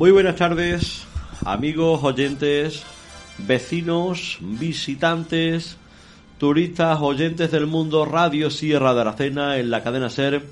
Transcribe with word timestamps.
Muy 0.00 0.12
buenas 0.12 0.36
tardes, 0.36 1.04
amigos, 1.44 2.02
oyentes, 2.02 2.84
vecinos, 3.36 4.38
visitantes, 4.40 5.76
turistas, 6.38 6.98
oyentes 7.02 7.50
del 7.50 7.66
mundo, 7.66 8.06
Radio 8.06 8.48
Sierra 8.48 8.94
de 8.94 9.02
Aracena 9.02 9.58
en 9.58 9.68
la 9.68 9.82
cadena 9.82 10.08
SER 10.08 10.42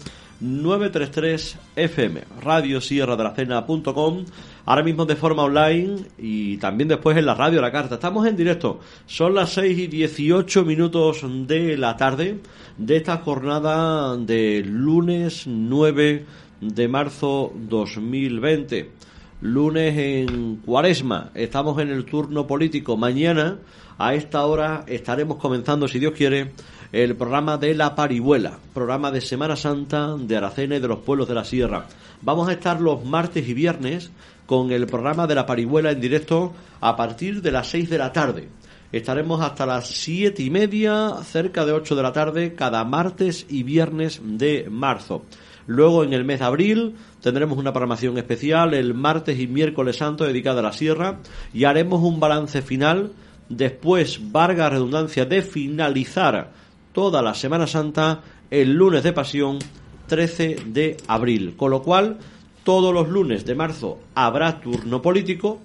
933 0.41 1.57
FM, 1.77 2.25
Radio 2.43 2.83
Sierra 2.83 3.17
de 3.17 4.27
ahora 4.67 4.83
mismo 4.83 5.07
de 5.07 5.17
forma 5.17 5.45
online 5.45 5.97
y 6.19 6.59
también 6.59 6.89
después 6.89 7.17
en 7.17 7.25
la 7.25 7.33
radio 7.33 7.63
La 7.63 7.73
Carta. 7.73 7.95
Estamos 7.95 8.27
en 8.27 8.37
directo, 8.37 8.81
son 9.07 9.35
las 9.35 9.49
6 9.55 9.79
y 9.79 9.87
18 9.87 10.63
minutos 10.67 11.23
de 11.47 11.79
la 11.79 11.97
tarde 11.97 12.39
de 12.77 12.97
esta 12.99 13.17
jornada 13.17 14.15
de 14.19 14.63
lunes 14.63 15.47
9 15.47 16.27
de 16.61 16.89
marzo 16.89 17.51
2020 17.55 19.08
lunes 19.41 19.97
en 19.97 20.57
Cuaresma. 20.57 21.31
Estamos 21.35 21.81
en 21.81 21.91
el 21.91 22.05
turno 22.05 22.47
político. 22.47 22.97
Mañana, 22.97 23.59
a 23.99 24.15
esta 24.15 24.45
hora, 24.45 24.85
estaremos 24.87 25.37
comenzando, 25.37 25.87
si 25.87 25.99
Dios 25.99 26.15
quiere, 26.17 26.53
el 26.93 27.17
programa 27.17 27.57
de 27.57 27.75
la 27.75 27.95
Parihuela, 27.95 28.59
programa 28.75 29.11
de 29.11 29.21
Semana 29.21 29.57
Santa 29.57 30.17
de 30.17 30.37
Aracena 30.37 30.77
y 30.77 30.81
de 30.81 30.89
los 30.89 31.01
pueblos 31.01 31.29
de 31.29 31.35
la 31.35 31.45
Sierra. 31.45 31.87
Vamos 32.23 32.49
a 32.49 32.53
estar 32.53 32.81
los 32.81 33.05
martes 33.05 33.49
y 33.49 33.55
viernes 33.55 34.11
con 34.47 34.73
el 34.73 34.87
programa 34.87 35.27
de 35.27 35.35
la 35.35 35.47
Parihuela 35.47 35.91
en 35.93 36.01
directo 36.01 36.53
a 36.81 36.97
partir 36.97 37.43
de 37.43 37.53
las 37.53 37.69
6 37.69 37.91
de 37.91 37.99
la 37.99 38.13
tarde. 38.13 38.49
Estaremos 38.91 39.43
hasta 39.43 39.67
las 39.67 39.87
siete 39.87 40.43
y 40.43 40.49
media, 40.49 41.17
cerca 41.23 41.67
de 41.67 41.73
8 41.73 41.95
de 41.95 42.03
la 42.03 42.13
tarde, 42.13 42.55
cada 42.55 42.83
martes 42.85 43.45
y 43.51 43.63
viernes 43.63 44.23
de 44.25 44.67
marzo. 44.71 45.25
Luego, 45.67 46.03
en 46.03 46.15
el 46.15 46.25
mes 46.25 46.39
de 46.39 46.47
abril, 46.47 46.95
tendremos 47.23 47.59
una 47.59 47.73
programación 47.73 48.19
especial 48.19 48.75
el 48.75 48.95
martes 48.95 49.39
y 49.39 49.47
miércoles 49.47 49.97
santo 49.97 50.25
dedicada 50.25 50.61
a 50.61 50.65
la 50.65 50.73
sierra 50.73 51.19
y 51.53 51.65
haremos 51.65 52.03
un 52.03 52.21
balance 52.21 52.63
final 52.63 53.13
después, 53.49 54.33
varga 54.33 54.71
redundancia, 54.71 55.25
de 55.25 55.43
finalizar 55.43 56.53
toda 56.93 57.23
la 57.23 57.35
Semana 57.35 57.67
Santa 57.67 58.23
el 58.51 58.75
lunes 58.75 59.03
de 59.03 59.13
Pasión 59.13 59.59
13 60.07 60.57
de 60.67 60.97
abril. 61.07 61.55
Con 61.57 61.71
lo 61.71 61.83
cual, 61.83 62.19
todos 62.65 62.93
los 62.93 63.09
lunes 63.09 63.45
de 63.45 63.55
marzo 63.55 63.99
habrá 64.15 64.61
turno 64.61 65.01
político 65.01 65.61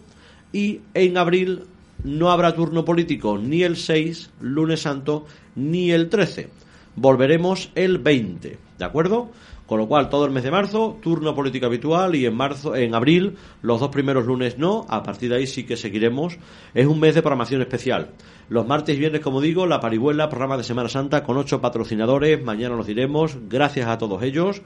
y 0.51 0.81
en 0.93 1.17
abril 1.17 1.63
no 2.03 2.31
habrá 2.31 2.53
turno 2.53 2.85
político 2.85 3.37
ni 3.37 3.63
el 3.63 3.77
6, 3.77 4.31
lunes 4.41 4.81
santo, 4.81 5.25
ni 5.55 5.91
el 5.91 6.09
13. 6.09 6.49
Volveremos 6.95 7.71
el 7.75 7.97
20, 7.97 8.57
¿de 8.77 8.85
acuerdo? 8.85 9.31
Con 9.65 9.79
lo 9.79 9.87
cual, 9.87 10.09
todo 10.09 10.25
el 10.25 10.31
mes 10.31 10.43
de 10.43 10.51
marzo, 10.51 10.97
turno 11.01 11.33
político 11.33 11.67
habitual 11.67 12.15
y 12.15 12.25
en 12.25 12.35
marzo, 12.35 12.75
en 12.75 12.93
abril, 12.93 13.37
los 13.61 13.79
dos 13.79 13.89
primeros 13.89 14.25
lunes 14.25 14.57
no, 14.57 14.85
a 14.89 15.03
partir 15.03 15.29
de 15.29 15.37
ahí 15.37 15.47
sí 15.47 15.63
que 15.63 15.77
seguiremos. 15.77 16.37
Es 16.73 16.85
un 16.85 16.99
mes 16.99 17.15
de 17.15 17.21
programación 17.21 17.61
especial. 17.61 18.09
Los 18.49 18.67
martes 18.67 18.97
y 18.97 18.99
viernes, 18.99 19.21
como 19.21 19.39
digo, 19.39 19.65
la 19.65 19.79
parihuela, 19.79 20.27
programa 20.27 20.57
de 20.57 20.63
Semana 20.63 20.89
Santa 20.89 21.23
con 21.23 21.37
ocho 21.37 21.61
patrocinadores, 21.61 22.43
mañana 22.43 22.75
los 22.75 22.87
diremos, 22.87 23.37
gracias 23.47 23.87
a 23.87 23.97
todos 23.97 24.21
ellos. 24.21 24.61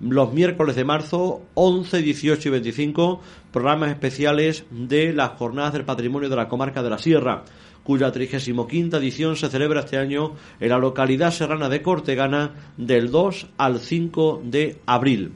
Los 0.00 0.32
miércoles 0.32 0.76
de 0.76 0.84
marzo, 0.84 1.42
11, 1.54 2.02
18 2.02 2.48
y 2.48 2.52
25, 2.52 3.20
programas 3.52 3.90
especiales 3.90 4.64
de 4.70 5.12
las 5.12 5.30
jornadas 5.30 5.72
del 5.72 5.84
patrimonio 5.84 6.28
de 6.28 6.36
la 6.36 6.48
comarca 6.48 6.82
de 6.82 6.90
la 6.90 6.98
Sierra 6.98 7.42
cuya 7.88 8.12
35 8.12 8.98
edición 8.98 9.34
se 9.34 9.48
celebra 9.48 9.80
este 9.80 9.96
año 9.96 10.34
en 10.60 10.68
la 10.68 10.76
localidad 10.76 11.30
serrana 11.30 11.70
de 11.70 11.80
Cortegana 11.80 12.74
del 12.76 13.10
2 13.10 13.46
al 13.56 13.80
5 13.80 14.42
de 14.44 14.76
abril. 14.84 15.32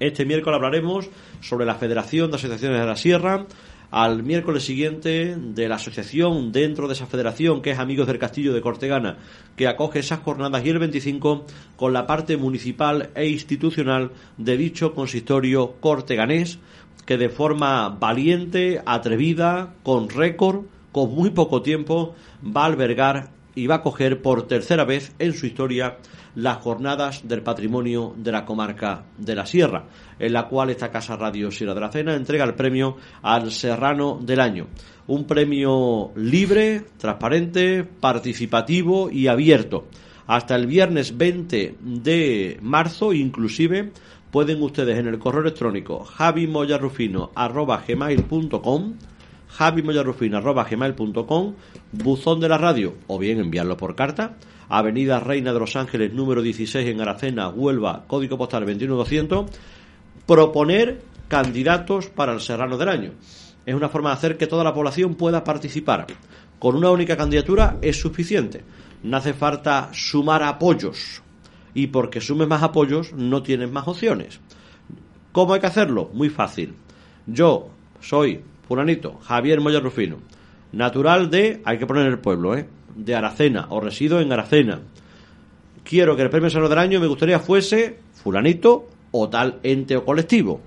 Este 0.00 0.24
miércoles 0.24 0.56
hablaremos 0.56 1.10
sobre 1.42 1.66
la 1.66 1.74
Federación 1.74 2.30
de 2.30 2.36
Asociaciones 2.38 2.80
de 2.80 2.86
la 2.86 2.96
Sierra, 2.96 3.44
al 3.90 4.22
miércoles 4.22 4.64
siguiente 4.64 5.36
de 5.36 5.68
la 5.68 5.74
asociación 5.74 6.50
dentro 6.50 6.88
de 6.88 6.94
esa 6.94 7.04
federación 7.04 7.60
que 7.60 7.72
es 7.72 7.78
Amigos 7.78 8.06
del 8.06 8.18
Castillo 8.18 8.54
de 8.54 8.62
Cortegana, 8.62 9.18
que 9.54 9.68
acoge 9.68 9.98
esas 9.98 10.20
jornadas 10.20 10.64
y 10.64 10.70
el 10.70 10.78
25 10.78 11.44
con 11.76 11.92
la 11.92 12.06
parte 12.06 12.38
municipal 12.38 13.10
e 13.14 13.28
institucional 13.28 14.12
de 14.38 14.56
dicho 14.56 14.94
consistorio 14.94 15.74
corteganés, 15.80 16.58
que 17.04 17.18
de 17.18 17.28
forma 17.28 17.90
valiente, 17.90 18.80
atrevida, 18.86 19.74
con 19.82 20.08
récord, 20.08 20.64
con 20.96 21.14
muy 21.14 21.28
poco 21.28 21.60
tiempo 21.60 22.14
va 22.42 22.62
a 22.62 22.66
albergar 22.68 23.28
y 23.54 23.66
va 23.66 23.74
a 23.74 23.82
coger 23.82 24.22
por 24.22 24.46
tercera 24.46 24.86
vez 24.86 25.12
en 25.18 25.34
su 25.34 25.44
historia 25.44 25.98
las 26.34 26.56
jornadas 26.56 27.28
del 27.28 27.42
patrimonio 27.42 28.14
de 28.16 28.32
la 28.32 28.46
comarca 28.46 29.04
de 29.18 29.34
la 29.34 29.44
Sierra, 29.44 29.84
en 30.18 30.32
la 30.32 30.48
cual 30.48 30.70
esta 30.70 30.90
Casa 30.90 31.16
Radio 31.16 31.50
Sierra 31.50 31.74
de 31.74 31.82
la 31.82 31.92
Cena 31.92 32.14
entrega 32.14 32.46
el 32.46 32.54
premio 32.54 32.96
al 33.20 33.52
Serrano 33.52 34.18
del 34.22 34.40
Año. 34.40 34.68
Un 35.06 35.26
premio 35.26 36.12
libre, 36.16 36.84
transparente, 36.96 37.84
participativo 37.84 39.10
y 39.10 39.26
abierto. 39.26 39.88
Hasta 40.26 40.56
el 40.56 40.66
viernes 40.66 41.18
20 41.18 41.76
de 41.78 42.58
marzo, 42.62 43.12
inclusive, 43.12 43.92
pueden 44.30 44.62
ustedes 44.62 44.98
en 44.98 45.08
el 45.08 45.18
correo 45.18 45.42
electrónico 45.42 46.04
javimoyarrufino.com 46.04 48.94
javimoyarrufino.com, 49.56 51.54
buzón 51.92 52.40
de 52.40 52.48
la 52.48 52.58
radio, 52.58 52.94
o 53.06 53.18
bien 53.18 53.40
enviarlo 53.40 53.76
por 53.76 53.94
carta, 53.94 54.36
Avenida 54.68 55.20
Reina 55.20 55.52
de 55.52 55.60
los 55.60 55.76
Ángeles, 55.76 56.12
número 56.12 56.42
16 56.42 56.88
en 56.88 57.00
Aracena, 57.00 57.48
Huelva, 57.48 58.04
código 58.06 58.36
postal 58.36 58.66
21200, 58.66 59.50
proponer 60.26 61.00
candidatos 61.28 62.08
para 62.08 62.34
el 62.34 62.40
Serrano 62.40 62.76
del 62.76 62.88
Año. 62.88 63.12
Es 63.64 63.74
una 63.74 63.88
forma 63.88 64.10
de 64.10 64.16
hacer 64.16 64.36
que 64.36 64.46
toda 64.46 64.62
la 64.62 64.74
población 64.74 65.14
pueda 65.14 65.42
participar. 65.42 66.06
Con 66.58 66.76
una 66.76 66.90
única 66.90 67.16
candidatura 67.16 67.78
es 67.80 67.98
suficiente. 67.98 68.62
No 69.02 69.16
hace 69.16 69.32
falta 69.34 69.88
sumar 69.92 70.42
apoyos. 70.42 71.22
Y 71.74 71.88
porque 71.88 72.20
sumes 72.20 72.48
más 72.48 72.62
apoyos, 72.62 73.12
no 73.12 73.42
tienes 73.42 73.70
más 73.70 73.88
opciones. 73.88 74.40
¿Cómo 75.32 75.54
hay 75.54 75.60
que 75.60 75.66
hacerlo? 75.66 76.10
Muy 76.12 76.30
fácil. 76.30 76.74
Yo 77.26 77.68
soy 78.00 78.42
Fulanito, 78.66 79.18
Javier 79.22 79.60
Moya 79.60 79.80
Rufino. 79.80 80.18
Natural 80.72 81.30
de, 81.30 81.62
hay 81.64 81.78
que 81.78 81.86
poner 81.86 82.06
el 82.06 82.18
pueblo, 82.18 82.56
¿eh? 82.56 82.66
De 82.94 83.14
Aracena, 83.14 83.66
o 83.70 83.80
resido 83.80 84.20
en 84.20 84.32
Aracena. 84.32 84.80
Quiero 85.84 86.16
que 86.16 86.22
el 86.22 86.30
premio 86.30 86.50
Salud 86.50 86.68
del 86.68 86.78
Año 86.78 87.00
me 87.00 87.06
gustaría 87.06 87.38
fuese 87.38 87.98
Fulanito 88.14 88.88
o 89.12 89.28
tal 89.28 89.60
ente 89.62 89.96
o 89.96 90.04
colectivo. 90.04 90.60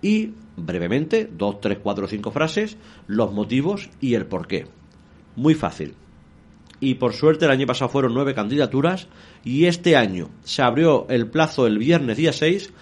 Y, 0.00 0.30
brevemente, 0.56 1.28
dos, 1.30 1.60
tres, 1.60 1.78
cuatro, 1.82 2.06
cinco 2.06 2.30
frases, 2.30 2.76
los 3.06 3.32
motivos 3.32 3.90
y 4.00 4.14
el 4.14 4.26
porqué. 4.26 4.66
Muy 5.36 5.54
fácil. 5.54 5.94
Y 6.78 6.94
por 6.94 7.12
suerte 7.12 7.44
el 7.44 7.50
año 7.50 7.66
pasado 7.66 7.90
fueron 7.90 8.14
nueve 8.14 8.34
candidaturas 8.34 9.08
y 9.44 9.66
este 9.66 9.96
año 9.96 10.30
se 10.44 10.62
abrió 10.62 11.06
el 11.10 11.26
plazo 11.26 11.66
el 11.66 11.78
viernes 11.78 12.16
día 12.16 12.32
6 12.32 12.72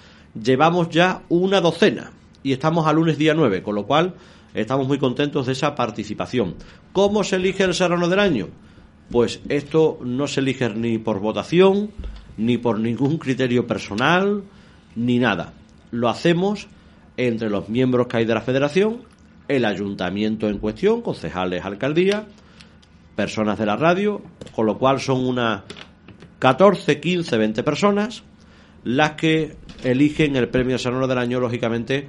llevamos 0.41 0.89
ya 0.91 1.23
una 1.29 1.61
docena 1.61 2.13
y 2.43 2.53
estamos 2.53 2.87
a 2.87 2.93
lunes 2.93 3.19
día 3.19 3.35
9, 3.35 3.63
con 3.63 3.75
lo 3.75 3.87
cual 3.87 4.15
estamos 4.55 4.87
muy 4.87 4.99
contentos 4.99 5.47
de 5.47 5.53
esa 5.53 5.75
participación. 5.75 6.55
¿Cómo 6.93 7.25
se 7.25 7.37
elige 7.37 7.65
el 7.65 7.75
serrano 7.75 8.09
del 8.09 8.21
año? 8.21 8.49
Pues 9.11 9.41
esto 9.49 9.99
no 10.03 10.27
se 10.27 10.41
elige 10.41 10.69
ni 10.71 10.99
por 10.99 11.21
votación, 11.21 11.91
ni 12.37 12.59
por 12.59 12.79
ningún 12.79 13.19
criterio 13.19 13.67
personal, 13.67 14.43
ni 14.95 15.19
nada. 15.19 15.55
Lo 15.91 16.09
hacemos 16.09 16.69
entre 17.17 17.51
los 17.51 17.69
miembros 17.69 18.07
que 18.07 18.19
hay 18.19 18.25
de 18.25 18.35
la 18.35 18.41
federación, 18.41 19.03
el 19.49 19.65
ayuntamiento 19.65 20.49
en 20.49 20.59
cuestión, 20.59 21.03
concejales, 21.03 21.65
alcaldía, 21.65 22.27
personas 23.17 23.59
de 23.59 23.67
la 23.67 23.77
radio, 23.77 24.23
con 24.55 24.67
lo 24.67 24.79
cual 24.79 25.01
son 25.01 25.25
unas 25.25 25.63
14, 26.39 27.01
15, 27.01 27.37
20 27.37 27.63
personas 27.63 28.23
las 28.85 29.13
que 29.13 29.57
eligen 29.83 30.37
el 30.37 30.49
premio 30.49 30.79
Serrano 30.79 31.07
del 31.07 31.19
año, 31.19 31.41
lógicamente, 31.41 32.09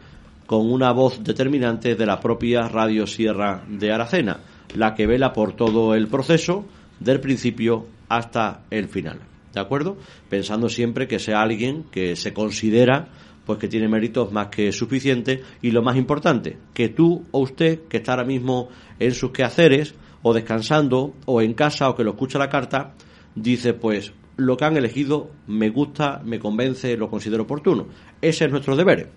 con 0.50 0.72
una 0.72 0.92
voz 0.94 1.24
determinante 1.24 1.94
de 1.94 2.08
la 2.08 2.20
propia 2.20 2.68
Radio 2.68 3.06
Sierra 3.06 3.64
de 3.70 3.92
Aracena, 3.92 4.40
la 4.74 4.96
que 4.96 5.06
vela 5.06 5.32
por 5.32 5.54
todo 5.54 5.94
el 5.94 6.08
proceso, 6.08 6.66
del 7.00 7.20
principio 7.20 7.86
hasta 8.08 8.64
el 8.72 8.88
final. 8.88 9.20
¿De 9.54 9.60
acuerdo? 9.60 9.98
Pensando 10.28 10.68
siempre 10.68 11.08
que 11.08 11.20
sea 11.20 11.44
alguien 11.44 11.84
que 11.92 12.16
se 12.16 12.34
considera 12.34 13.10
pues 13.46 13.60
que 13.60 13.68
tiene 13.68 13.88
méritos 13.88 14.32
más 14.32 14.48
que 14.48 14.72
suficientes 14.72 15.42
y 15.62 15.70
lo 15.70 15.84
más 15.84 15.98
importante, 15.98 16.58
que 16.74 16.90
tú 16.90 17.26
o 17.30 17.42
usted 17.42 17.82
que 17.88 17.98
está 17.98 18.14
ahora 18.14 18.26
mismo 18.26 18.70
en 18.98 19.14
sus 19.14 19.30
quehaceres 19.30 19.94
o 20.24 20.34
descansando 20.34 21.14
o 21.26 21.44
en 21.44 21.54
casa 21.54 21.90
o 21.90 21.96
que 21.96 22.04
lo 22.04 22.14
escucha 22.14 22.40
la 22.40 22.50
carta, 22.50 22.96
dice 23.36 23.76
pues 23.76 24.14
lo 24.36 24.58
que 24.58 24.66
han 24.66 24.78
elegido 24.78 25.30
me 25.46 25.70
gusta, 25.70 26.24
me 26.26 26.40
convence, 26.40 26.98
lo 26.98 27.08
considero 27.08 27.44
oportuno. 27.44 27.86
Ese 28.20 28.46
es 28.46 28.52
nuestro 28.52 28.76
deber, 28.76 29.12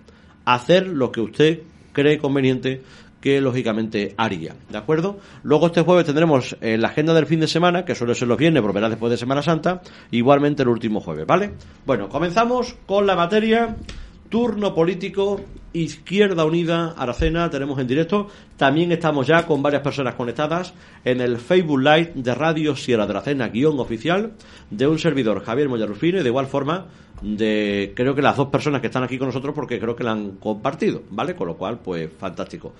hacer 0.45 0.87
lo 0.87 1.11
que 1.11 1.21
usted 1.21 1.59
cree 1.91 2.17
conveniente 2.17 2.81
que 3.23 3.39
lógicamente 3.39 4.13
haría, 4.17 4.53
¿de 4.69 4.77
acuerdo? 4.77 5.17
Luego 5.43 5.67
este 5.67 5.81
jueves 5.81 6.05
tendremos 6.05 6.57
eh, 6.59 6.77
la 6.77 6.89
agenda 6.89 7.13
del 7.13 7.25
fin 7.25 7.39
de 7.39 7.47
semana, 7.47 7.85
que 7.85 7.95
suele 7.95 8.15
ser 8.15 8.27
los 8.27 8.37
viernes, 8.37 8.61
volverá 8.61 8.89
después 8.89 9.09
de 9.11 9.17
Semana 9.17 9.41
Santa, 9.41 9.81
igualmente 10.11 10.63
el 10.63 10.67
último 10.67 10.99
jueves, 10.99 11.25
¿vale? 11.25 11.51
Bueno, 11.85 12.09
comenzamos 12.09 12.75
con 12.85 13.07
la 13.07 13.15
materia 13.15 13.77
turno 14.27 14.75
político 14.75 15.39
Izquierda 15.73 16.45
Unida 16.45 16.93
Aracena, 16.97 17.49
tenemos 17.49 17.79
en 17.79 17.87
directo. 17.87 18.27
También 18.57 18.91
estamos 18.91 19.27
ya 19.27 19.45
con 19.45 19.61
varias 19.61 19.81
personas 19.81 20.15
conectadas 20.15 20.73
en 21.03 21.19
el 21.19 21.37
Facebook 21.37 21.79
Live 21.79 22.11
de 22.15 22.35
Radio 22.35 22.75
Sierra 22.75 23.05
de 23.05 23.11
Aracena, 23.11 23.49
guion 23.49 23.79
oficial, 23.79 24.33
de 24.69 24.87
un 24.87 24.99
servidor, 24.99 25.43
Javier 25.43 25.69
Moyarrufino, 25.69 26.21
de 26.21 26.29
igual 26.29 26.47
forma 26.47 26.85
de 27.23 27.93
creo 27.95 28.13
que 28.13 28.21
las 28.21 28.35
dos 28.35 28.49
personas 28.49 28.81
que 28.81 28.87
están 28.87 29.03
aquí 29.03 29.17
con 29.17 29.27
nosotros 29.27 29.55
porque 29.55 29.79
creo 29.79 29.95
que 29.95 30.03
la 30.03 30.11
han 30.11 30.31
compartido, 30.33 31.03
¿vale? 31.09 31.35
Con 31.35 31.47
lo 31.47 31.55
cual, 31.55 31.79
pues 31.79 32.09
fantástico. 32.19 32.73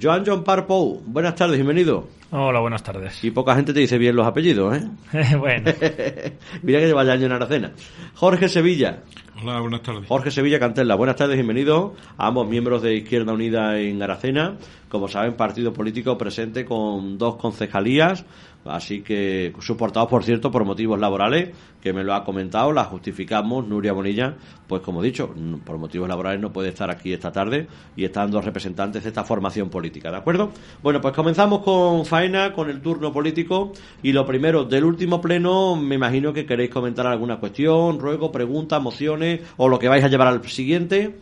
Joan 0.00 0.24
John 0.26 0.44
Parpo, 0.44 1.00
buenas 1.06 1.34
tardes, 1.36 1.56
bienvenido. 1.56 2.08
Hola, 2.32 2.60
buenas 2.60 2.82
tardes. 2.82 3.22
Y 3.22 3.30
poca 3.30 3.54
gente 3.54 3.72
te 3.72 3.80
dice 3.80 3.98
bien 3.98 4.16
los 4.16 4.26
apellidos, 4.26 4.76
¿eh? 4.76 5.36
bueno. 5.38 5.72
Mira 6.62 6.80
que 6.80 6.86
lleva 6.86 7.04
ya 7.04 7.12
año 7.12 7.26
en 7.26 7.32
Aracena. 7.32 7.72
Jorge 8.14 8.48
Sevilla. 8.48 9.02
Hola, 9.40 9.60
buenas 9.60 9.82
tardes. 9.82 10.08
Jorge 10.08 10.30
Sevilla 10.30 10.58
Cantella, 10.58 10.94
buenas 10.94 11.16
tardes, 11.16 11.36
bienvenido 11.36 11.94
a 12.16 12.30
miembros 12.44 12.82
de 12.82 12.96
Izquierda 12.96 13.32
Unida 13.32 13.78
en 13.78 14.02
Aracena. 14.02 14.56
Como 14.88 15.08
saben, 15.08 15.34
partido 15.34 15.72
político 15.72 16.16
presente 16.18 16.64
con 16.64 17.18
dos 17.18 17.36
concejalías, 17.36 18.24
Así 18.68 19.02
que, 19.02 19.52
soportados, 19.60 20.08
por 20.08 20.24
cierto, 20.24 20.50
por 20.50 20.64
motivos 20.64 20.98
laborales, 20.98 21.50
que 21.80 21.92
me 21.92 22.02
lo 22.02 22.14
ha 22.14 22.24
comentado, 22.24 22.72
la 22.72 22.84
justificamos. 22.84 23.66
Nuria 23.66 23.92
Bonilla, 23.92 24.34
pues 24.66 24.82
como 24.82 25.02
he 25.02 25.06
dicho, 25.06 25.32
por 25.64 25.78
motivos 25.78 26.08
laborales 26.08 26.40
no 26.40 26.52
puede 26.52 26.70
estar 26.70 26.90
aquí 26.90 27.12
esta 27.12 27.32
tarde 27.32 27.68
y 27.96 28.04
están 28.04 28.30
dos 28.30 28.44
representantes 28.44 29.02
de 29.02 29.08
esta 29.08 29.24
formación 29.24 29.70
política, 29.70 30.10
¿de 30.10 30.16
acuerdo? 30.16 30.50
Bueno, 30.82 31.00
pues 31.00 31.14
comenzamos 31.14 31.62
con 31.62 32.04
faena, 32.04 32.52
con 32.52 32.68
el 32.68 32.80
turno 32.80 33.12
político. 33.12 33.72
Y 34.02 34.12
lo 34.12 34.26
primero, 34.26 34.64
del 34.64 34.84
último 34.84 35.20
pleno, 35.20 35.76
me 35.76 35.94
imagino 35.94 36.32
que 36.32 36.46
queréis 36.46 36.70
comentar 36.70 37.06
alguna 37.06 37.38
cuestión, 37.38 37.98
ruego, 37.98 38.32
pregunta, 38.32 38.78
mociones 38.80 39.40
o 39.56 39.68
lo 39.68 39.78
que 39.78 39.88
vais 39.88 40.04
a 40.04 40.08
llevar 40.08 40.28
al 40.28 40.46
siguiente. 40.48 41.14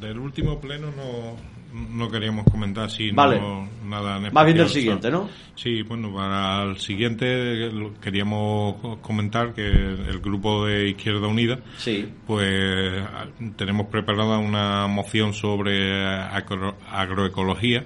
Del 0.00 0.18
último 0.18 0.60
pleno 0.60 0.88
no, 0.96 1.36
no 1.72 2.10
queríamos 2.10 2.44
comentar 2.50 2.90
si 2.90 3.12
no, 3.12 3.68
nada 3.84 4.16
en 4.16 4.32
Más 4.32 4.44
bien 4.44 4.58
del 4.58 4.68
siguiente, 4.68 5.10
¿no? 5.10 5.28
Sí, 5.54 5.82
bueno, 5.82 6.12
para 6.12 6.64
el 6.64 6.78
siguiente 6.78 7.70
queríamos 8.00 8.98
comentar 9.00 9.52
que 9.54 9.66
el 9.66 10.18
grupo 10.20 10.66
de 10.66 10.88
Izquierda 10.90 11.28
Unida, 11.28 11.60
sí. 11.78 12.08
pues 12.26 13.02
tenemos 13.56 13.86
preparada 13.86 14.38
una 14.38 14.86
moción 14.86 15.32
sobre 15.32 16.04
agroecología 16.04 17.84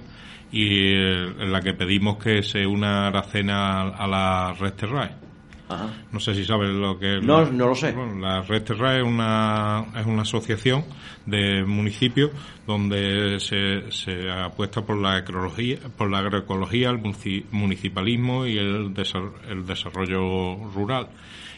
y 0.51 0.93
en 0.93 1.51
la 1.51 1.61
que 1.61 1.73
pedimos 1.73 2.17
que 2.17 2.41
se 2.43 2.65
una 2.65 3.07
Aracena 3.07 3.89
a 3.89 4.07
la 4.07 4.53
Red 4.53 4.73
no 6.11 6.19
sé 6.19 6.35
si 6.35 6.45
sabes 6.45 6.69
lo 6.69 6.99
que 6.99 7.17
es. 7.17 7.23
No, 7.23 7.45
no 7.51 7.67
lo 7.67 7.75
sé. 7.75 7.93
la 8.19 8.41
Red 8.41 8.63
Terra 8.63 8.97
es 8.97 9.03
una, 9.03 9.85
es 9.95 10.05
una 10.05 10.21
asociación 10.21 10.85
de 11.25 11.63
municipios 11.65 12.31
donde 12.67 13.39
se, 13.39 13.91
se 13.91 14.29
apuesta 14.29 14.81
por 14.81 14.97
la 14.97 15.19
ecología, 15.19 15.77
por 15.97 16.11
la 16.11 16.19
agroecología, 16.19 16.89
el 16.89 16.99
municipalismo 17.51 18.45
y 18.45 18.57
el, 18.57 18.93
el 19.49 19.65
desarrollo 19.65 20.69
rural. 20.73 21.09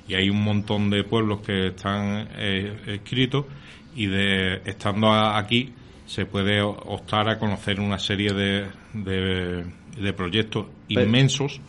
Y 0.08 0.16
hay 0.16 0.30
un 0.30 0.42
montón 0.42 0.90
de 0.90 1.04
pueblos 1.04 1.42
que 1.42 1.68
están 1.68 2.30
eh, 2.38 2.78
escritos 2.88 3.46
y 3.94 4.06
de 4.06 4.62
estando 4.66 5.12
aquí 5.12 5.74
se 6.06 6.26
puede 6.26 6.62
optar 6.62 7.28
a 7.28 7.38
conocer 7.38 7.82
una 7.82 8.00
serie 8.00 8.32
de, 8.32 8.68
de, 8.94 10.14
proyectos 10.14 10.68
inmensos 10.88 11.60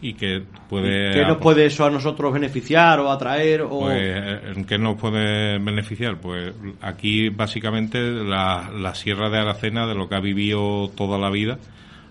y 0.00 0.14
que 0.14 0.42
puede... 0.68 1.12
¿Qué 1.12 1.22
nos 1.22 1.38
puede 1.38 1.66
eso 1.66 1.84
a 1.84 1.90
nosotros 1.90 2.32
beneficiar 2.32 3.00
o 3.00 3.10
atraer? 3.10 3.62
O... 3.62 3.80
Pues, 3.80 4.56
¿en 4.56 4.64
qué 4.64 4.78
nos 4.78 5.00
puede 5.00 5.58
beneficiar? 5.58 6.18
Pues 6.18 6.52
aquí 6.82 7.30
básicamente 7.30 8.00
la, 8.00 8.70
la 8.74 8.94
Sierra 8.94 9.30
de 9.30 9.38
Aracena, 9.38 9.86
de 9.86 9.94
lo 9.94 10.08
que 10.08 10.16
ha 10.16 10.20
vivido 10.20 10.88
toda 10.90 11.18
la 11.18 11.30
vida, 11.30 11.58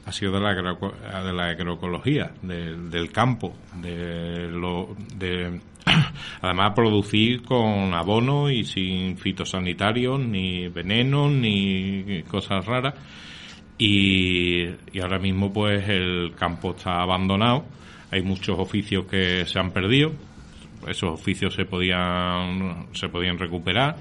ha 0.06 0.12
sido 0.12 0.32
de 0.34 0.40
la, 0.40 0.54
de 0.54 1.34
la 1.34 1.50
agroecología, 1.50 2.32
del 2.42 3.12
campo, 3.12 3.56
de 3.76 4.48
lo... 4.50 4.96
De, 5.16 5.60
además 6.42 6.74
producir 6.76 7.44
con 7.44 7.94
abono 7.94 8.50
y 8.50 8.66
sin 8.66 9.18
fitosanitarios, 9.18 10.20
ni 10.20 10.68
venenos, 10.68 11.32
ni 11.32 12.24
cosas 12.24 12.66
raras 12.66 12.96
y, 13.78 14.68
ahora 15.02 15.20
mismo 15.20 15.52
pues 15.52 15.88
el 15.90 16.34
campo 16.38 16.72
está 16.72 17.02
abandonado, 17.02 17.66
hay 18.12 18.22
muchos 18.22 18.58
oficios 18.58 19.06
que 19.06 19.46
se 19.46 19.60
han 19.60 19.72
perdido, 19.72 20.14
esos 20.88 21.20
oficios 21.20 21.54
se 21.54 21.66
podían, 21.66 22.88
se 22.94 23.10
podían 23.10 23.38
recuperar, 23.38 23.98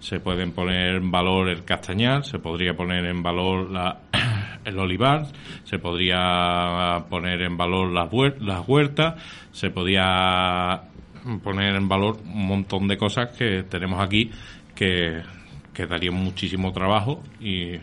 se 0.00 0.20
pueden 0.20 0.52
poner 0.52 0.96
en 0.96 1.10
valor 1.10 1.48
el 1.48 1.64
castañar, 1.64 2.24
se 2.24 2.38
podría 2.38 2.74
poner 2.74 3.04
en 3.04 3.22
valor 3.22 3.70
la, 3.70 3.98
el 4.64 4.78
olivar, 4.78 5.26
se 5.64 5.78
podría 5.78 7.04
poner 7.10 7.42
en 7.42 7.56
valor 7.56 7.90
las, 7.92 8.68
huertas, 8.68 9.22
se 9.52 9.70
podía 9.70 10.82
poner 11.42 11.74
en 11.74 11.88
valor 11.88 12.18
un 12.24 12.46
montón 12.46 12.88
de 12.88 12.96
cosas 12.96 13.36
que 13.36 13.64
tenemos 13.64 14.00
aquí 14.00 14.30
que 14.74 15.22
darían 15.76 16.14
muchísimo 16.14 16.72
trabajo 16.72 17.22
y 17.40 17.78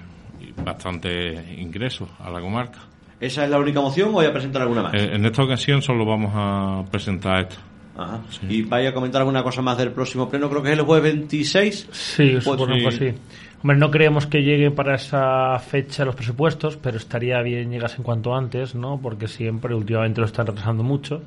bastante 0.63 1.55
ingresos 1.57 2.09
a 2.19 2.29
la 2.29 2.41
comarca. 2.41 2.79
¿Esa 3.19 3.45
es 3.45 3.49
la 3.49 3.59
única 3.59 3.81
moción 3.81 4.09
o 4.09 4.13
voy 4.13 4.25
a 4.25 4.33
presentar 4.33 4.61
alguna 4.61 4.83
más? 4.83 4.93
Eh, 4.93 5.11
en 5.13 5.25
esta 5.25 5.43
ocasión 5.43 5.81
solo 5.81 6.05
vamos 6.05 6.31
a 6.35 6.83
presentar 6.91 7.41
esto. 7.41 7.55
Ajá. 7.97 8.21
¿Y 8.49 8.63
vaya 8.63 8.89
a 8.89 8.93
comentar 8.93 9.21
alguna 9.21 9.41
cosa 9.41 9.61
más 9.61 9.77
del 9.77 9.91
próximo 9.91 10.29
pleno? 10.29 10.49
Creo 10.49 10.61
que 10.61 10.73
es 10.73 10.77
el 10.77 10.83
jueves 10.83 11.13
26. 11.13 11.87
Sí, 11.91 12.31
pues, 12.33 12.43
supongo 12.43 12.91
sí. 12.91 13.13
Hombre, 13.61 13.77
no 13.77 13.89
creemos 13.89 14.27
que 14.27 14.43
llegue 14.43 14.69
para 14.69 14.95
esa 14.95 15.57
fecha 15.59 16.05
los 16.05 16.13
presupuestos, 16.13 16.77
pero 16.77 16.97
estaría 16.97 17.41
bien 17.41 17.71
llegarse 17.71 17.97
en 17.97 18.03
cuanto 18.03 18.35
antes, 18.35 18.75
¿no? 18.75 18.99
Porque 19.01 19.27
siempre, 19.27 19.73
últimamente 19.73 20.19
lo 20.19 20.27
están 20.27 20.45
retrasando 20.45 20.83
mucho. 20.83 21.23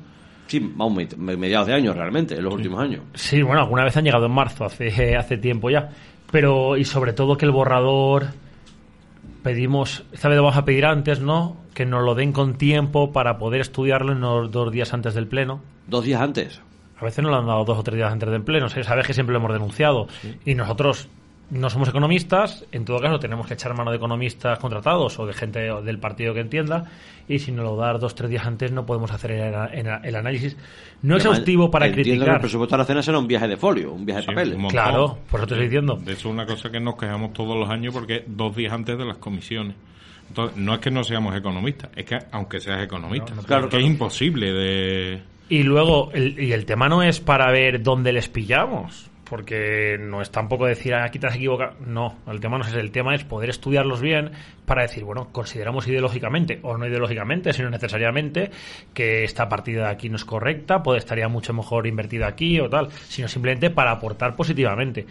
Sí, 0.47 0.59
vamos, 0.75 1.17
mediados 1.17 1.67
de 1.67 1.73
año 1.73 1.93
realmente, 1.93 2.35
en 2.35 2.43
los 2.43 2.53
últimos 2.53 2.79
años. 2.79 3.01
Sí, 3.13 3.41
bueno, 3.41 3.61
alguna 3.61 3.83
vez 3.83 3.97
han 3.97 4.05
llegado 4.05 4.27
en 4.27 4.31
marzo, 4.31 4.63
hace, 4.63 5.15
hace 5.17 5.37
tiempo 5.37 5.69
ya. 5.69 5.89
Pero, 6.31 6.77
y 6.77 6.85
sobre 6.85 7.13
todo 7.13 7.35
que 7.35 7.45
el 7.45 7.51
borrador 7.51 8.27
pedimos, 9.43 10.03
esta 10.11 10.29
vez 10.29 10.37
lo 10.37 10.43
vamos 10.43 10.57
a 10.57 10.65
pedir 10.65 10.85
antes, 10.85 11.19
¿no? 11.19 11.57
Que 11.73 11.85
nos 11.85 12.03
lo 12.03 12.15
den 12.15 12.31
con 12.31 12.55
tiempo 12.55 13.11
para 13.11 13.37
poder 13.37 13.61
estudiarlo 13.61 14.11
en 14.11 14.21
los 14.21 14.51
dos 14.51 14.71
días 14.71 14.93
antes 14.93 15.13
del 15.13 15.27
pleno. 15.27 15.61
¿Dos 15.87 16.03
días 16.03 16.21
antes? 16.21 16.61
A 16.99 17.05
veces 17.05 17.23
nos 17.23 17.31
lo 17.31 17.37
han 17.37 17.47
dado 17.47 17.63
dos 17.63 17.77
o 17.77 17.83
tres 17.83 17.95
días 17.95 18.11
antes 18.11 18.29
del 18.29 18.43
pleno, 18.43 18.69
sabes 18.69 19.07
que 19.07 19.13
siempre 19.13 19.33
lo 19.33 19.39
hemos 19.39 19.53
denunciado. 19.53 20.07
Y 20.45 20.55
nosotros 20.55 21.07
no 21.51 21.69
somos 21.69 21.89
economistas, 21.89 22.65
en 22.71 22.85
todo 22.85 22.99
caso 22.99 23.19
tenemos 23.19 23.47
que 23.47 23.55
echar 23.55 23.73
mano 23.75 23.91
de 23.91 23.97
economistas 23.97 24.59
contratados 24.59 25.17
o 25.19 25.25
de 25.25 25.33
gente 25.33 25.59
del 25.59 25.97
partido 25.99 26.33
que 26.33 26.41
entienda, 26.41 26.85
y 27.27 27.39
si 27.39 27.51
nos 27.51 27.65
lo 27.65 27.75
dar 27.75 27.99
dos 27.99 28.15
tres 28.15 28.29
días 28.29 28.45
antes 28.45 28.71
no 28.71 28.85
podemos 28.85 29.11
hacer 29.11 29.31
el, 29.31 30.15
análisis 30.15 30.57
no 31.01 31.15
exhaustivo 31.17 31.69
para 31.71 31.91
criticar. 31.91 32.27
Que 32.27 32.33
el 32.35 32.39
presupuesto 32.39 32.75
de 32.75 32.79
la 32.79 32.85
cena 32.85 33.01
será 33.03 33.19
un 33.19 33.27
viaje 33.27 33.47
de 33.47 33.57
folio, 33.57 33.93
un 33.93 34.05
viaje 34.05 34.21
de 34.21 34.25
Sí, 34.27 34.33
papeles. 34.33 34.55
un 34.55 34.61
montón. 34.61 34.81
Claro, 34.83 35.17
por 35.29 35.39
eso 35.39 35.47
te 35.47 35.53
estoy 35.55 35.67
diciendo. 35.67 35.95
De 35.95 36.11
hecho, 36.13 36.27
es 36.29 36.33
una 36.33 36.45
cosa 36.45 36.69
que 36.71 36.79
nos 36.79 36.95
quejamos 36.95 37.33
todos 37.33 37.57
los 37.57 37.69
años 37.69 37.93
porque 37.93 38.15
es 38.17 38.23
dos 38.27 38.55
días 38.55 38.73
antes 38.73 38.97
de 38.97 39.05
las 39.05 39.17
comisiones. 39.17 39.75
Entonces, 40.27 40.57
no 40.57 40.73
es 40.75 40.79
que 40.79 40.91
no 40.91 41.03
seamos 41.03 41.35
economistas, 41.35 41.89
es 41.95 42.05
que 42.05 42.19
aunque 42.31 42.59
seas 42.59 42.83
economista, 42.83 43.33
Claro, 43.47 43.63
que 43.63 43.69
claro. 43.69 43.77
es 43.79 43.85
imposible 43.85 44.51
de... 44.53 45.21
Y 45.49 45.63
luego, 45.63 46.11
el, 46.13 46.39
y 46.39 46.51
el 46.53 46.65
tema 46.65 46.87
no 46.87 47.01
es 47.01 47.19
para 47.19 47.49
ver 47.51 47.81
dónde 47.81 48.13
les 48.13 48.29
pillamos, 48.29 49.09
porque 49.29 49.97
no 49.99 50.21
es 50.21 50.31
tampoco 50.31 50.65
decir, 50.65 50.93
"Ah, 50.93 51.03
aquí 51.05 51.19
te 51.19 51.27
has 51.27 51.35
equivocado. 51.35 51.75
No, 51.85 52.15
el 52.27 52.39
tema 52.39 52.57
no 52.57 52.65
es 52.65 52.73
el 52.73 52.91
tema 52.91 53.13
es 53.15 53.23
poder 53.23 53.49
estudiarlos 53.49 54.01
bien 54.01 54.31
para 54.65 54.81
decir, 54.81 55.03
bueno, 55.03 55.29
consideramos 55.31 55.87
ideológicamente, 55.87 56.59
o 56.63 56.77
no 56.77 56.87
ideológicamente, 56.87 57.53
sino 57.53 57.69
necesariamente, 57.69 58.51
que 58.93 59.23
esta 59.23 59.47
partida 59.47 59.85
de 59.85 59.89
aquí 59.91 60.09
no 60.09 60.15
es 60.15 60.25
correcta, 60.25 60.81
puede 60.83 60.99
estaría 60.99 61.27
mucho 61.27 61.53
mejor 61.53 61.87
invertida 61.87 62.27
aquí 62.27 62.59
o 62.59 62.69
tal, 62.69 62.91
sino 62.91 63.27
simplemente 63.27 63.69
para 63.69 63.91
aportar 63.91 64.35
positivamente. 64.35 65.05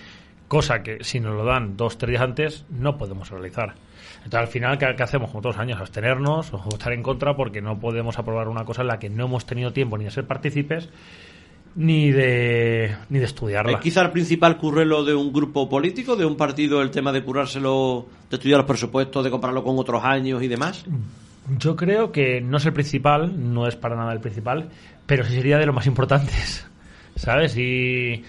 Cosa 0.49 0.83
que 0.83 1.05
si 1.05 1.21
nos 1.21 1.35
lo 1.35 1.45
dan 1.45 1.77
dos, 1.77 1.99
tres 1.99 2.11
días 2.11 2.23
antes, 2.23 2.65
no 2.71 2.97
podemos 2.97 3.31
realizar. 3.31 3.75
Entonces, 4.25 4.41
al 4.41 4.49
final, 4.49 4.79
¿qué, 4.79 4.95
qué 4.97 5.03
hacemos? 5.03 5.31
Como 5.31 5.43
todos 5.43 5.57
los 5.57 5.63
años, 5.63 5.79
abstenernos 5.79 6.53
o 6.55 6.59
votar 6.59 6.93
en 6.93 7.03
contra 7.03 7.37
porque 7.37 7.61
no 7.61 7.79
podemos 7.79 8.19
aprobar 8.19 8.49
una 8.49 8.65
cosa 8.65 8.83
en 8.83 8.89
la 8.89 8.99
que 8.99 9.11
no 9.11 9.27
hemos 9.27 9.45
tenido 9.47 9.73
tiempo 9.73 9.99
ni 9.99 10.05
de 10.05 10.11
ser 10.11 10.27
partícipes 10.27 10.89
ni 11.75 12.11
de, 12.11 12.97
ni 13.09 13.19
de 13.19 13.25
estudiarla. 13.25 13.73
¿Es 13.73 13.79
quizá 13.79 14.03
el 14.03 14.11
principal 14.11 14.57
currelo 14.57 15.05
de 15.05 15.15
un 15.15 15.33
grupo 15.33 15.69
político, 15.69 16.17
de 16.17 16.25
un 16.25 16.37
partido, 16.37 16.83
el 16.83 16.91
tema 16.91 17.13
de 17.13 17.23
curárselo, 17.23 18.07
de 18.31 18.37
estudiar 18.37 18.59
los 18.59 18.67
presupuestos, 18.67 19.25
de 19.25 19.31
compararlo 19.31 19.63
con 19.63 19.79
otros 19.79 20.03
años 20.05 20.43
y 20.43 20.49
demás? 20.49 20.85
Yo 21.57 21.77
creo 21.77 22.13
que 22.13 22.41
no 22.41 22.59
es 22.59 22.67
el 22.67 22.73
principal, 22.73 23.33
no 23.53 23.67
es 23.67 23.77
para 23.77 23.97
nada 23.97 24.13
el 24.13 24.21
principal, 24.21 24.69
pero 25.07 25.25
sí 25.25 25.35
sería 25.35 25.59
de 25.59 25.67
los 25.67 25.75
más 25.75 25.87
importantes. 25.87 26.67
¿Sabes? 27.17 27.57
Y. 27.57 28.23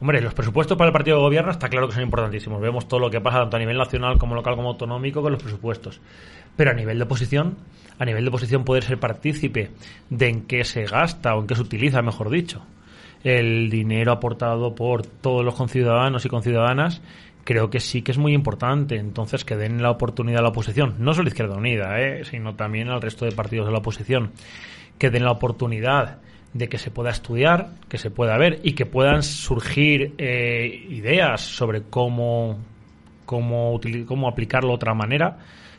Hombre, 0.00 0.20
los 0.20 0.34
presupuestos 0.34 0.76
para 0.76 0.88
el 0.88 0.92
partido 0.92 1.16
de 1.16 1.22
gobierno 1.22 1.50
está 1.50 1.68
claro 1.68 1.86
que 1.86 1.94
son 1.94 2.02
importantísimos. 2.02 2.60
Vemos 2.60 2.88
todo 2.88 3.00
lo 3.00 3.10
que 3.10 3.20
pasa 3.20 3.38
tanto 3.38 3.56
a 3.56 3.60
nivel 3.60 3.78
nacional 3.78 4.18
como 4.18 4.34
local 4.34 4.56
como 4.56 4.70
autonómico 4.70 5.22
con 5.22 5.32
los 5.32 5.42
presupuestos. 5.42 6.00
Pero 6.56 6.72
a 6.72 6.74
nivel 6.74 6.98
de 6.98 7.04
oposición, 7.04 7.56
a 7.98 8.04
nivel 8.04 8.24
de 8.24 8.28
oposición 8.28 8.64
poder 8.64 8.82
ser 8.82 8.98
partícipe 8.98 9.70
de 10.10 10.28
en 10.28 10.42
qué 10.42 10.64
se 10.64 10.84
gasta 10.84 11.34
o 11.34 11.40
en 11.40 11.46
qué 11.46 11.54
se 11.54 11.62
utiliza, 11.62 12.02
mejor 12.02 12.28
dicho, 12.28 12.62
el 13.24 13.70
dinero 13.70 14.12
aportado 14.12 14.74
por 14.74 15.04
todos 15.04 15.44
los 15.44 15.54
conciudadanos 15.54 16.24
y 16.24 16.28
conciudadanas, 16.28 17.02
creo 17.42 17.70
que 17.70 17.80
sí 17.80 18.02
que 18.02 18.12
es 18.12 18.18
muy 18.18 18.34
importante. 18.34 18.96
Entonces, 18.96 19.44
que 19.44 19.56
den 19.56 19.82
la 19.82 19.90
oportunidad 19.90 20.40
a 20.40 20.42
la 20.42 20.48
oposición, 20.50 20.96
no 20.98 21.14
solo 21.14 21.28
Izquierda 21.28 21.56
Unida, 21.56 22.00
¿eh? 22.00 22.24
sino 22.24 22.54
también 22.54 22.88
al 22.90 23.02
resto 23.02 23.24
de 23.24 23.32
partidos 23.32 23.66
de 23.66 23.72
la 23.72 23.78
oposición, 23.78 24.32
que 24.98 25.10
den 25.10 25.24
la 25.24 25.32
oportunidad 25.32 26.18
de 26.52 26.68
que 26.68 26.78
se 26.78 26.90
pueda 26.90 27.10
estudiar, 27.10 27.70
que 27.88 27.98
se 27.98 28.10
pueda 28.10 28.38
ver 28.38 28.60
y 28.62 28.74
que 28.74 28.86
puedan 28.86 29.22
surgir 29.22 30.14
eh, 30.18 30.86
ideas 30.88 31.40
sobre 31.40 31.82
cómo, 31.82 32.58
cómo, 33.24 33.80
cómo 34.06 34.28
aplicarlo 34.28 34.68
de 34.68 34.74
otra 34.74 34.94
manera. 34.94 35.38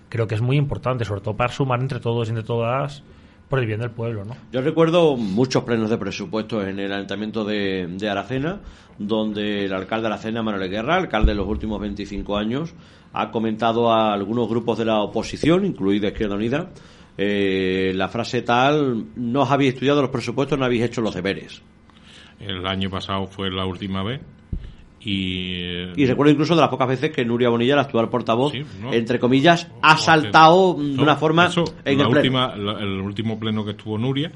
Creo 0.10 0.28
que 0.28 0.36
es 0.36 0.42
muy 0.42 0.58
importante, 0.58 1.06
sobre 1.06 1.22
todo 1.22 1.36
para 1.38 1.54
sumar 1.54 1.80
entre 1.80 2.00
todos 2.00 2.28
y 2.28 2.32
entre 2.32 2.44
todas 2.44 3.04
por 3.50 3.60
el 3.60 3.66
bien 3.66 3.80
del 3.80 3.92
pueblo, 3.92 4.25
¿no? 4.25 4.36
Yo 4.52 4.62
recuerdo 4.62 5.16
muchos 5.18 5.64
plenos 5.64 5.90
de 5.90 5.98
presupuestos 5.98 6.68
en 6.68 6.80
el 6.80 6.92
ayuntamiento 6.92 7.44
de, 7.44 7.88
de 7.88 8.10
Aracena, 8.10 8.60
donde 8.98 9.66
el 9.66 9.74
alcalde 9.74 10.08
de 10.08 10.14
Aracena, 10.14 10.42
Manuel 10.42 10.70
Guerra, 10.70 10.96
alcalde 10.96 11.32
de 11.32 11.36
los 11.36 11.48
últimos 11.48 11.80
25 11.80 12.38
años, 12.38 12.74
ha 13.14 13.32
comentado 13.32 13.92
a 13.92 14.14
algunos 14.14 14.50
grupos 14.50 14.78
de 14.78 14.86
la 14.86 15.00
oposición, 15.02 15.66
incluida 15.66 16.08
Izquierda 16.08 16.36
Unida, 16.36 16.70
eh, 17.18 17.94
la 17.96 18.10
frase 18.10 18.42
tal, 18.42 19.06
no 19.16 19.44
os 19.44 19.52
habéis 19.52 19.74
estudiado 19.74 20.02
los 20.02 20.12
presupuestos, 20.12 20.58
no 20.58 20.66
habéis 20.66 20.84
hecho 20.84 21.02
los 21.02 21.16
deberes. 21.16 21.62
El 22.40 22.66
año 22.68 22.90
pasado 22.90 23.28
fue 23.28 23.50
la 23.50 23.66
última 23.66 24.04
vez 24.04 24.22
y... 25.06 26.02
Y 26.02 26.06
recuerdo 26.06 26.32
incluso 26.32 26.56
de 26.56 26.62
las 26.62 26.70
pocas 26.70 26.88
veces 26.88 27.12
que 27.12 27.24
Nuria 27.24 27.50
Bonilla, 27.50 27.76
la 27.76 27.84
actual 27.84 28.10
portavoz, 28.10 28.52
Sí, 28.52 28.64
no. 28.82 28.92
entre 28.94 29.20
comillas, 29.20 29.70
ha 29.82 29.94
No, 29.94 30.00
saltado 30.00 30.76
que- 30.78 30.84
de 30.84 30.90
no, 30.96 31.04
una 31.04 31.16
forma 31.16 31.46
eso, 31.48 31.64
en 31.86 31.98
la 31.98 32.04
el 32.06 32.10
pleno. 32.10 32.18
última, 32.20 32.56
la- 32.56 32.80
el 32.80 33.00
último 33.02 33.40
pleno 33.40 33.64
que 33.64 33.72
estuvo 33.72 33.98
Nuria, 33.98 34.32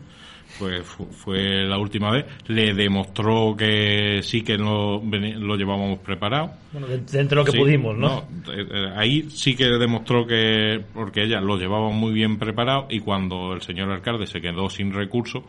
pues 0.58 0.84
fu- 0.86 1.06
fue 1.12 1.64
la 1.66 1.78
última 1.78 2.12
vez, 2.12 2.26
le 2.48 2.74
demostró 2.74 3.56
que 3.56 4.20
sí 4.24 4.42
que 4.42 4.58
lo, 4.58 5.02
veni- 5.02 5.36
lo 5.36 5.56
llevábamos 5.56 6.00
preparado. 6.00 6.52
Bueno, 6.74 6.88
de- 6.88 6.98
dentro 7.00 7.30
de 7.30 7.36
lo 7.36 7.46
que 7.46 7.52
Sí, 7.52 7.58
pudimos, 7.58 7.98
¿no? 7.98 8.28
eh, 8.52 8.66
eh, 8.70 8.94
ahí 8.96 9.30
sí 9.30 9.56
que 9.56 9.66
demostró 9.66 10.26
que, 10.26 10.84
porque 10.94 11.24
ella 11.24 11.40
lo 11.40 11.56
llevaba 11.58 11.90
muy 11.92 12.12
bien 12.14 12.38
preparado 12.38 12.88
y 12.90 13.00
cuando 13.00 13.54
el 13.54 13.62
señor 13.62 13.92
alcalde 13.92 14.28
se 14.28 14.42
quedó 14.42 14.70
sin 14.70 14.92
recursos, 14.94 15.44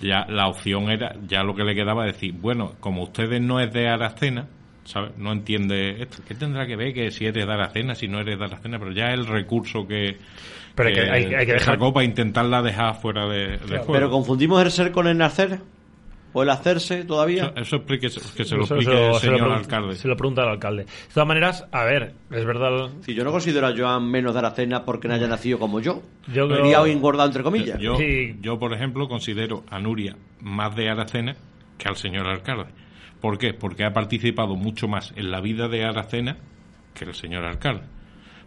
ya 0.00 0.26
la 0.28 0.48
opción 0.48 0.90
era, 0.90 1.14
ya 1.28 1.42
lo 1.42 1.54
que 1.54 1.62
le 1.64 1.74
quedaba 1.74 2.04
decir, 2.04 2.32
bueno, 2.34 2.72
como 2.80 3.02
ustedes 3.04 3.40
no 3.40 3.60
es 3.60 3.72
de 3.72 3.88
Aracena, 3.88 4.48
¿sabes? 4.84 5.16
No 5.18 5.32
entiende 5.32 6.02
esto. 6.02 6.18
¿Qué 6.26 6.34
tendrá 6.34 6.66
que 6.66 6.76
ver 6.76 6.92
que 6.94 7.10
si 7.10 7.26
eres 7.26 7.46
de 7.46 7.52
Aracena, 7.52 7.94
si 7.94 8.08
no 8.08 8.20
eres 8.20 8.38
de 8.38 8.44
Aracena? 8.44 8.78
Pero 8.78 8.92
ya 8.92 9.12
el 9.12 9.26
recurso 9.26 9.86
que, 9.86 10.16
Pero 10.74 10.88
hay 10.88 10.94
que- 10.94 11.00
hay- 11.10 11.34
hay 11.34 11.46
que 11.46 11.52
dejar- 11.54 11.78
para 11.78 12.04
intentarla 12.04 12.62
dejar 12.62 12.94
fuera 13.00 13.26
de, 13.28 13.58
de 13.58 13.58
juego. 13.78 13.92
Pero 13.92 14.10
confundimos 14.10 14.62
el 14.64 14.70
ser 14.70 14.90
con 14.92 15.06
el 15.06 15.18
nacer 15.18 15.58
o 16.32 16.44
el 16.44 16.50
hacerse 16.50 17.04
todavía. 17.04 17.46
Eso, 17.46 17.52
eso 17.56 17.76
explique, 17.76 18.06
que 18.06 18.44
se 18.44 18.56
lo 18.56 18.62
Eso- 18.64 18.74
explique 18.76 18.92
eso- 18.92 19.14
el 19.16 19.20
se 19.20 19.26
lo 19.30 19.36
señor 19.38 19.52
alcalde. 19.52 19.96
Se 19.96 20.06
lo 20.08 20.16
pregunta 20.16 20.42
al 20.42 20.50
alcalde. 20.50 20.84
De 20.84 20.90
todas 21.12 21.26
maneras, 21.26 21.66
a 21.72 21.84
ver, 21.84 22.14
es 22.30 22.44
verdad. 22.44 22.88
Si 23.00 23.14
yo 23.14 23.24
no 23.24 23.32
considero 23.32 23.66
a 23.66 23.74
Joan 23.76 24.08
menos 24.08 24.32
de 24.32 24.38
Aracena 24.38 24.84
porque 24.84 25.08
no 25.08 25.14
haya 25.14 25.26
nacido 25.26 25.58
como 25.58 25.80
yo. 25.80 26.02
Yo 26.32 26.46
creo- 26.48 26.62
Criado 26.62 26.86
y 26.86 26.92
engordado, 26.92 27.28
entre 27.28 27.42
comillas. 27.42 27.78
Yo, 27.80 27.96
Sí. 27.96 28.36
yo, 28.40 28.58
por 28.60 28.72
ejemplo, 28.72 29.08
considero 29.08 29.64
a 29.70 29.80
Nuria 29.80 30.16
más 30.40 30.74
de 30.76 30.88
Aracena 30.88 31.34
que 31.76 31.88
al 31.88 31.96
señor 31.96 32.26
alcalde. 32.28 32.66
¿Por 33.20 33.38
qué? 33.38 33.52
Porque 33.54 33.84
ha 33.84 33.92
participado 33.92 34.56
mucho 34.56 34.88
más 34.88 35.12
en 35.16 35.30
la 35.30 35.40
vida 35.40 35.68
de 35.68 35.84
Aracena 35.84 36.36
que 36.94 37.04
el 37.04 37.14
señor 37.14 37.44
alcalde. 37.44 37.84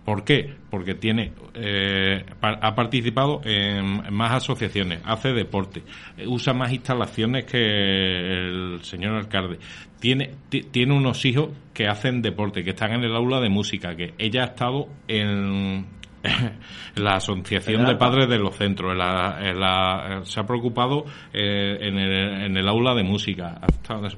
¿Por 0.05 0.25
qué? 0.25 0.53
Porque 0.69 0.95
tiene 0.95 1.31
eh, 1.53 2.25
ha 2.41 2.75
participado 2.75 3.39
en 3.45 4.13
más 4.13 4.33
asociaciones, 4.33 4.99
hace 5.05 5.29
deporte, 5.31 5.81
eh, 6.17 6.27
usa 6.27 6.53
más 6.53 6.73
instalaciones 6.73 7.45
que 7.45 7.57
el 7.57 8.79
señor 8.81 9.15
alcalde. 9.15 9.59
Tiene, 10.01 10.31
ti- 10.49 10.63
tiene 10.63 10.93
unos 10.93 11.23
hijos 11.23 11.51
que 11.73 11.87
hacen 11.87 12.21
deporte, 12.21 12.65
que 12.65 12.71
están 12.71 12.91
en 12.91 13.03
el 13.05 13.15
aula 13.15 13.39
de 13.39 13.47
música, 13.47 13.95
que 13.95 14.13
ella 14.17 14.41
ha 14.43 14.47
estado 14.47 14.89
en 15.07 15.85
la 16.95 17.15
asociación 17.15 17.85
de 17.85 17.95
padres 17.95 18.29
de 18.29 18.39
los 18.39 18.55
centros, 18.55 18.91
en 18.93 18.97
la- 18.97 19.39
la- 19.53 20.21
se 20.23 20.39
ha 20.39 20.45
preocupado 20.45 21.05
eh, 21.33 21.77
en, 21.81 21.97
el, 21.97 22.43
en 22.45 22.57
el 22.57 22.67
aula 22.67 22.93
de 22.95 23.03
música. 23.03 23.59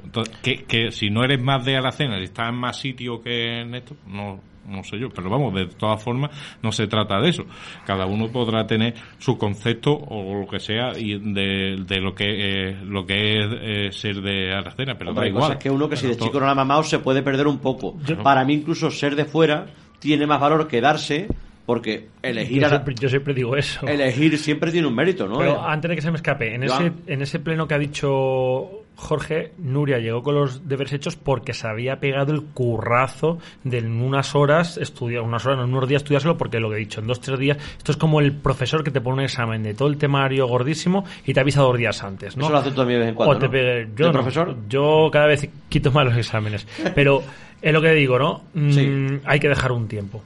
Entonces, 0.03 0.35
que, 0.41 0.63
que 0.65 0.91
si 0.91 1.09
no 1.09 1.23
eres 1.23 1.41
más 1.41 1.65
de 1.65 1.77
Aracena, 1.77 2.17
si 2.17 2.25
estás 2.25 2.49
en 2.49 2.55
más 2.55 2.77
sitio 2.79 3.21
que 3.21 3.61
en 3.61 3.73
esto, 3.75 3.95
no, 4.07 4.39
no 4.67 4.83
sé 4.83 4.99
yo. 4.99 5.09
Pero 5.09 5.29
vamos, 5.29 5.53
de 5.53 5.65
todas 5.67 6.03
formas, 6.03 6.31
no 6.61 6.71
se 6.71 6.87
trata 6.87 7.19
de 7.19 7.29
eso. 7.29 7.43
Cada 7.85 8.05
uno 8.05 8.27
podrá 8.31 8.65
tener 8.67 8.93
su 9.17 9.37
concepto 9.37 9.91
o 9.93 10.41
lo 10.41 10.47
que 10.47 10.59
sea 10.59 10.91
y 10.97 11.17
de, 11.19 11.83
de 11.87 11.99
lo 12.01 12.13
que 12.13 12.69
eh, 12.69 12.77
lo 12.83 13.05
que 13.05 13.39
es 13.39 13.45
eh, 13.61 13.91
ser 13.91 14.21
de 14.21 14.53
Aracena, 14.53 14.95
pero 14.97 15.11
Hombre, 15.11 15.21
da 15.21 15.25
hay 15.25 15.29
igual. 15.29 15.43
cosas 15.49 15.63
que 15.63 15.69
uno 15.71 15.89
que 15.89 15.95
si 15.95 16.07
de 16.07 16.17
chico 16.17 16.39
no 16.39 16.45
la 16.45 16.51
ha 16.51 16.55
mamado 16.55 16.83
se 16.83 16.99
puede 16.99 17.23
perder 17.23 17.47
un 17.47 17.59
poco. 17.59 17.95
Para 18.23 18.43
mí 18.45 18.53
incluso 18.53 18.89
ser 18.91 19.15
de 19.15 19.25
fuera 19.25 19.65
tiene 19.99 20.27
más 20.27 20.39
valor 20.39 20.67
que 20.67 20.81
darse 20.81 21.27
porque 21.65 22.07
elegir, 22.21 22.61
Yo 22.61 22.69
siempre, 22.69 22.95
yo 22.95 23.09
siempre 23.09 23.33
digo 23.33 23.55
eso. 23.57 23.87
elegir 23.87 24.37
siempre 24.37 24.71
tiene 24.71 24.87
un 24.87 24.95
mérito, 24.95 25.27
¿no? 25.27 25.37
Pero 25.39 25.55
Eh, 25.55 25.59
antes 25.65 25.89
de 25.89 25.95
que 25.95 26.01
se 26.01 26.11
me 26.11 26.17
escape, 26.17 26.53
en 26.55 26.63
ese, 26.63 26.91
en 27.07 27.21
ese 27.21 27.39
pleno 27.39 27.67
que 27.67 27.73
ha 27.73 27.79
dicho 27.79 28.81
Jorge, 28.97 29.51
Nuria 29.57 29.97
llegó 29.99 30.23
con 30.23 30.35
los 30.35 30.69
deberes 30.69 30.93
hechos 30.93 31.17
porque 31.17 31.53
se 31.53 31.67
había 31.67 31.99
pegado 31.99 32.33
el 32.33 32.43
currazo 32.43 33.39
de 33.63 33.79
en 33.79 34.01
unas 34.01 34.35
horas 34.35 34.77
estudiar, 34.77 35.21
unas 35.23 35.45
horas, 35.45 35.59
en 35.65 35.73
unos 35.73 35.89
días 35.89 36.01
estudiárselo, 36.03 36.37
porque 36.37 36.59
lo 36.61 36.69
que 36.69 36.75
he 36.77 36.79
dicho, 36.79 37.01
en 37.01 37.07
dos, 37.07 37.19
tres 37.19 37.37
días, 37.39 37.57
esto 37.77 37.91
es 37.91 37.97
como 37.97 38.21
el 38.21 38.31
profesor 38.31 38.83
que 38.85 38.91
te 38.91 39.01
pone 39.01 39.15
un 39.17 39.23
examen 39.23 39.63
de 39.63 39.73
todo 39.73 39.89
el 39.89 39.97
temario 39.97 40.47
gordísimo 40.47 41.03
y 41.25 41.33
te 41.33 41.39
avisa 41.41 41.61
dos 41.61 41.77
días 41.77 42.01
antes, 42.03 42.37
¿no? 42.37 42.43
Eso 42.45 42.53
lo 42.53 42.59
hace 42.59 42.69
tú 42.69 42.75
también 42.77 42.99
de 42.99 43.05
vez 43.05 43.09
en 43.09 43.15
cuando, 43.15 43.35
O 43.35 43.39
te 43.39 43.45
¿no? 43.47 43.51
pegue- 43.51 43.87
yo 43.97 44.05
¿De 44.05 44.11
no. 44.11 44.11
profesor? 44.13 44.55
Yo 44.69 45.09
cada 45.11 45.25
vez 45.25 45.49
quito 45.67 45.91
más 45.91 46.05
los 46.05 46.15
exámenes. 46.17 46.65
Pero 46.95 47.21
es 47.61 47.73
lo 47.73 47.81
que 47.81 47.89
digo, 47.91 48.17
¿no? 48.17 48.43
Mm, 48.53 48.71
Sí. 48.71 49.19
Hay 49.25 49.39
que 49.41 49.49
dejar 49.49 49.73
un 49.73 49.87
tiempo. 49.89 50.23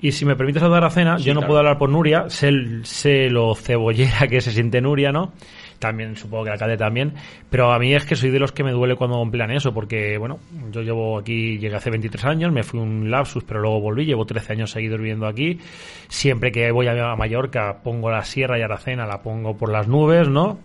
Y 0.00 0.12
si 0.12 0.24
me 0.24 0.36
permites 0.36 0.62
hablar 0.62 0.84
a 0.84 0.90
cena, 0.90 1.18
Sí, 1.18 1.24
yo 1.24 1.34
no 1.34 1.40
claro. 1.40 1.48
puedo 1.48 1.58
hablar 1.58 1.78
por 1.78 1.90
Nuria, 1.90 2.30
sé, 2.30 2.52
sé 2.84 3.28
lo 3.30 3.54
cebollera 3.56 4.28
que 4.28 4.40
se 4.40 4.52
siente 4.52 4.80
Nuria, 4.80 5.10
¿no? 5.10 5.32
También 5.80 6.16
supongo 6.16 6.44
que 6.44 6.48
el 6.50 6.52
alcalde 6.54 6.76
también, 6.76 7.14
pero 7.50 7.72
a 7.72 7.78
mí 7.78 7.94
es 7.94 8.04
que 8.04 8.14
soy 8.16 8.30
de 8.30 8.38
los 8.38 8.52
que 8.52 8.62
me 8.64 8.72
duele 8.72 8.96
cuando 8.96 9.20
emplean 9.22 9.50
eso, 9.50 9.72
porque, 9.72 10.16
bueno, 10.18 10.38
yo 10.72 10.82
llevo 10.82 11.18
aquí, 11.18 11.58
llegué 11.58 11.74
hace 11.76 11.90
23 11.90 12.24
años, 12.26 12.52
me 12.52 12.62
fui 12.64 12.80
un 12.80 13.10
lapsus, 13.10 13.44
pero 13.44 13.60
luego 13.60 13.80
volví, 13.80 14.04
llevo 14.04 14.24
13 14.24 14.52
años 14.54 14.70
seguidos 14.70 14.98
viviendo 14.98 15.26
aquí. 15.26 15.58
Siempre 16.08 16.50
que 16.52 16.70
voy 16.72 16.86
a 16.88 17.14
Mallorca 17.16 17.78
pongo 17.82 18.10
la 18.10 18.24
sierra 18.24 18.58
y 18.58 18.62
Aracena, 18.62 19.06
la 19.06 19.22
pongo 19.22 19.56
por 19.56 19.70
las 19.70 19.86
nubes, 19.88 20.28
¿no? 20.28 20.58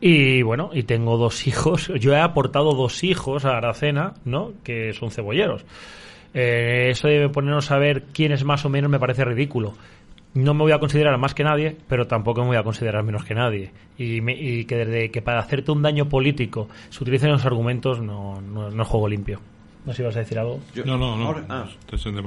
Y 0.00 0.42
bueno, 0.42 0.70
y 0.74 0.82
tengo 0.82 1.16
dos 1.16 1.46
hijos. 1.46 1.88
Yo 1.98 2.12
he 2.12 2.20
aportado 2.20 2.74
dos 2.74 3.02
hijos 3.04 3.44
a 3.46 3.56
Aracena, 3.56 4.14
¿no? 4.24 4.52
Que 4.62 4.92
son 4.92 5.10
cebolleros. 5.10 5.64
Eh, 6.34 6.88
eso 6.90 7.08
de 7.08 7.28
ponernos 7.28 7.70
a 7.70 7.78
ver 7.78 8.04
quién 8.12 8.32
es 8.32 8.44
más 8.44 8.64
o 8.64 8.68
menos 8.68 8.90
me 8.90 8.98
parece 8.98 9.24
ridículo. 9.24 9.74
No 10.34 10.52
me 10.52 10.62
voy 10.62 10.72
a 10.72 10.80
considerar 10.80 11.16
más 11.16 11.32
que 11.32 11.44
nadie, 11.44 11.76
pero 11.88 12.08
tampoco 12.08 12.40
me 12.42 12.48
voy 12.48 12.56
a 12.56 12.64
considerar 12.64 13.04
menos 13.04 13.24
que 13.24 13.34
nadie. 13.34 13.70
Y, 13.96 14.20
me- 14.20 14.34
y 14.34 14.64
que 14.64 14.76
desde 14.76 15.10
que 15.12 15.22
para 15.22 15.38
hacerte 15.38 15.70
un 15.70 15.80
daño 15.82 16.08
político 16.08 16.68
se 16.90 17.04
utilicen 17.04 17.30
los 17.30 17.44
argumentos, 17.46 18.00
no, 18.00 18.40
no, 18.40 18.68
no 18.70 18.82
es 18.82 18.88
juego 18.88 19.06
limpio. 19.08 19.40
No 19.86 19.92
sé 19.92 19.98
si 19.98 20.02
vas 20.02 20.16
a 20.16 20.20
decir 20.20 20.38
algo. 20.38 20.58
Yo- 20.74 20.84
No, 20.84 20.96
no, 20.98 21.16
no. 21.16 21.26
ahora- 21.26 21.44
ah, 21.48 21.66
Te 21.88 21.96
siento, 21.98 22.20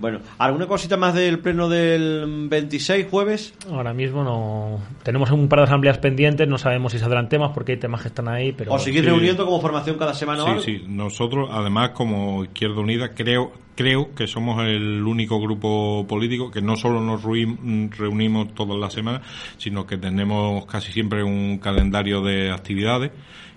bueno. 0.00 0.20
¿alguna 0.38 0.66
cosita 0.66 0.96
más 0.96 1.14
del 1.14 1.38
pleno 1.40 1.68
del 1.68 2.48
26 2.48 3.06
jueves? 3.10 3.54
Ahora 3.70 3.92
mismo 3.92 4.22
no. 4.24 4.80
Tenemos 5.02 5.30
un 5.30 5.48
par 5.48 5.60
de 5.60 5.64
asambleas 5.64 5.98
pendientes, 5.98 6.46
no 6.48 6.58
sabemos 6.58 6.92
si 6.92 6.98
saldrán 6.98 7.28
temas 7.28 7.50
porque 7.54 7.72
hay 7.72 7.78
temas 7.78 8.02
que 8.02 8.08
están 8.08 8.28
ahí, 8.28 8.52
pero. 8.52 8.72
¿Os 8.72 8.82
seguís 8.82 9.00
Sí. 9.00 9.06
reuniendo 9.06 9.44
como 9.44 9.60
formación 9.60 9.96
cada 9.98 10.14
semana 10.14 10.42
o 10.42 10.46
Sí, 10.46 10.50
algo? 10.50 10.62
sí. 10.62 10.82
Nosotros, 10.88 11.48
además, 11.52 11.90
como 11.90 12.44
Izquierda 12.44 12.80
Unida, 12.80 13.14
creo 13.14 13.52
creo 13.74 14.12
que 14.12 14.26
somos 14.26 14.60
el 14.66 15.04
único 15.04 15.40
grupo 15.40 16.04
político 16.08 16.50
que 16.50 16.60
no 16.60 16.74
solo 16.74 17.00
nos 17.00 17.22
reunimos 17.22 18.52
todas 18.52 18.76
las 18.76 18.92
semanas, 18.92 19.22
sino 19.56 19.86
que 19.86 19.96
tenemos 19.96 20.66
casi 20.66 20.90
siempre 20.90 21.22
un 21.22 21.58
calendario 21.58 22.20
de 22.20 22.50
actividades 22.50 23.12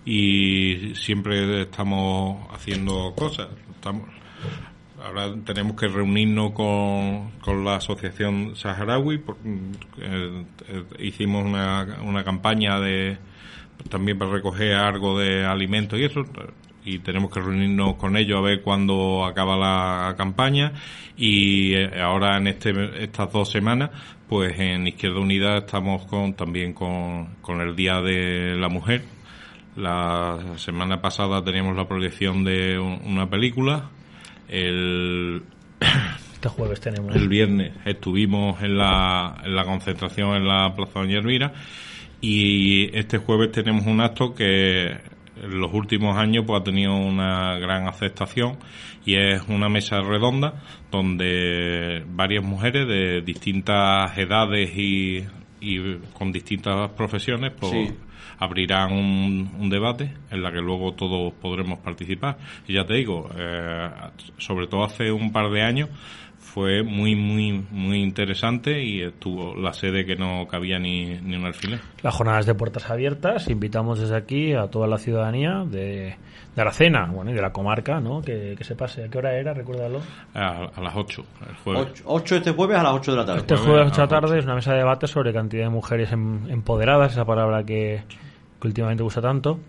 y 0.06 0.94
siempre 0.94 1.62
estamos 1.64 2.48
haciendo 2.54 3.14
cosas. 3.16 3.48
Estamos, 3.74 4.04
Ahora 5.04 5.34
tenemos 5.46 5.76
que 5.76 5.88
reunirnos 5.88 6.52
con, 6.52 7.32
con 7.42 7.66
la 7.66 7.76
Asociación 7.78 8.56
Saharaui. 8.56 9.18
por- 9.18 9.38
eh, 10.00 10.46
eh, 10.68 10.84
hicimos 11.00 11.44
una, 11.46 11.98
una 12.04 12.24
campaña 12.24 12.80
de 12.80 13.18
también 13.90 14.18
para 14.20 14.32
recoger 14.32 14.76
algo 14.76 15.18
de 15.20 15.44
alimentos 15.46 16.00
y 16.00 16.04
eso. 16.04 16.24
Y 16.86 17.00
tenemos 17.00 17.32
que 17.32 17.40
reunirnos 17.40 17.96
con 17.96 18.16
ellos 18.18 18.38
a 18.38 18.42
ver 18.42 18.62
cuándo 18.62 19.26
acaba 19.26 19.56
la 19.58 20.16
campaña. 20.18 20.74
Y 21.18 21.74
eh, 21.74 22.00
ahora 22.02 22.38
en 22.38 22.48
este, 22.48 23.04
estas 23.04 23.32
dos 23.32 23.50
semanas, 23.50 23.90
pues 24.30 24.60
en 24.60 24.88
Izquierda 24.88 25.20
Unida 25.20 25.58
estamos 25.58 26.06
con, 26.06 26.34
también 26.36 26.74
con, 26.74 27.36
con 27.42 27.60
el 27.62 27.76
Día 27.76 28.02
de 28.02 28.56
la 28.56 28.70
Mujer. 28.70 29.04
La 29.76 30.38
semana 30.58 31.02
pasada 31.02 31.44
teníamos 31.44 31.76
la 31.76 31.88
proyección 31.88 32.44
de 32.44 32.78
un- 32.78 33.02
una 33.06 33.30
película. 33.30 33.90
El, 34.52 35.42
Este 36.34 36.50
jueves 36.50 36.82
tenemos. 36.82 37.16
el 37.16 37.30
viernes 37.30 37.72
estuvimos 37.86 38.62
en 38.64 38.78
la, 38.78 39.42
en 39.44 39.56
la 39.56 39.64
concentración 39.64 40.36
en 40.36 40.48
la 40.48 40.74
Plaza 40.76 41.00
Doña 41.00 41.20
Elvira 41.20 41.54
y 42.20 42.96
este 42.98 43.20
jueves 43.20 43.52
tenemos 43.52 43.86
un 43.86 44.02
acto 44.02 44.34
que 44.34 44.88
en 44.88 45.60
los 45.60 45.72
últimos 45.74 46.18
años 46.18 46.44
pues 46.48 46.60
ha 46.62 46.64
tenido 46.64 46.96
una 46.96 47.58
gran 47.60 47.88
aceptación 47.88 48.58
y 49.06 49.16
es 49.16 49.42
una 49.50 49.70
mesa 49.70 50.02
redonda 50.02 50.62
donde 50.90 52.04
varias 52.08 52.44
mujeres 52.44 52.88
de 52.88 53.22
distintas 53.22 54.18
edades 54.18 54.72
y, 54.76 55.24
y 55.60 55.96
con 56.14 56.32
distintas 56.32 56.90
profesiones 56.92 57.54
pues 57.60 57.72
Sí. 57.72 57.88
Abrirán 58.42 58.92
un, 58.92 59.52
un 59.60 59.70
debate 59.70 60.12
en 60.32 60.42
la 60.42 60.52
que 60.52 60.58
luego 60.62 60.94
todos 60.94 61.32
podremos 61.34 61.78
participar. 61.80 62.38
Y 62.68 62.74
ya 62.74 62.86
te 62.88 62.96
digo, 62.96 63.30
eh, 63.38 63.88
sobre 64.40 64.66
todo 64.66 64.84
hace 64.84 65.12
un 65.12 65.32
par 65.32 65.52
de 65.52 65.62
años 65.62 65.90
fue 66.40 66.82
muy, 66.82 67.16
muy, 67.16 67.64
muy 67.70 68.02
interesante 68.02 68.84
y 68.84 69.04
estuvo 69.04 69.56
la 69.56 69.74
sede 69.74 70.06
que 70.06 70.16
no 70.16 70.48
cabía 70.48 70.80
ni, 70.80 71.06
ni 71.22 71.36
un 71.36 71.46
alfiler. 71.46 71.80
Las 72.02 72.16
jornadas 72.16 72.48
de 72.48 72.56
puertas 72.56 72.90
abiertas, 72.90 73.48
invitamos 73.48 74.00
desde 74.00 74.18
aquí 74.18 74.54
a 74.54 74.68
toda 74.68 74.88
la 74.88 74.98
ciudadanía 74.98 75.64
de, 75.66 76.16
de 76.56 76.62
Aracena, 76.62 77.06
bueno, 77.12 77.30
y 77.30 77.36
de 77.36 77.42
la 77.44 77.54
comarca, 77.54 78.02
¿no? 78.02 78.22
Que, 78.24 78.56
que 78.58 78.64
se 78.64 78.76
pase. 78.76 79.06
¿A 79.06 79.08
qué 79.08 79.20
hora 79.20 79.34
era? 79.38 79.54
Recuérdalo. 79.54 80.02
A, 80.34 80.66
a 80.76 80.82
las 80.82 80.96
8 80.96 81.24
el 81.48 81.56
jueves. 81.58 82.04
8, 82.06 82.36
este 82.38 82.52
jueves 82.52 82.78
a 82.80 82.84
las 82.84 82.94
8 82.94 83.12
de 83.12 83.18
la 83.18 83.26
tarde. 83.26 83.40
Este 83.42 83.56
jueves 83.56 83.78
a 83.78 83.82
a 83.82 83.84
la 83.86 83.98
las 84.00 84.10
tarde 84.10 84.26
ocho. 84.32 84.40
es 84.40 84.46
una 84.46 84.56
mesa 84.56 84.72
de 84.72 84.78
debate 84.80 85.08
sobre 85.08 85.32
cantidad 85.32 85.64
de 85.66 85.70
mujeres 85.70 86.12
em- 86.12 86.50
empoderadas, 86.50 87.14
esa 87.14 87.24
palabra 87.24 87.64
que, 87.64 88.02
que 88.62 88.68
últimamente 88.68 89.04
gusta 89.04 89.22
tanto, 89.22 89.60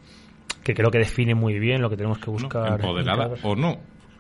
que 0.62 0.74
creo 0.74 0.90
que 0.90 0.98
define 0.98 1.34
muy 1.34 1.58
bien 1.58 1.82
lo 1.82 1.90
que 1.90 1.96
tenemos 1.96 2.18
que 2.18 2.26
¿no? 2.26 2.32
buscar. 2.34 2.72
Empoderada 2.80 3.30
o 3.42 3.56
no. 3.56 3.78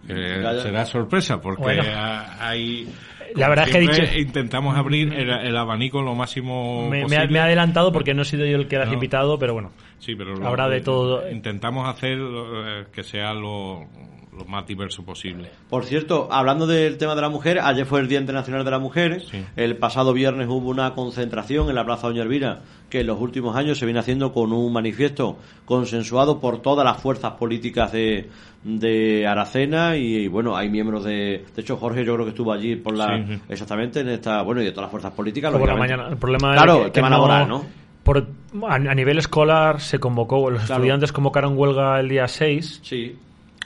Eh, 0.08 0.42
será 0.62 0.84
sorpresa 0.84 1.40
porque 1.40 1.62
Bueno. 1.62 1.84
ha- 1.86 2.48
hay 2.48 2.92
La 3.36 3.48
verdad 3.48 3.68
es 3.68 3.72
que 3.72 3.78
he 3.78 3.80
dicho- 3.82 4.18
intentamos 4.18 4.76
abrir 4.76 5.12
el, 5.14 5.30
el 5.30 5.56
abanico 5.56 6.02
lo 6.02 6.16
máximo 6.16 6.88
Me, 6.90 6.98
ha- 6.98 7.02
posible. 7.04 7.28
me 7.28 7.38
he 7.38 7.42
adelantado 7.42 7.92
porque 7.92 8.12
no 8.12 8.22
he 8.22 8.24
sido 8.24 8.44
yo 8.44 8.56
el 8.56 8.66
que 8.66 8.78
las 8.78 8.88
No. 8.88 8.94
invitado, 8.94 9.38
pero 9.38 9.52
bueno. 9.52 9.70
Sí, 10.00 10.16
pero 10.16 10.34
lo- 10.34 10.44
Habrá 10.46 10.68
de 10.68 10.80
todo. 10.80 11.30
Intentamos 11.30 11.88
hacer 11.88 12.18
eh, 12.20 12.84
que 12.92 13.04
sea 13.04 13.32
lo, 13.32 13.86
lo 14.36 14.44
más 14.46 14.66
diverso 14.66 15.04
posible. 15.04 15.50
Por 15.68 15.84
cierto, 15.84 16.28
hablando 16.32 16.66
del 16.66 16.96
tema 16.96 17.14
de 17.14 17.20
la 17.20 17.28
mujer, 17.28 17.58
ayer 17.60 17.84
fue 17.84 18.00
el 18.00 18.08
Día 18.08 18.18
Internacional 18.18 18.64
de 18.64 18.70
la 18.70 18.78
Mujer. 18.78 19.20
Sí. 19.30 19.44
El 19.56 19.76
pasado 19.76 20.12
viernes 20.14 20.48
hubo 20.48 20.70
una 20.70 20.94
concentración 20.94 21.68
en 21.68 21.74
la 21.74 21.84
Plaza 21.84 22.06
Doña 22.08 22.22
Elvira 22.22 22.60
que 22.88 23.00
en 23.00 23.06
los 23.06 23.20
últimos 23.20 23.56
años 23.56 23.78
se 23.78 23.84
viene 23.86 24.00
haciendo 24.00 24.32
con 24.32 24.52
un 24.52 24.72
manifiesto 24.72 25.38
consensuado 25.66 26.40
por 26.40 26.60
todas 26.62 26.84
las 26.84 26.98
fuerzas 26.98 27.32
políticas 27.32 27.90
de, 27.92 28.28
de 28.64 29.26
Aracena 29.26 29.96
y, 29.96 30.28
bueno, 30.28 30.56
hay 30.56 30.68
miembros 30.70 31.04
de... 31.04 31.44
De 31.54 31.62
hecho, 31.62 31.76
Jorge 31.76 32.04
yo 32.04 32.14
creo 32.14 32.26
que 32.26 32.30
estuvo 32.30 32.52
allí 32.52 32.76
por 32.76 32.96
la... 32.96 33.06
Sí, 33.18 33.34
sí. 33.34 33.40
Exactamente, 33.48 34.00
en 34.00 34.08
esta... 34.10 34.42
Bueno, 34.42 34.60
y 34.60 34.64
de 34.64 34.70
todas 34.72 34.84
las 34.84 34.90
fuerzas 34.90 35.12
políticas. 35.12 35.50
por 35.52 35.66
la 35.66 35.76
mañana. 35.76 36.08
El 36.08 36.16
problema 36.16 36.52
Claro, 36.54 36.74
es 36.74 36.80
que, 36.80 36.86
el 36.86 36.92
tema 36.92 37.10
laboral, 37.10 37.48
¿no? 37.48 37.64
Por, 38.02 38.26
a, 38.68 38.74
a 38.74 38.94
nivel 38.94 39.18
escolar 39.18 39.80
se 39.80 39.98
convocó, 39.98 40.50
los 40.50 40.62
Claro. 40.64 40.80
estudiantes 40.82 41.12
convocaron 41.12 41.56
huelga 41.56 42.00
el 42.00 42.08
día 42.08 42.26
6, 42.28 42.80
Sí. 42.82 43.16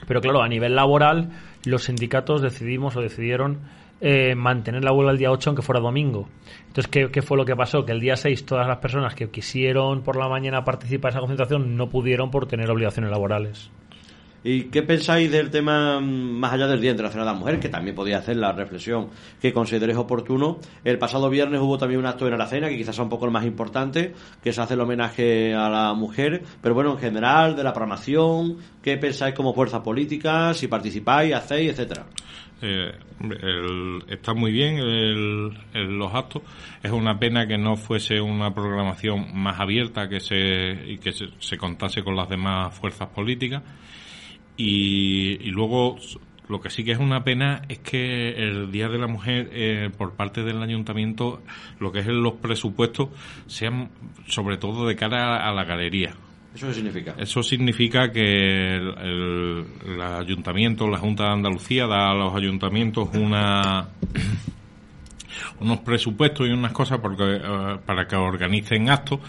Pero 0.05 0.21
claro, 0.21 0.41
a 0.41 0.47
nivel 0.47 0.75
laboral 0.75 1.29
los 1.65 1.83
sindicatos 1.83 2.41
decidimos 2.41 2.95
o 2.95 3.01
decidieron 3.01 3.59
eh, 3.99 4.35
mantener 4.35 4.83
la 4.83 4.93
huelga 4.93 5.11
el 5.11 5.17
día 5.17 5.31
8 5.31 5.49
aunque 5.49 5.63
fuera 5.63 5.81
domingo. 5.81 6.27
Entonces, 6.67 6.87
¿qué, 6.87 7.09
qué 7.11 7.21
fue 7.21 7.37
lo 7.37 7.45
que 7.45 7.55
pasó? 7.55 7.83
Que 7.85 7.93
el 7.93 7.99
día 7.99 8.15
6 8.15 8.45
todas 8.45 8.67
las 8.67 8.77
personas 8.77 9.15
que 9.15 9.29
quisieron 9.29 10.03
por 10.03 10.17
la 10.17 10.27
mañana 10.27 10.63
participar 10.63 11.11
en 11.11 11.13
esa 11.13 11.19
concentración 11.21 11.75
no 11.75 11.89
pudieron 11.89 12.29
por 12.29 12.47
tener 12.47 12.69
obligaciones 12.69 13.09
laborales. 13.11 13.71
¿Y 14.49 14.63
qué 14.69 14.81
pensáis 14.81 15.29
del 15.29 15.49
tema 15.49 15.99
mm, 15.99 16.03
más 16.39 16.53
allá 16.53 16.67
del 16.67 16.79
Día 16.79 16.91
Internacional 16.91 17.27
de 17.27 17.33
la 17.33 17.37
Mujer? 17.37 17.59
Que 17.59 17.67
también 17.67 17.95
podía 17.95 18.19
hacer 18.19 18.37
la 18.37 18.53
reflexión 18.53 19.09
que 19.41 19.51
consideréis 19.51 19.97
oportuno. 19.97 20.59
El 20.85 20.97
pasado 20.97 21.29
viernes 21.29 21.59
hubo 21.59 21.77
también 21.77 21.99
un 21.99 22.05
acto 22.05 22.25
en 22.27 22.33
Aracena, 22.33 22.69
que 22.69 22.77
quizás 22.77 22.95
sea 22.95 23.03
un 23.03 23.09
poco 23.09 23.25
el 23.25 23.31
más 23.31 23.45
importante, 23.45 24.13
que 24.41 24.53
se 24.53 24.61
hace 24.61 24.75
el 24.75 24.79
homenaje 24.79 25.53
a 25.53 25.67
la 25.69 25.93
mujer. 25.93 26.43
Pero 26.61 26.73
bueno, 26.75 26.93
en 26.93 26.97
general, 26.99 27.57
de 27.57 27.63
la 27.65 27.73
programación, 27.73 28.55
¿qué 28.81 28.95
pensáis 28.97 29.35
como 29.35 29.53
fuerza 29.53 29.83
política? 29.83 30.53
Si 30.53 30.67
participáis, 30.69 31.33
hacéis, 31.33 31.71
etcétera. 31.71 32.05
Eh, 32.61 32.91
el- 33.19 34.03
está 34.07 34.33
muy 34.33 34.51
bien 34.53 34.77
el- 34.77 35.51
los 35.97 36.13
actos. 36.13 36.41
Es 36.81 36.91
una 36.91 37.19
pena 37.19 37.45
que 37.47 37.57
no 37.57 37.75
fuese 37.75 38.21
una 38.21 38.53
programación 38.53 39.27
más 39.37 39.59
abierta 39.59 40.07
que 40.07 40.21
se, 40.21 40.71
y 40.87 40.97
que 40.99 41.11
se, 41.11 41.25
se 41.39 41.57
contase 41.57 42.01
con 42.01 42.15
las 42.15 42.29
demás 42.29 42.73
fuerzas 42.73 43.09
políticas. 43.09 43.61
Y, 44.57 45.37
y 45.41 45.51
luego, 45.51 45.97
lo 46.49 46.59
que 46.59 46.69
sí 46.69 46.83
que 46.83 46.91
es 46.91 46.97
una 46.99 47.23
pena 47.23 47.61
es 47.69 47.79
que 47.79 48.29
el 48.31 48.71
Día 48.71 48.89
de 48.89 48.97
la 48.97 49.07
Mujer, 49.07 49.49
eh, 49.53 49.89
por 49.95 50.13
parte 50.13 50.43
del 50.43 50.61
ayuntamiento, 50.63 51.41
lo 51.79 51.91
que 51.91 51.99
es 51.99 52.07
los 52.07 52.33
presupuestos, 52.33 53.09
sean 53.45 53.89
sobre 54.27 54.57
todo 54.57 54.87
de 54.87 54.95
cara 54.95 55.47
a 55.47 55.53
la 55.53 55.63
galería. 55.63 56.15
¿Eso 56.55 56.67
qué 56.67 56.73
significa? 56.73 57.13
Eso 57.19 57.43
significa 57.43 58.11
que 58.11 58.75
el, 58.77 58.87
el- 58.97 59.65
el 59.85 60.01
ayuntamiento, 60.01 60.87
la 60.87 60.97
Junta 60.97 61.25
de 61.25 61.33
Andalucía, 61.33 61.85
da 61.85 62.09
a 62.09 62.15
los 62.15 62.33
ayuntamientos 62.33 63.09
una 63.13 63.89
unos 65.59 65.79
presupuestos 65.79 66.47
y 66.47 66.51
unas 66.51 66.71
cosas 66.71 66.99
porque, 66.99 67.23
eh, 67.23 67.77
para 67.85 68.07
que 68.07 68.15
organicen 68.15 68.89
actos 68.89 69.19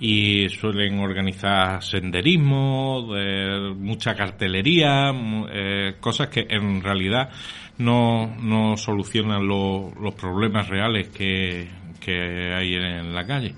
y 0.00 0.48
suelen 0.48 0.98
organizar 0.98 1.82
senderismo, 1.82 3.14
de 3.14 3.74
mucha 3.76 4.14
cartelería, 4.14 5.12
eh, 5.52 5.94
cosas 6.00 6.28
que 6.28 6.46
en 6.48 6.82
realidad 6.82 7.30
no, 7.78 8.34
no 8.40 8.76
solucionan 8.76 9.46
lo- 9.46 9.92
los 10.00 10.14
problemas 10.14 10.68
reales 10.68 11.08
que, 11.08 11.68
que 12.00 12.52
hay 12.54 12.74
en 12.74 13.14
la 13.14 13.24
calle. 13.24 13.54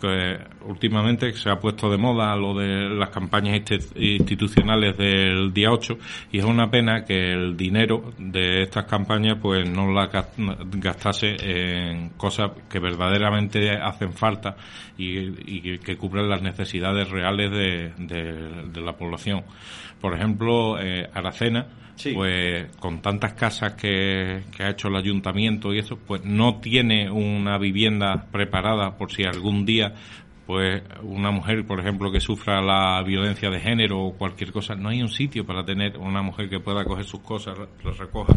Que 0.00 0.38
últimamente 0.66 1.32
se 1.34 1.50
ha 1.50 1.56
puesto 1.58 1.90
de 1.90 1.96
moda 1.98 2.34
lo 2.36 2.54
de 2.54 2.88
las 2.90 3.10
campañas 3.10 3.56
insti- 3.60 3.92
institucionales 3.96 4.96
del 4.96 5.52
día 5.52 5.70
8 5.70 5.98
y 6.32 6.38
es 6.38 6.44
una 6.44 6.70
pena 6.70 7.04
que 7.04 7.32
el 7.32 7.56
dinero 7.56 8.12
de 8.18 8.62
estas 8.62 8.84
campañas 8.84 9.38
pues 9.40 9.68
no 9.68 9.92
la 9.92 10.06
gas- 10.06 10.28
gastase 10.76 11.36
en 11.40 12.10
cosas 12.10 12.50
que 12.68 12.78
verdaderamente 12.78 13.70
hacen 13.70 14.12
falta 14.12 14.56
y, 14.98 15.18
y 15.72 15.78
que 15.78 15.96
cubren 15.96 16.28
las 16.28 16.42
necesidades 16.42 17.08
reales 17.10 17.50
de, 17.50 17.92
de- 17.98 18.62
de 18.72 18.80
la 18.80 18.92
población. 18.96 19.42
Por 20.00 20.14
ejemplo, 20.14 20.78
eh, 20.80 21.08
Aracena, 21.14 21.66
Sí. 21.96 22.10
pues 22.12 22.72
con 22.80 23.00
tantas 23.00 23.34
casas 23.34 23.74
que, 23.74 24.42
que 24.56 24.64
ha 24.64 24.70
hecho 24.70 24.88
el 24.88 24.96
ayuntamiento 24.96 25.72
y 25.72 25.78
eso, 25.78 25.96
pues 25.96 26.24
no 26.24 26.56
tiene 26.58 27.08
una 27.08 27.56
vivienda 27.56 28.26
preparada 28.32 28.96
por 28.98 29.12
si 29.12 29.22
algún 29.22 29.64
día 29.64 29.94
pues 30.46 30.82
una 31.02 31.30
mujer, 31.30 31.66
por 31.66 31.80
ejemplo, 31.80 32.12
que 32.12 32.20
sufra 32.20 32.60
la 32.60 33.02
violencia 33.02 33.50
de 33.50 33.60
género 33.60 34.00
o 34.00 34.14
cualquier 34.14 34.52
cosa, 34.52 34.74
no 34.74 34.90
hay 34.90 35.02
un 35.02 35.08
sitio 35.08 35.46
para 35.46 35.64
tener 35.64 35.96
una 35.98 36.22
mujer 36.22 36.48
que 36.48 36.60
pueda 36.60 36.84
coger 36.84 37.04
sus 37.04 37.20
cosas, 37.20 37.56
las 37.82 37.98
recoja 37.98 38.36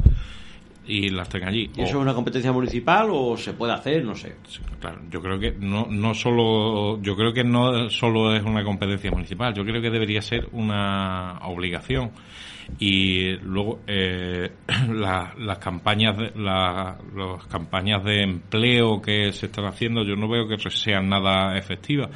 y 0.87 1.09
las 1.09 1.29
tenga 1.29 1.47
allí. 1.47 1.69
¿Y 1.75 1.81
eso 1.81 1.97
es 1.97 2.01
una 2.01 2.13
competencia 2.13 2.51
municipal 2.51 3.09
o 3.11 3.37
se 3.37 3.53
puede 3.53 3.73
hacer? 3.73 4.03
No 4.03 4.15
sé. 4.15 4.35
claro, 4.79 5.01
yo 5.09 5.21
creo 5.21 5.39
que 5.39 5.51
no, 5.51 5.87
no 5.89 6.13
solo, 6.13 7.01
yo 7.01 7.15
creo 7.15 7.33
que 7.33 7.43
no 7.43 7.89
solo 7.89 8.35
es 8.35 8.43
una 8.43 8.63
competencia 8.63 9.11
municipal, 9.11 9.53
yo 9.53 9.63
creo 9.63 9.81
que 9.81 9.89
debería 9.89 10.21
ser 10.21 10.47
una 10.53 11.39
obligación 11.43 12.11
y 12.79 13.31
luego 13.37 13.79
eh, 13.87 14.51
las 14.89 15.57
campañas 15.59 16.17
de, 16.17 16.31
las 16.35 17.45
campañas 17.47 18.03
de 18.03 18.23
empleo 18.23 19.01
que 19.01 19.31
se 19.31 19.47
están 19.47 19.65
haciendo 19.65 20.03
yo 20.03 20.15
no 20.15 20.27
veo 20.27 20.47
que 20.47 20.57
sean 20.69 21.07
nada 21.07 21.57
efectivas 21.57 22.09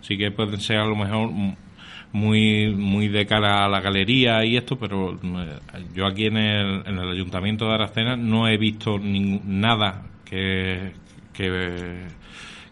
sí 0.00 0.18
que 0.18 0.30
pueden 0.32 0.60
ser 0.60 0.78
a 0.78 0.86
lo 0.86 0.96
mejor 0.96 1.30
muy 2.14 2.72
muy 2.72 3.08
de 3.08 3.26
cara 3.26 3.64
a 3.64 3.68
la 3.68 3.80
galería 3.80 4.44
y 4.44 4.56
esto 4.56 4.78
pero 4.78 5.14
eh, 5.14 5.58
yo 5.94 6.06
aquí 6.06 6.26
en 6.26 6.36
el, 6.36 6.86
en 6.86 6.96
el 6.96 7.10
ayuntamiento 7.10 7.66
de 7.66 7.74
Aracena 7.74 8.16
no 8.16 8.46
he 8.46 8.56
visto 8.56 9.00
nada 9.00 10.02
que, 10.24 10.92
que 11.32 12.06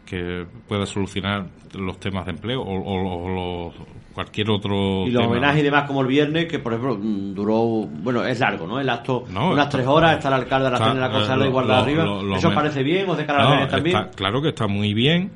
que 0.07 0.46
pueda 0.68 0.87
solucionar 0.87 1.46
los 1.74 1.98
temas 1.98 2.24
de 2.26 2.31
empleo 2.33 2.62
o, 2.64 3.72
cualquier 4.14 4.48
otro 4.50 5.09
y 5.09 5.11
los 5.11 5.26
homenajes 5.26 5.61
y 5.61 5.64
demás 5.64 5.88
como 5.88 6.02
el 6.02 6.07
viernes 6.07 6.44
que 6.44 6.61
por 6.61 6.74
ejemplo 6.74 6.96
mm, 6.96 7.35
duró 7.35 7.62
bueno 7.87 8.24
es 8.24 8.38
largo 8.38 8.68
no 8.68 8.78
el 8.78 8.88
acto 8.88 9.24
unas 9.28 9.68
tres 9.70 9.87
horas 9.88 10.18
está 10.18 10.28
el 10.28 10.35
alcalde 10.35 10.66
de 10.66 10.70
la 10.70 10.76
está, 10.76 10.94
la 10.94 11.11
cosa 11.11 11.37
de 11.37 11.48
igualdad 11.48 11.81
arriba. 11.81 12.37
eso 12.37 12.52
parece 12.52 12.85
bien 12.85 13.09
o 13.09 13.16
de 13.16 13.26
cara 13.26 13.66
también 13.66 14.09
claro 14.14 14.40
que 14.40 14.50
está 14.50 14.68
muy 14.68 14.94
bien 14.94 15.33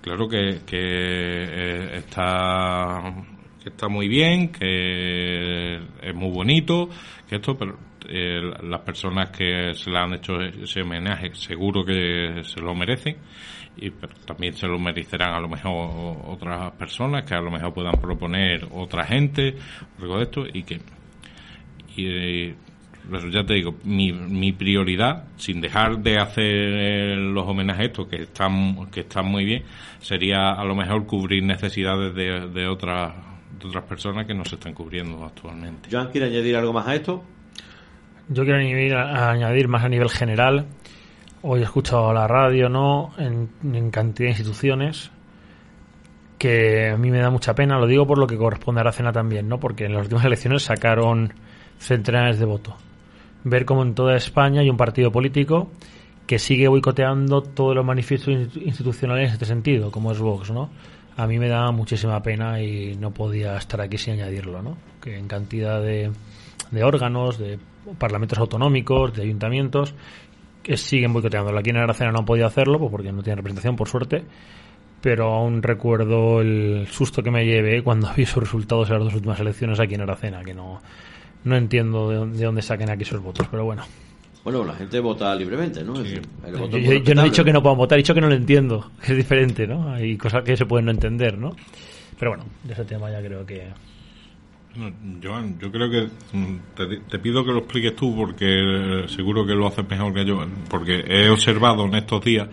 claro 0.00 0.28
que, 0.28 0.60
que 0.64 0.78
eh, 0.78 1.96
está 1.96 3.02
está 3.68 3.88
muy 3.88 4.08
bien 4.08 4.50
que 4.50 5.76
es 5.76 6.14
muy 6.14 6.30
bonito 6.30 6.88
que 7.28 7.36
esto 7.36 7.56
pero 7.56 7.78
eh, 8.08 8.40
las 8.62 8.80
personas 8.80 9.30
que 9.30 9.74
se 9.74 9.90
le 9.90 9.98
han 9.98 10.14
hecho 10.14 10.40
ese 10.40 10.82
homenaje 10.82 11.34
seguro 11.34 11.84
que 11.84 12.42
se 12.42 12.60
lo 12.60 12.74
merecen 12.74 13.16
y 13.76 13.90
también 14.24 14.54
se 14.54 14.66
lo 14.66 14.78
merecerán 14.78 15.34
a 15.34 15.40
lo 15.40 15.48
mejor 15.48 16.16
otras 16.26 16.72
personas 16.72 17.24
que 17.24 17.34
a 17.34 17.40
lo 17.40 17.50
mejor 17.50 17.74
puedan 17.74 18.00
proponer 18.00 18.66
otra 18.72 19.04
gente 19.04 19.56
algo 20.00 20.16
de 20.16 20.22
esto 20.22 20.44
y 20.52 20.62
que 20.62 20.80
y, 21.96 22.54
ya 23.32 23.44
te 23.44 23.54
digo 23.54 23.74
mi, 23.84 24.12
mi 24.12 24.52
prioridad 24.52 25.24
sin 25.36 25.60
dejar 25.60 25.98
de 25.98 26.18
hacer 26.18 27.18
los 27.18 27.46
homenajes 27.46 27.86
estos 27.86 28.08
que 28.08 28.22
están 28.22 28.90
que 28.90 29.00
están 29.00 29.26
muy 29.26 29.44
bien 29.44 29.64
sería 30.00 30.52
a 30.52 30.64
lo 30.64 30.74
mejor 30.74 31.06
cubrir 31.06 31.42
necesidades 31.42 32.14
de, 32.14 32.48
de 32.48 32.66
otras 32.66 33.12
de 33.58 33.66
otras 33.66 33.84
personas 33.84 34.26
que 34.26 34.34
no 34.34 34.44
se 34.44 34.56
están 34.56 34.74
cubriendo 34.74 35.24
actualmente. 35.24 35.88
Joan, 35.90 36.10
¿quiere 36.10 36.26
añadir 36.26 36.56
algo 36.56 36.72
más 36.72 36.86
a 36.86 36.94
esto? 36.94 37.22
Yo 38.28 38.44
quiero 38.44 38.58
añadir, 38.58 38.94
añadir 38.94 39.68
más 39.68 39.84
a 39.84 39.88
nivel 39.88 40.10
general 40.10 40.66
Hoy 41.40 41.60
he 41.60 41.62
escuchado 41.62 42.12
la 42.12 42.26
radio, 42.26 42.68
¿no? 42.68 43.12
En, 43.16 43.90
cantidad 43.90 44.26
de 44.26 44.30
instituciones 44.30 45.10
que 46.36 46.90
a 46.90 46.96
mí 46.96 47.10
me 47.10 47.18
da 47.18 47.30
mucha 47.30 47.54
pena, 47.54 47.78
lo 47.78 47.86
digo 47.86 48.06
por 48.06 48.18
lo 48.18 48.26
que 48.26 48.36
corresponde 48.36 48.80
a 48.80 48.84
la 48.84 48.92
cena 48.92 49.12
también, 49.12 49.48
¿no? 49.48 49.60
Porque 49.60 49.84
en 49.84 49.94
las 49.94 50.02
últimas 50.02 50.24
elecciones 50.26 50.64
sacaron 50.64 51.32
centenares 51.78 52.40
de 52.40 52.44
votos. 52.44 52.74
Ver 53.44 53.64
cómo 53.64 53.82
en 53.82 53.94
toda 53.94 54.16
España 54.16 54.62
hay 54.62 54.70
un 54.70 54.76
partido 54.76 55.12
político 55.12 55.70
que 56.26 56.40
sigue 56.40 56.66
boicoteando 56.66 57.42
todos 57.42 57.74
los 57.74 57.84
manifiestos 57.84 58.34
institucionales 58.56 59.28
en 59.28 59.34
este 59.34 59.46
sentido, 59.46 59.92
como 59.92 60.10
es 60.10 60.18
Vox, 60.18 60.50
¿no? 60.50 60.70
A 61.18 61.26
mí 61.26 61.36
me 61.40 61.48
da 61.48 61.72
muchísima 61.72 62.22
pena 62.22 62.62
y 62.62 62.94
no 62.94 63.10
podía 63.10 63.56
estar 63.56 63.80
aquí 63.80 63.98
sin 63.98 64.14
añadirlo, 64.14 64.62
¿no? 64.62 64.76
Que 65.02 65.18
en 65.18 65.26
cantidad 65.26 65.82
de, 65.82 66.12
de 66.70 66.84
órganos, 66.84 67.38
de 67.38 67.58
parlamentos 67.98 68.38
autonómicos, 68.38 69.14
de 69.14 69.22
ayuntamientos, 69.22 69.96
que 70.62 70.76
siguen 70.76 71.12
boicoteándolo. 71.12 71.58
Aquí 71.58 71.70
en 71.70 71.78
Aracena 71.78 72.12
no 72.12 72.20
han 72.20 72.24
podido 72.24 72.46
hacerlo 72.46 72.78
pues 72.78 72.92
porque 72.92 73.10
no 73.10 73.24
tiene 73.24 73.34
representación, 73.34 73.74
por 73.74 73.88
suerte. 73.88 74.22
Pero 75.00 75.34
aún 75.34 75.60
recuerdo 75.60 76.40
el 76.40 76.86
susto 76.88 77.20
que 77.20 77.32
me 77.32 77.44
llevé 77.44 77.82
cuando 77.82 78.12
vi 78.16 78.24
sus 78.24 78.44
resultados 78.44 78.88
en 78.88 78.94
las 78.94 79.04
dos 79.06 79.14
últimas 79.14 79.40
elecciones 79.40 79.80
aquí 79.80 79.96
en 79.96 80.02
Aracena, 80.02 80.44
que 80.44 80.54
no, 80.54 80.80
no 81.42 81.56
entiendo 81.56 82.10
de 82.10 82.44
dónde, 82.44 82.62
saquen 82.62 82.90
aquí 82.90 83.04
sus 83.04 83.20
votos, 83.20 83.48
pero 83.50 83.64
bueno. 83.64 83.82
Bueno, 84.50 84.64
la 84.64 84.74
gente 84.74 84.98
vota 84.98 85.34
libremente, 85.34 85.84
¿no? 85.84 86.02
yo, 86.02 86.20
no 87.14 87.20
he 87.20 87.24
dicho 87.24 87.44
que 87.44 87.52
no 87.52 87.62
puedan 87.62 87.76
votar, 87.76 87.98
he 87.98 88.02
dicho 88.02 88.14
que 88.14 88.20
no 88.22 88.28
lo 88.28 88.34
entiendo, 88.34 88.92
que 89.04 89.12
es 89.12 89.18
diferente, 89.18 89.66
¿no? 89.66 89.92
Hay 89.92 90.16
cosas 90.16 90.42
que 90.42 90.56
se 90.56 90.64
pueden 90.64 90.86
no 90.86 90.90
entender, 90.90 91.36
¿no? 91.36 91.54
Pero 92.18 92.30
bueno, 92.30 92.46
de 92.64 92.72
ese 92.72 92.86
tema 92.86 93.10
ya 93.10 93.20
creo 93.20 93.44
que 93.44 93.68
Joan, 95.22 95.58
yo 95.58 95.70
creo 95.70 95.90
que 95.90 96.08
mm, 96.32 96.56
te, 97.10 97.18
pido 97.18 97.44
que 97.44 97.52
lo 97.52 97.58
expliques 97.58 97.94
tú 97.94 98.16
porque 98.16 98.46
eh, 98.46 99.08
seguro 99.08 99.44
que 99.44 99.52
lo 99.52 99.66
haces 99.66 99.86
mejor 99.86 100.14
que 100.14 100.24
yo, 100.24 100.42
porque 100.70 101.04
he 101.06 101.28
observado 101.28 101.84
en 101.84 101.96
estos 101.96 102.24
días 102.24 102.48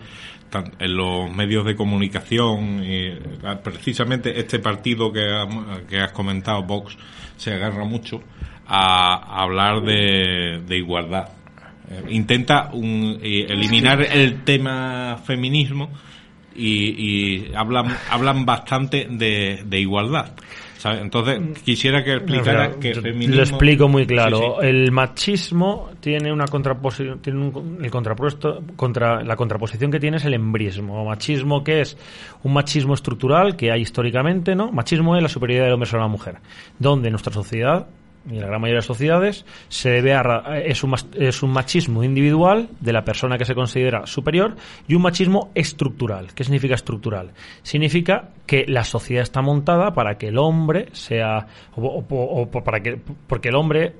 en 0.78 0.96
los 0.96 1.34
medios 1.34 1.64
de 1.64 1.74
comunicación 1.74 2.84
y 2.84 3.08
ah, 3.42 3.58
precisamente 3.62 4.38
este 4.38 4.58
partido 4.58 5.10
que, 5.10 5.26
que 5.88 5.98
has 5.98 6.12
comentado, 6.12 6.62
Vox, 6.62 6.96
se 7.36 7.54
agarra 7.54 7.84
mucho 7.84 8.20
a, 8.66 9.42
hablar 9.42 9.82
de, 9.82 10.76
igualdad. 10.76 11.28
Eh, 11.90 12.04
intenta 12.10 12.70
eliminar 12.72 14.02
el 14.02 14.42
tema 14.44 15.18
feminismo 15.24 15.90
y, 16.54 17.54
hablan, 17.54 17.96
hablan 18.10 18.44
bastante 18.44 19.06
de 19.08 19.80
igualdad. 19.80 20.32
Entonces, 20.94 21.40
mm. 21.40 21.52
quisiera 21.64 22.04
que 22.04 22.14
explicara 22.14 22.78
que 22.78 22.94
Lo 22.94 23.42
explico 23.42 23.88
muy 23.88 24.06
claro. 24.06 24.60
El 24.60 24.92
machismo 24.92 25.90
tiene 26.00 26.32
una 26.32 26.46
contraposición, 26.46 27.20
tiene 27.20 27.40
un, 27.40 27.78
el 27.82 27.90
contrapuesto, 27.90 28.62
contra, 28.76 29.22
la 29.22 29.36
contraposición 29.36 29.90
que 29.90 29.98
tiene 29.98 30.18
es 30.18 30.24
el 30.24 30.34
embrismo. 30.34 31.04
Machismo 31.04 31.64
que 31.64 31.80
es 31.80 31.96
un 32.42 32.52
machismo 32.52 32.94
estructural 32.94 33.56
que 33.56 33.72
hay 33.72 33.82
históricamente, 33.82 34.54
¿no? 34.54 34.70
Machismo 34.70 35.16
es 35.16 35.22
la 35.22 35.28
superioridad 35.28 35.66
del 35.66 35.74
hombre 35.74 35.88
sobre 35.88 36.02
la 36.02 36.08
mujer, 36.08 36.36
donde 36.78 37.10
nuestra 37.10 37.32
sociedad 37.32 37.86
y 38.30 38.34
la 38.36 38.46
gran 38.46 38.60
mayoría 38.60 38.74
de 38.74 38.78
las 38.78 38.86
sociedades 38.86 39.44
se 39.68 39.90
debe 39.90 40.14
a, 40.14 40.60
es, 40.64 40.82
un, 40.82 40.94
es 41.14 41.42
un 41.42 41.50
machismo 41.50 42.02
individual 42.02 42.68
de 42.80 42.92
la 42.92 43.04
persona 43.04 43.38
que 43.38 43.44
se 43.44 43.54
considera 43.54 44.06
superior 44.06 44.56
y 44.88 44.94
un 44.94 45.02
machismo 45.02 45.50
estructural. 45.54 46.34
¿Qué 46.34 46.44
significa 46.44 46.74
estructural? 46.74 47.32
Significa 47.62 48.30
que 48.46 48.64
la 48.66 48.84
sociedad 48.84 49.22
está 49.22 49.42
montada 49.42 49.92
para 49.92 50.18
que 50.18 50.28
el 50.28 50.38
hombre 50.38 50.88
sea 50.92 51.46
o, 51.74 52.48
para 52.64 52.80
que 52.80 53.00
porque 53.26 53.48
el 53.48 53.56
hombre 53.56 53.94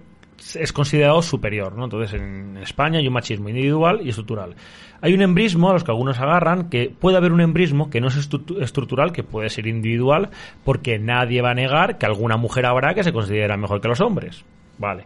es 0.55 0.73
considerado 0.73 1.23
superior, 1.23 1.75
¿no? 1.75 1.85
Entonces 1.85 2.21
en 2.21 2.57
España 2.59 2.99
hay 2.99 3.07
un 3.07 3.15
machismo 3.15 3.49
individual 3.49 4.01
y 4.03 4.11
estructural. 4.11 4.55
Hay 5.01 5.15
un 5.15 5.23
embrismo 5.23 5.71
a 5.71 5.73
los 5.73 5.85
que 5.85 5.91
algunos 5.91 6.19
agarran, 6.19 6.69
que 6.69 6.91
puede 6.91 7.17
haber 7.17 7.33
un 7.33 7.41
embrismo 7.41 7.91
que 7.91 8.01
no 8.01 8.09
es 8.09 8.17
estructural, 8.17 9.13
que 9.13 9.23
puede 9.23 9.51
ser 9.51 9.67
individual, 9.67 10.31
porque 10.65 10.99
nadie 10.99 11.43
va 11.43 11.51
a 11.51 11.55
negar 11.55 11.99
que 11.99 12.07
alguna 12.07 12.37
mujer 12.37 12.67
habrá 12.67 12.95
que 12.95 13.05
se 13.05 13.13
considera 13.13 13.57
mejor 13.57 13.81
que 13.81 13.89
los 13.89 14.01
hombres. 14.01 14.45
Vale. 14.79 15.05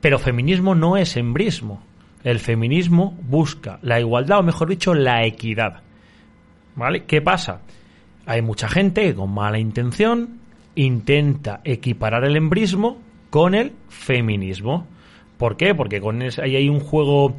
Pero 0.00 0.18
feminismo 0.18 0.74
no 0.74 0.96
es 0.96 1.16
embrismo. 1.16 1.82
El 2.22 2.38
feminismo 2.38 3.16
busca 3.22 3.78
la 3.82 3.98
igualdad, 3.98 4.40
o 4.40 4.42
mejor 4.42 4.68
dicho, 4.68 4.94
la 4.94 5.24
equidad. 5.24 5.82
¿Vale? 6.76 7.04
¿Qué 7.04 7.20
pasa? 7.20 7.60
Hay 8.26 8.42
mucha 8.42 8.68
gente 8.68 9.02
que 9.02 9.14
con 9.14 9.32
mala 9.32 9.58
intención 9.58 10.40
intenta 10.74 11.60
equiparar 11.64 12.24
el 12.24 12.36
embrismo 12.36 12.98
con 13.30 13.54
el 13.54 13.72
feminismo. 13.88 14.86
¿Por 15.38 15.56
qué? 15.56 15.74
Porque 15.74 16.00
con 16.00 16.20
ahí 16.20 16.56
hay 16.56 16.68
un 16.68 16.80
juego 16.80 17.34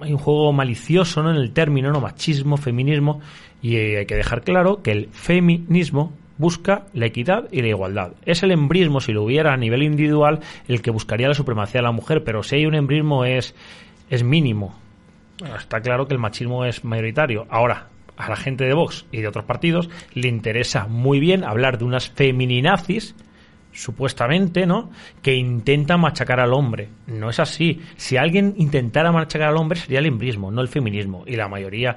hay 0.00 0.12
un 0.12 0.18
juego 0.18 0.52
malicioso 0.52 1.22
¿no? 1.22 1.30
en 1.30 1.36
el 1.36 1.52
término, 1.52 1.90
¿no? 1.90 2.00
machismo, 2.00 2.56
feminismo, 2.56 3.20
y 3.62 3.76
hay 3.76 4.06
que 4.06 4.14
dejar 4.14 4.42
claro 4.42 4.82
que 4.82 4.92
el 4.92 5.08
feminismo 5.08 6.12
busca 6.38 6.84
la 6.92 7.06
equidad 7.06 7.48
y 7.50 7.62
la 7.62 7.68
igualdad. 7.68 8.12
Es 8.26 8.42
el 8.42 8.52
embrismo, 8.52 9.00
si 9.00 9.12
lo 9.12 9.24
hubiera 9.24 9.54
a 9.54 9.56
nivel 9.56 9.82
individual, 9.82 10.40
el 10.68 10.82
que 10.82 10.90
buscaría 10.90 11.28
la 11.28 11.34
supremacía 11.34 11.80
de 11.80 11.86
la 11.86 11.92
mujer, 11.92 12.24
pero 12.24 12.42
si 12.42 12.56
hay 12.56 12.66
un 12.66 12.74
embrismo 12.74 13.24
es, 13.24 13.54
es 14.10 14.22
mínimo. 14.22 14.74
Está 15.58 15.80
claro 15.80 16.06
que 16.06 16.14
el 16.14 16.20
machismo 16.20 16.64
es 16.64 16.84
mayoritario. 16.84 17.46
Ahora, 17.48 17.88
a 18.16 18.28
la 18.28 18.36
gente 18.36 18.64
de 18.64 18.74
Vox 18.74 19.06
y 19.12 19.20
de 19.20 19.28
otros 19.28 19.44
partidos 19.44 19.90
le 20.14 20.28
interesa 20.28 20.86
muy 20.86 21.20
bien 21.20 21.44
hablar 21.44 21.78
de 21.78 21.84
unas 21.84 22.10
femininazis 22.10 23.14
supuestamente, 23.76 24.66
¿no? 24.66 24.90
Que 25.22 25.34
intenta 25.34 25.96
machacar 25.96 26.40
al 26.40 26.52
hombre. 26.54 26.88
No 27.06 27.30
es 27.30 27.38
así. 27.38 27.80
Si 27.96 28.16
alguien 28.16 28.54
intentara 28.56 29.12
machacar 29.12 29.50
al 29.50 29.56
hombre 29.56 29.78
sería 29.78 29.98
el 29.98 30.06
embrismo, 30.06 30.50
no 30.50 30.62
el 30.62 30.68
feminismo. 30.68 31.24
Y 31.26 31.36
la 31.36 31.48
mayoría 31.48 31.96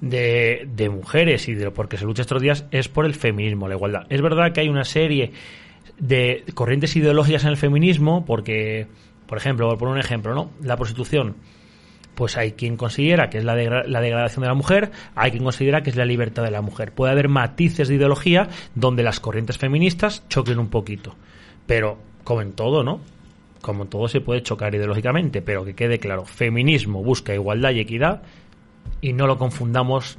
de, 0.00 0.66
de 0.74 0.88
mujeres 0.88 1.48
y 1.48 1.54
de 1.54 1.66
lo 1.66 1.74
porque 1.74 1.98
se 1.98 2.04
lucha 2.04 2.22
estos 2.22 2.40
días 2.40 2.64
es 2.70 2.88
por 2.88 3.04
el 3.04 3.14
feminismo, 3.14 3.68
la 3.68 3.74
igualdad. 3.74 4.06
Es 4.08 4.22
verdad 4.22 4.52
que 4.52 4.60
hay 4.60 4.68
una 4.68 4.84
serie 4.84 5.32
de 5.98 6.44
corrientes 6.54 6.96
ideológicas 6.96 7.44
en 7.44 7.50
el 7.50 7.56
feminismo 7.56 8.24
porque, 8.24 8.86
por 9.26 9.38
ejemplo, 9.38 9.76
por 9.76 9.88
un 9.88 9.98
ejemplo, 9.98 10.34
¿no? 10.34 10.50
La 10.62 10.76
prostitución 10.76 11.36
pues 12.18 12.36
hay 12.36 12.50
quien 12.50 12.76
considera 12.76 13.30
que 13.30 13.38
es 13.38 13.44
la, 13.44 13.54
la, 13.54 14.00
degradación 14.00 14.42
de 14.42 14.48
la 14.48 14.54
mujer, 14.54 14.90
hay 15.14 15.30
quien 15.30 15.44
considera 15.44 15.84
que 15.84 15.90
es 15.90 15.94
la 15.94 16.04
libertad 16.04 16.42
de 16.42 16.50
la 16.50 16.62
mujer. 16.62 16.90
Puede 16.90 17.12
haber 17.12 17.28
matices 17.28 17.86
de 17.86 17.94
ideología 17.94 18.48
donde 18.74 19.04
las 19.04 19.20
corrientes 19.20 19.56
feministas 19.56 20.24
choquen 20.28 20.58
un 20.58 20.66
poquito. 20.66 21.14
Pero, 21.68 21.96
como 22.24 22.42
en 22.42 22.54
todo, 22.54 22.82
¿no? 22.82 22.98
Como 23.60 23.84
en 23.84 23.88
todo 23.88 24.08
se 24.08 24.20
puede 24.20 24.42
chocar 24.42 24.74
ideológicamente, 24.74 25.42
pero 25.42 25.64
que 25.64 25.76
quede 25.76 26.00
claro, 26.00 26.24
feminismo 26.24 27.04
busca 27.04 27.32
igualdad 27.34 27.70
y 27.70 27.78
equidad 27.78 28.22
y 29.00 29.12
no 29.12 29.28
lo 29.28 29.38
confundamos 29.38 30.16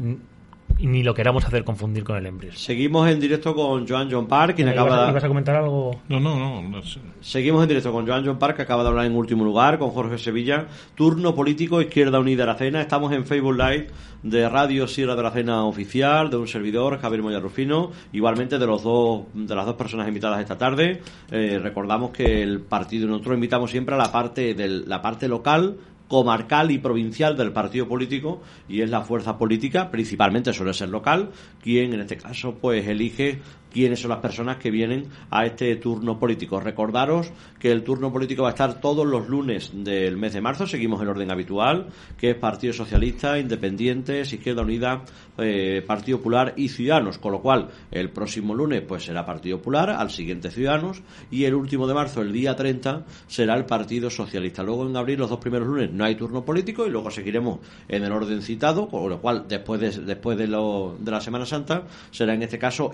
ni 0.88 1.04
lo 1.04 1.13
queramos 1.13 1.46
hacer 1.46 1.63
confundir 1.63 2.04
con 2.04 2.18
el 2.18 2.26
embrión. 2.26 2.56
Seguimos 2.56 3.10
en 3.10 3.20
directo 3.20 3.54
con 3.54 3.88
Joan 3.88 4.10
John 4.12 4.28
Park, 4.28 4.56
quien 4.56 4.70
acaba 4.70 5.06
de... 5.06 5.12
¿Ibas 5.12 5.24
a 5.24 5.28
comentar 5.28 5.56
algo? 5.56 6.02
No, 6.08 6.20
no, 6.20 6.38
no. 6.38 6.62
no 6.62 6.82
sé. 6.84 7.00
Seguimos 7.22 7.62
en 7.63 7.70
directo 7.70 7.92
con 7.92 8.08
Joan 8.08 8.26
John 8.26 8.39
Park, 8.39 8.56
que 8.56 8.62
acaba 8.62 8.84
de 8.84 8.89
hablar 8.89 9.06
en 9.06 9.15
último 9.15 9.44
lugar, 9.44 9.78
con 9.78 9.89
Jorge 9.92 10.18
Sevilla. 10.18 10.68
Turno 10.96 11.36
político, 11.36 11.82
Izquierda 11.82 12.20
Unida 12.20 12.46
la 12.46 12.56
Cena. 12.56 12.82
Estamos 12.82 13.12
en 13.13 13.26
Facebook 13.26 13.58
Live 13.58 13.88
de 14.24 14.50
Radio 14.50 14.88
Sierra 14.88 15.15
de 15.15 15.24
la 15.24 15.32
Cena 15.32 15.65
Oficial, 15.65 16.30
de 16.30 16.38
un 16.38 16.48
servidor, 16.48 17.00
Javier 17.00 17.22
Moya 17.22 17.39
Rufino, 17.39 17.92
igualmente 18.12 18.58
de 18.60 18.65
los 18.65 18.84
dos 18.84 19.24
de 19.34 19.56
las 19.56 19.65
dos 19.65 19.76
personas 19.76 20.08
invitadas 20.08 20.39
esta 20.39 20.58
tarde. 20.58 21.02
Eh, 21.32 21.60
recordamos 21.62 22.12
que 22.12 22.42
el 22.44 22.60
partido, 22.62 23.08
nosotros 23.08 23.36
invitamos 23.36 23.72
siempre 23.72 23.96
a 23.96 23.98
la 23.98 24.12
parte, 24.12 24.54
del, 24.54 24.88
la 24.88 25.02
parte 25.02 25.28
local 25.28 25.78
comarcal 26.10 26.72
y 26.72 26.80
provincial 26.80 27.38
del 27.38 27.54
partido 27.54 27.88
político 27.88 28.41
y 28.67 28.82
es 28.82 28.89
la 28.89 29.02
fuerza 29.02 29.38
política, 29.38 29.89
principalmente 29.91 30.52
suele 30.52 30.74
ser 30.74 30.89
local, 30.89 31.30
quien 31.62 31.93
en 31.93 32.02
este 32.02 32.17
caso 32.17 32.56
pues 32.56 32.86
elige 32.88 33.39
quiénes 33.72 34.00
son 34.00 34.10
las 34.10 34.20
personas 34.20 34.58
que 34.58 34.72
vienen 34.72 35.08
a 35.30 35.46
este 35.46 35.76
turno 35.76 36.20
político. 36.20 36.60
Recordaros 36.60 37.32
que 37.60 37.72
el 37.72 37.84
turno 37.84 38.12
político 38.12 38.44
va 38.44 38.50
a 38.50 38.52
estar 38.52 38.80
todos 38.80 39.06
los 39.06 39.28
lunes 39.28 39.72
del 39.74 40.18
mes 40.18 40.34
de 40.34 40.42
marzo, 40.42 40.68
seguimos 40.68 41.02
el 41.02 41.10
orden 41.10 41.32
habitual, 41.32 41.88
que 42.18 42.32
es 42.32 42.36
Partido 42.36 42.74
Socialista, 42.74 43.38
Independientes, 43.38 44.32
Izquierda 44.34 44.62
Unida, 44.62 45.04
eh, 45.38 45.84
Partido 45.86 46.18
Popular 46.18 46.54
y 46.58 46.70
Ciudadanos, 46.70 47.18
con 47.18 47.32
lo 47.32 47.42
cual 47.42 47.70
el 47.92 48.10
próximo 48.10 48.56
lunes 48.56 48.82
pues 48.82 49.04
será 49.04 49.26
Partido 49.26 49.58
Popular, 49.58 49.90
al 49.90 50.10
siguiente 50.10 50.52
Ciudadanos 50.52 51.02
y 51.32 51.46
el 51.46 51.56
último 51.56 51.88
de 51.88 51.94
marzo, 51.94 52.22
el 52.22 52.32
día 52.32 52.56
30, 52.56 53.06
será 53.28 53.56
el 53.56 53.66
Partido 53.66 54.10
Socialista. 54.10 54.64
Luego 54.64 54.88
en 54.88 54.96
abril, 54.96 55.20
los 55.20 55.30
dos 55.30 55.40
primeros 55.40 55.68
lunes, 55.68 55.92
no 55.92 56.06
hay 56.06 56.16
turno 56.16 56.44
político 56.44 56.86
y 56.86 56.90
luego 56.90 57.12
seguiremos 57.12 57.60
en 57.88 58.04
el 58.04 58.12
orden 58.12 58.42
citado, 58.42 58.88
con 58.88 59.10
lo 59.10 59.20
cual 59.22 59.46
después 59.48 59.80
de, 59.80 59.92
después 59.92 60.38
de, 60.38 60.48
lo, 60.48 60.96
de 61.00 61.12
la 61.12 61.22
Semana 61.22 61.46
Santa 61.46 61.84
será 62.12 62.34
en 62.34 62.44
este 62.44 62.60
caso 62.60 62.92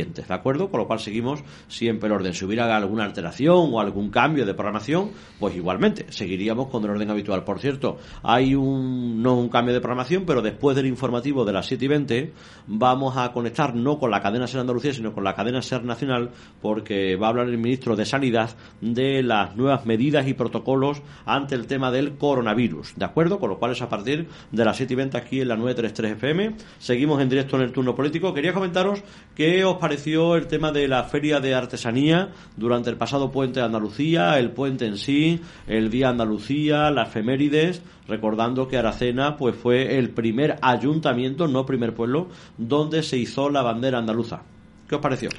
¿de 0.00 0.34
acuerdo? 0.34 0.70
Con 0.70 0.80
lo 0.80 0.86
cual 0.86 0.98
seguimos 0.98 1.42
siempre 1.68 2.06
el 2.06 2.14
orden. 2.14 2.34
Si 2.34 2.44
hubiera 2.44 2.74
alguna 2.76 3.04
alteración 3.04 3.70
o 3.72 3.80
algún 3.80 4.10
cambio 4.10 4.46
de 4.46 4.54
programación, 4.54 5.10
pues 5.38 5.54
igualmente 5.54 6.06
seguiríamos 6.10 6.68
con 6.68 6.84
el 6.84 6.90
orden 6.90 7.10
habitual. 7.10 7.44
Por 7.44 7.60
cierto, 7.60 7.98
hay 8.22 8.54
un, 8.54 9.22
no 9.22 9.36
un 9.36 9.48
cambio 9.48 9.74
de 9.74 9.80
programación, 9.80 10.24
pero 10.26 10.42
después 10.42 10.76
del 10.76 10.86
informativo 10.86 11.44
de 11.44 11.52
las 11.52 11.66
7 11.66 11.84
y 11.84 11.88
20 11.88 12.32
vamos 12.66 13.16
a 13.16 13.32
conectar 13.32 13.74
no 13.74 13.98
con 13.98 14.10
la 14.10 14.22
cadena 14.22 14.46
Ser 14.46 14.60
Andalucía, 14.60 14.92
sino 14.94 15.12
con 15.12 15.24
la 15.24 15.34
cadena 15.34 15.62
Ser 15.62 15.84
Nacional, 15.84 16.30
porque 16.60 17.16
va 17.16 17.26
a 17.26 17.30
hablar 17.30 17.48
el 17.48 17.58
ministro 17.58 17.96
de 17.96 18.06
Sanidad 18.06 18.50
de 18.80 19.22
las 19.22 19.56
nuevas 19.56 19.86
medidas 19.86 20.26
y 20.26 20.34
protocolos 20.34 21.02
ante 21.26 21.54
el 21.54 21.66
tema 21.66 21.90
del 21.90 22.16
coronavirus, 22.16 22.94
¿de 22.96 23.04
acuerdo? 23.04 23.38
Con 23.38 23.50
lo 23.50 23.58
cual 23.58 23.72
es 23.72 23.82
a 23.82 23.88
partir 23.88 24.28
de 24.50 24.64
las 24.64 24.76
7 24.76 24.92
y 24.92 24.96
20 24.96 25.16
aquí 25.16 25.40
en 25.40 25.48
la 25.48 25.56
933 25.56 26.12
FM. 26.12 26.56
Seguimos 26.78 27.20
en 27.20 27.28
directo 27.28 27.56
en 27.56 27.62
el 27.62 27.72
turno 27.72 27.94
político. 27.94 28.32
Quería 28.34 28.52
comentaros 28.52 29.02
que 29.34 29.64
os 29.64 29.76
pareció 29.82 30.36
el 30.36 30.46
tema 30.46 30.70
de 30.70 30.86
la 30.86 31.02
feria 31.02 31.40
de 31.40 31.56
artesanía 31.56 32.30
durante 32.56 32.88
el 32.88 32.96
pasado 32.96 33.32
puente 33.32 33.58
de 33.58 33.66
Andalucía, 33.66 34.38
el 34.38 34.52
puente 34.52 34.86
en 34.86 34.96
sí, 34.96 35.40
el 35.66 35.90
día 35.90 36.08
Andalucía, 36.08 36.92
las 36.92 37.08
efemérides, 37.08 37.82
recordando 38.06 38.68
que 38.68 38.78
Aracena 38.78 39.36
pues 39.36 39.56
fue 39.56 39.98
el 39.98 40.10
primer 40.10 40.56
ayuntamiento, 40.62 41.48
no 41.48 41.66
primer 41.66 41.94
pueblo, 41.94 42.28
donde 42.56 43.02
se 43.02 43.18
hizo 43.18 43.50
la 43.50 43.62
bandera 43.62 43.98
andaluza. 43.98 44.42
¿Qué 44.88 44.94
os 44.94 45.00
pareció? 45.00 45.30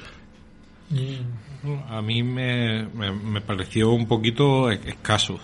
A 1.88 2.02
mí 2.02 2.22
me, 2.22 2.84
me, 2.84 3.40
pareció 3.40 3.92
un 3.92 4.06
poquito 4.06 4.70
escaso. 4.70 5.40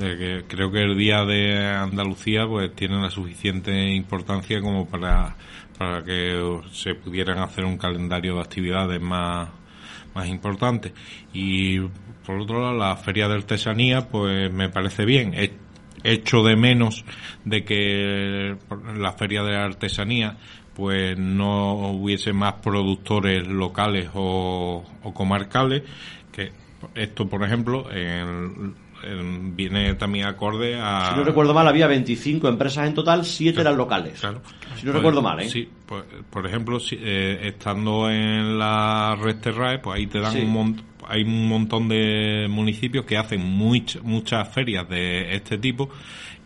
Que 0.00 0.44
creo 0.48 0.72
que 0.72 0.82
el 0.82 0.96
día 0.96 1.24
de 1.26 1.66
Andalucía 1.66 2.46
pues 2.46 2.74
tiene 2.74 3.00
la 3.00 3.10
suficiente 3.10 3.90
importancia 3.90 4.60
como 4.62 4.88
para 4.88 5.36
para 5.80 6.04
que 6.04 6.60
se 6.72 6.94
pudieran 6.94 7.38
hacer 7.38 7.64
un 7.64 7.78
calendario 7.78 8.34
de 8.34 8.40
actividades 8.40 9.00
más, 9.00 9.48
más 10.14 10.28
importantes. 10.28 10.92
Y 11.32 11.80
por 12.26 12.38
otro 12.38 12.60
lado, 12.60 12.76
la 12.76 12.96
feria 12.96 13.28
de 13.28 13.36
artesanía, 13.36 14.06
pues 14.06 14.52
me 14.52 14.68
parece 14.68 15.06
bien. 15.06 15.32
He 15.32 15.52
hecho 16.04 16.42
de 16.42 16.54
menos 16.54 17.06
de 17.46 17.64
que 17.64 18.58
la 18.94 19.12
feria 19.12 19.42
de 19.42 19.56
artesanía 19.56 20.36
pues 20.74 21.18
no 21.18 21.92
hubiese 21.92 22.34
más 22.34 22.54
productores 22.62 23.46
locales 23.46 24.10
o, 24.12 24.84
o 25.02 25.14
comarcales 25.14 25.82
que 26.30 26.52
esto 26.94 27.28
por 27.28 27.42
ejemplo 27.42 27.90
en 27.92 28.74
viene 29.54 29.94
también 29.94 30.26
acorde 30.26 30.78
a... 30.80 31.10
Si 31.10 31.16
no 31.16 31.24
recuerdo 31.24 31.54
mal, 31.54 31.66
había 31.66 31.86
25 31.86 32.48
empresas 32.48 32.86
en 32.86 32.94
total, 32.94 33.24
7 33.24 33.60
eran 33.60 33.76
locales. 33.76 34.20
Claro. 34.20 34.42
Si 34.76 34.86
no 34.86 34.92
recuerdo 34.92 35.22
mal, 35.22 35.40
¿eh? 35.40 35.48
Sí, 35.48 35.68
pues, 35.86 36.04
por 36.28 36.46
ejemplo, 36.46 36.78
si, 36.80 36.96
eh, 37.00 37.48
estando 37.48 38.10
en 38.10 38.58
la 38.58 39.16
red 39.20 39.36
Terrae, 39.36 39.78
pues 39.78 39.98
ahí 39.98 40.06
te 40.06 40.20
dan 40.20 40.36
un 40.36 40.50
montón 40.50 40.90
hay 41.10 41.24
un 41.24 41.48
montón 41.48 41.88
de 41.88 42.46
municipios 42.48 43.04
que 43.04 43.16
hacen 43.16 43.44
muchas 43.44 44.48
ferias 44.48 44.88
de 44.88 45.34
este 45.34 45.58
tipo 45.58 45.90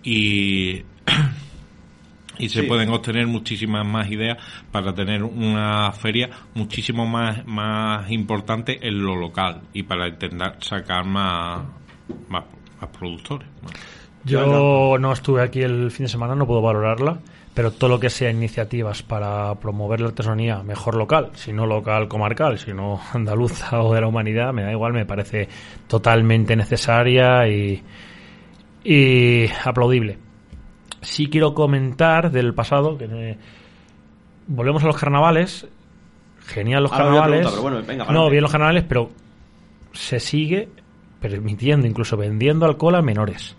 y 0.03 0.83
y 2.39 2.49
se 2.49 2.65
pueden 2.65 2.89
obtener 2.89 3.27
muchísimas 3.27 3.87
más 3.87 4.11
ideas 4.11 4.39
para 4.73 4.95
tener 4.95 5.23
una 5.23 5.93
feria 5.93 6.31
muchísimo 6.55 7.07
más 7.07 7.47
más 7.47 8.11
importante 8.11 8.87
en 8.87 9.03
lo 9.03 9.15
local 9.15 9.63
y 9.75 9.83
para 9.83 10.09
intentar 10.09 10.57
sacar 10.61 11.05
más 11.05 11.67
más, 12.29 12.45
productores. 12.99 13.49
Yo 14.25 14.97
no 14.99 15.13
estuve 15.13 15.43
aquí 15.43 15.63
el 15.63 15.91
fin 15.91 16.05
de 16.07 16.11
semana, 16.11 16.35
no 16.35 16.47
puedo 16.47 16.63
valorarla, 16.63 17.19
pero 17.55 17.71
todo 17.71 17.89
lo 17.89 18.01
que 18.01 18.11
sea 18.11 18.31
iniciativas 18.31 19.03
para 19.03 19.55
promover 19.55 20.01
la 20.01 20.09
artesanía 20.09 20.63
mejor 20.65 20.97
local, 20.97 21.31
si 21.35 21.53
no 21.53 21.67
local 21.67 22.09
comarcal, 22.09 22.59
si 22.59 22.73
no 22.73 23.01
andaluza 23.15 23.81
o 23.81 23.95
de 23.95 24.01
la 24.01 24.09
humanidad, 24.09 24.53
me 24.53 24.63
da 24.63 24.73
igual, 24.73 24.93
me 24.93 25.07
parece 25.07 25.49
totalmente 25.87 26.57
necesaria 26.57 27.47
y, 27.49 27.83
y 28.83 29.47
aplaudible. 29.65 30.19
Sí 31.01 31.29
quiero 31.29 31.55
comentar 31.55 32.33
del 32.33 32.55
pasado, 32.55 32.99
que 32.99 33.39
volvemos 34.49 34.83
a 34.83 34.87
los 34.87 34.97
carnavales, 34.97 35.69
genial 36.47 36.83
los 36.83 36.93
carnavales, 36.93 37.47
no, 38.11 38.31
bien 38.31 38.43
los 38.43 38.51
carnavales, 38.51 38.85
pero 38.89 39.11
se 39.93 40.19
sigue 40.19 40.71
permitiendo, 41.29 41.87
incluso 41.87 42.17
vendiendo 42.17 42.67
alcohol 42.67 42.97
a 42.97 43.03
menores. 43.03 43.57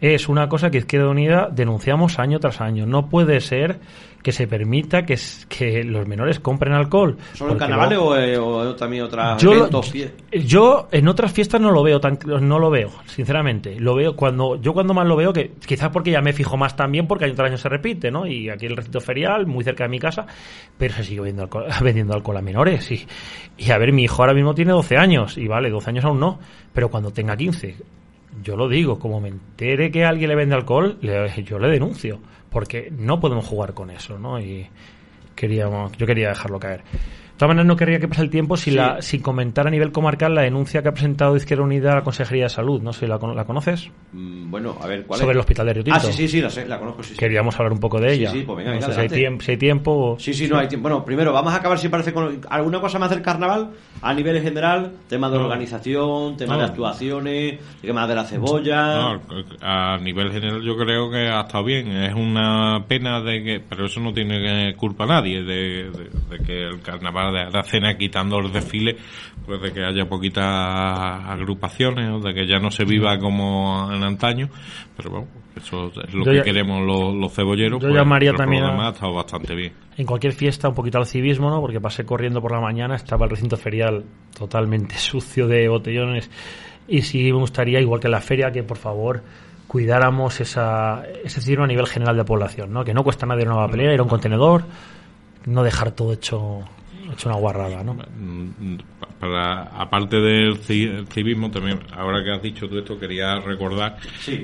Es 0.00 0.28
una 0.28 0.48
cosa 0.48 0.70
que 0.70 0.78
Izquierda 0.78 1.08
Unida 1.08 1.48
denunciamos 1.50 2.18
año 2.18 2.38
tras 2.38 2.60
año. 2.60 2.86
No 2.86 3.08
puede 3.08 3.40
ser 3.40 3.80
que 4.22 4.32
se 4.32 4.46
permita 4.46 5.04
que, 5.04 5.18
que 5.48 5.82
los 5.84 6.06
menores 6.06 6.38
compren 6.40 6.72
alcohol. 6.72 7.16
¿Solo 7.34 7.52
en 7.52 7.58
carnavales 7.58 7.98
eh, 7.98 8.38
o, 8.38 8.74
también 8.74 9.04
otras 9.04 9.40
yo, 9.40 9.68
yo 10.32 10.88
en 10.92 11.08
otras 11.08 11.32
fiestas 11.32 11.60
no 11.60 11.70
lo 11.70 11.82
veo 11.82 12.00
tan, 12.00 12.18
no 12.26 12.58
lo 12.58 12.70
veo, 12.70 12.90
sinceramente. 13.06 13.78
Lo 13.80 13.94
veo 13.94 14.14
cuando 14.14 14.60
yo 14.60 14.72
cuando 14.72 14.94
más 14.94 15.06
lo 15.06 15.16
veo 15.16 15.32
que 15.32 15.52
quizás 15.66 15.90
porque 15.90 16.10
ya 16.10 16.20
me 16.20 16.32
fijo 16.32 16.56
más 16.56 16.76
también 16.76 17.06
porque 17.06 17.24
año 17.24 17.34
tras 17.34 17.48
año 17.48 17.58
se 17.58 17.68
repite, 17.68 18.10
¿no? 18.10 18.26
Y 18.26 18.50
aquí 18.50 18.66
el 18.66 18.76
recinto 18.76 19.00
ferial 19.00 19.46
muy 19.46 19.64
cerca 19.64 19.84
de 19.84 19.90
mi 19.90 19.98
casa, 19.98 20.26
pero 20.76 20.94
se 20.94 21.04
sigue 21.04 21.20
vendiendo 21.20 21.44
alcohol, 21.44 21.66
vendiendo 21.82 22.14
alcohol 22.14 22.36
a 22.36 22.42
menores 22.42 22.90
y 22.90 23.06
y 23.56 23.72
a 23.72 23.78
ver, 23.78 23.92
mi 23.92 24.04
hijo 24.04 24.22
ahora 24.22 24.34
mismo 24.34 24.54
tiene 24.54 24.72
12 24.72 24.96
años 24.96 25.36
y 25.36 25.48
vale, 25.48 25.70
12 25.70 25.90
años 25.90 26.04
aún 26.04 26.20
no, 26.20 26.38
pero 26.72 26.88
cuando 26.88 27.10
tenga 27.10 27.36
15 27.36 27.76
yo 28.42 28.56
lo 28.56 28.68
digo, 28.68 28.98
como 28.98 29.20
me 29.20 29.28
entere 29.28 29.90
que 29.90 30.04
alguien 30.04 30.28
le 30.28 30.36
vende 30.36 30.54
alcohol, 30.54 30.98
yo 31.00 31.58
le 31.58 31.68
denuncio, 31.68 32.20
porque 32.50 32.90
no 32.90 33.20
podemos 33.20 33.46
jugar 33.46 33.74
con 33.74 33.90
eso, 33.90 34.18
¿no? 34.18 34.40
Y 34.40 34.66
queríamos, 35.34 35.92
yo 35.92 36.06
quería 36.06 36.28
dejarlo 36.28 36.58
caer. 36.58 36.82
De 37.38 37.46
todas 37.46 37.50
maneras, 37.50 37.68
no 37.68 37.76
querría 37.76 38.00
que 38.00 38.08
pase 38.08 38.22
el 38.22 38.30
tiempo 38.30 38.56
sin, 38.56 38.74
la, 38.74 39.00
sin 39.00 39.22
comentar 39.22 39.64
a 39.68 39.70
nivel 39.70 39.92
comarcal 39.92 40.34
la 40.34 40.42
denuncia 40.42 40.82
que 40.82 40.88
ha 40.88 40.92
presentado 40.92 41.36
Izquierda 41.36 41.62
Unida 41.62 41.92
a 41.92 41.94
la 41.94 42.02
Consejería 42.02 42.46
de 42.46 42.48
Salud. 42.48 42.82
No 42.82 42.92
sé, 42.92 43.06
¿la, 43.06 43.16
la 43.16 43.44
conoces? 43.44 43.92
Mm, 44.12 44.50
bueno, 44.50 44.76
a 44.82 44.88
ver, 44.88 45.04
¿cuál 45.04 45.20
Sobre 45.20 45.34
el 45.34 45.38
hospital 45.38 45.66
de 45.66 45.74
Río 45.74 45.94
Ah, 45.94 46.00
sí, 46.00 46.12
sí, 46.12 46.26
sí, 46.26 46.40
la, 46.40 46.50
sé, 46.50 46.66
la 46.66 46.80
conozco. 46.80 47.04
Sí, 47.04 47.14
Queríamos 47.14 47.54
hablar 47.54 47.74
un 47.74 47.78
poco 47.78 48.00
de 48.00 48.12
ella. 48.12 48.32
Sí, 48.32 48.40
sí, 48.40 48.44
pues 48.44 48.58
venga, 48.58 48.74
no 48.74 48.80
sé 48.80 48.92
si, 48.92 49.00
hay 49.02 49.08
tiempo, 49.08 49.44
si 49.44 49.50
hay 49.52 49.56
tiempo. 49.56 50.16
Sí, 50.18 50.34
sí, 50.34 50.48
no 50.48 50.58
hay 50.58 50.66
tiempo. 50.66 50.88
Bueno, 50.88 51.04
primero, 51.04 51.32
vamos 51.32 51.52
a 51.52 51.58
acabar 51.58 51.78
si 51.78 51.88
parece 51.88 52.12
con 52.12 52.40
alguna 52.50 52.80
cosa 52.80 52.98
más 52.98 53.10
del 53.10 53.22
carnaval 53.22 53.70
a 54.02 54.14
nivel 54.14 54.42
general, 54.42 54.94
tema 55.08 55.30
de 55.30 55.36
organización, 55.36 56.36
tema 56.36 56.56
de 56.56 56.64
actuaciones, 56.64 57.60
tema 57.80 58.08
de 58.08 58.14
la 58.16 58.24
cebolla. 58.24 58.94
No, 58.96 59.22
a 59.60 59.96
nivel 59.98 60.32
general 60.32 60.60
yo 60.60 60.76
creo 60.76 61.08
que 61.08 61.28
ha 61.28 61.42
estado 61.42 61.62
bien. 61.62 61.86
Es 61.86 62.14
una 62.14 62.84
pena 62.88 63.20
de 63.20 63.44
que, 63.44 63.60
pero 63.60 63.86
eso 63.86 64.00
no 64.00 64.12
tiene 64.12 64.74
culpa 64.74 65.06
nadie 65.06 65.44
de, 65.44 65.88
de 66.30 66.38
que 66.44 66.64
el 66.64 66.80
carnaval 66.80 67.27
De 67.32 67.40
Aracena, 67.40 67.96
quitando 67.96 68.40
los 68.40 68.52
desfiles, 68.52 68.96
pues 69.44 69.60
de 69.60 69.72
que 69.72 69.84
haya 69.84 70.08
poquitas 70.08 70.44
agrupaciones 70.44 72.10
o 72.10 72.20
de 72.20 72.34
que 72.34 72.46
ya 72.46 72.58
no 72.58 72.70
se 72.70 72.84
viva 72.84 73.18
como 73.18 73.90
en 73.92 74.02
antaño, 74.02 74.48
pero 74.96 75.10
bueno, 75.10 75.28
eso 75.56 75.90
es 76.06 76.14
lo 76.14 76.24
que 76.24 76.42
queremos 76.42 76.84
los, 76.84 77.32
cebolleros. 77.32 77.80
Yo 77.80 77.88
pues, 77.88 77.98
llamaría 77.98 78.32
también. 78.32 78.64
ha 78.64 78.90
estado 78.90 79.14
bastante 79.14 79.54
bien. 79.54 79.72
En 79.96 80.06
cualquier 80.06 80.32
fiesta, 80.32 80.68
un 80.68 80.74
poquito 80.74 80.98
al 80.98 81.06
civismo, 81.06 81.50
¿no? 81.50 81.60
Porque 81.60 81.80
pasé 81.80 82.04
corriendo 82.04 82.40
por 82.40 82.52
la 82.52 82.60
mañana, 82.60 82.94
estaba 82.94 83.24
el 83.24 83.30
recinto 83.30 83.56
ferial 83.56 84.04
totalmente 84.36 84.94
sucio 84.98 85.46
de 85.46 85.68
botellones. 85.68 86.30
Y 86.86 87.02
sí 87.02 87.24
me 87.32 87.38
gustaría, 87.38 87.80
igual 87.80 88.00
que 88.00 88.06
en 88.06 88.12
la 88.12 88.20
feria, 88.20 88.50
que 88.50 88.62
por 88.62 88.78
favor 88.78 89.22
cuidáramos 89.66 90.40
esa, 90.40 91.04
ese 91.22 91.40
civismo 91.42 91.64
a 91.64 91.68
nivel 91.68 91.86
general 91.86 92.16
de 92.16 92.24
población, 92.24 92.72
¿no? 92.72 92.84
Que 92.84 92.94
no 92.94 93.04
cuesta 93.04 93.26
nada 93.26 93.40
ir 93.40 93.48
a 93.48 93.52
una 93.52 93.66
papelera, 93.66 93.92
ir 93.92 94.00
a 94.00 94.02
un 94.02 94.08
contenedor, 94.08 94.64
no 95.44 95.62
dejar 95.62 95.90
todo 95.92 96.14
hecho 96.14 96.64
hecho 97.18 97.28
una 97.28 97.38
guarrada, 97.38 97.82
¿no? 97.82 97.96
Para, 99.18 99.62
aparte 99.62 100.16
del 100.18 100.58
civismo, 100.58 101.50
también, 101.50 101.80
ahora 101.92 102.22
que 102.22 102.30
has 102.30 102.42
dicho 102.42 102.68
todo 102.68 102.78
esto, 102.78 102.98
quería 102.98 103.40
recordar 103.40 103.96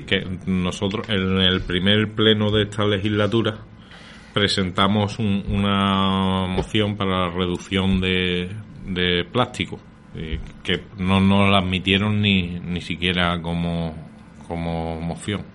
que 0.05 0.27
nosotros 0.45 1.07
en 1.09 1.39
el 1.39 1.61
primer 1.61 2.13
pleno 2.13 2.51
de 2.51 2.63
esta 2.63 2.85
legislatura 2.85 3.57
presentamos 4.33 5.17
una 5.19 6.45
moción 6.47 6.97
para 6.97 7.27
la 7.27 7.29
reducción 7.29 8.01
de, 8.01 8.49
de 8.85 9.23
plástico, 9.23 9.79
eh, 10.13 10.39
que 10.61 10.81
no 10.97 11.21
nos 11.21 11.49
la 11.49 11.59
admitieron 11.59 12.21
ni, 12.21 12.59
ni 12.59 12.81
siquiera 12.81 13.41
como, 13.41 13.95
como 14.45 14.99
moción. 14.99 15.54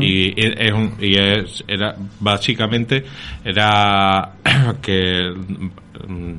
Y, 0.00 0.34
es, 0.36 0.72
y 1.00 1.14
es, 1.16 1.64
era 1.66 1.96
básicamente 2.20 3.04
era 3.44 4.32
que 4.82 5.30
mm, 5.30 6.38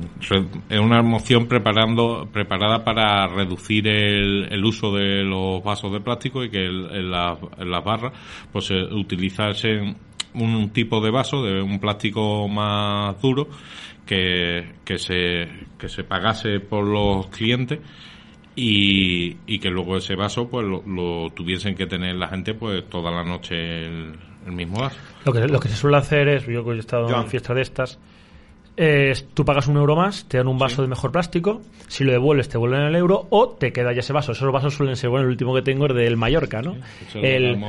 es 0.68 0.80
una 0.80 1.02
moción 1.02 1.46
preparando 1.46 2.28
preparada 2.32 2.84
para 2.84 3.26
reducir 3.28 3.86
el, 3.88 4.64
uso 4.64 4.92
de 4.94 5.22
los 5.22 5.62
vasos 5.62 5.92
de 5.92 6.00
plástico 6.00 6.44
y 6.44 6.50
que 6.50 6.64
en, 6.66 7.10
las 7.10 7.84
barras 7.84 8.12
pues 8.52 8.66
se 8.66 8.74
utilizase 8.74 9.94
un 10.34 10.70
tipo 10.70 11.00
de 11.00 11.10
vaso 11.10 11.42
de 11.42 11.60
un 11.60 11.78
plástico 11.80 12.48
más 12.48 13.20
duro 13.20 13.48
que, 14.06 14.74
que 14.84 14.98
se 14.98 15.48
que 15.78 15.88
se 15.88 16.04
pagase 16.04 16.60
por 16.60 16.86
los 16.86 17.28
clientes 17.28 17.80
y, 18.56 19.36
y 19.46 19.58
que 19.58 19.70
luego 19.70 19.96
ese 19.96 20.16
vaso 20.16 20.48
pues 20.48 20.66
lo, 20.66 21.30
tuviesen 21.30 21.74
que 21.74 21.86
tener 21.86 22.16
la 22.16 22.28
gente 22.28 22.54
pues 22.54 22.88
toda 22.88 23.10
la 23.10 23.24
noche 23.24 23.86
el, 23.86 24.18
mismo 24.46 24.80
vaso. 24.80 24.98
Lo 25.24 25.32
que, 25.32 25.46
lo 25.46 25.60
que 25.60 25.68
se 25.68 25.76
suele 25.76 25.98
hacer 25.98 26.28
es, 26.28 26.46
yo 26.46 26.64
que 26.64 26.72
he 26.72 26.78
estado 26.78 27.08
en 27.08 27.28
fiestas 27.28 27.56
de 27.56 27.62
estas, 27.62 27.98
es 28.76 29.28
tú 29.34 29.44
pagas 29.44 29.68
un 29.68 29.76
euro 29.76 29.94
más, 29.94 30.24
te 30.26 30.38
dan 30.38 30.48
un 30.48 30.58
vaso 30.58 30.80
de 30.80 30.88
mejor 30.88 31.12
plástico, 31.12 31.60
si 31.86 32.02
lo 32.04 32.12
devuelves 32.12 32.48
te 32.48 32.56
vuelven 32.56 32.80
el 32.80 32.96
euro 32.96 33.26
o 33.30 33.50
te 33.50 33.72
queda 33.72 33.92
ya 33.92 34.00
ese 34.00 34.12
vaso. 34.12 34.32
Esos 34.32 34.50
vasos 34.50 34.74
suelen 34.74 34.96
ser, 34.96 35.10
bueno, 35.10 35.26
el 35.26 35.30
último 35.30 35.54
que 35.54 35.62
tengo 35.62 35.86
es 35.86 35.94
del 35.94 36.16
Mallorca, 36.16 36.62
¿no? 36.62 36.76
el, 37.14 37.62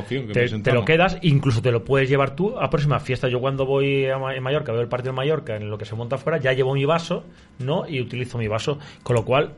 te, 0.64 0.72
lo 0.72 0.86
quedas, 0.86 1.18
incluso 1.22 1.62
te 1.62 1.72
lo 1.72 1.84
puedes 1.84 2.10
llevar 2.10 2.36
tú 2.36 2.58
a 2.58 2.70
próxima 2.70 3.00
fiesta. 3.00 3.28
Yo 3.28 3.42
cuando 3.42 3.66
voy 3.66 4.06
a 4.06 4.16
en 4.34 4.44
Mallorca, 4.44 4.72
veo 4.72 4.82
el 4.82 4.88
partido 4.88 5.12
de 5.12 5.18
Mallorca, 5.18 5.58
en 5.58 5.70
lo 5.70 5.78
que 5.78 5.86
se 5.86 5.96
monta 5.96 6.16
afuera, 6.16 6.40
ya 6.40 6.54
llevo 6.54 6.74
mi 6.74 6.86
vaso, 6.86 7.26
¿no? 7.60 7.88
Y 7.88 8.00
utilizo 8.00 8.38
mi 8.38 8.48
vaso, 8.48 8.80
con 9.04 9.16
lo 9.16 9.26
cual 9.26 9.54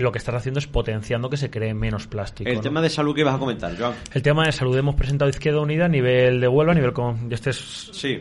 lo 0.00 0.12
que 0.12 0.18
estás 0.18 0.34
haciendo 0.34 0.58
es 0.58 0.66
potenciando 0.66 1.30
que 1.30 1.36
se 1.36 1.50
cree 1.50 1.74
menos 1.74 2.06
plástico. 2.06 2.48
El 2.50 2.60
tema 2.60 2.80
de 2.80 2.90
salud 2.90 3.14
que 3.14 3.22
ibas 3.22 3.34
a 3.34 3.38
comentar, 3.38 3.76
Joan. 3.76 3.94
El 4.12 4.22
tema 4.22 4.46
de 4.46 4.52
salud 4.52 4.76
hemos 4.76 4.94
presentado 4.94 5.28
Izquierda 5.28 5.60
Unida 5.60 5.86
a 5.86 5.88
nivel 5.88 6.40
de 6.40 6.48
Huelva, 6.48 6.72
a 6.72 6.74
nivel 6.74 6.92
con 6.92 7.32
este 7.32 7.50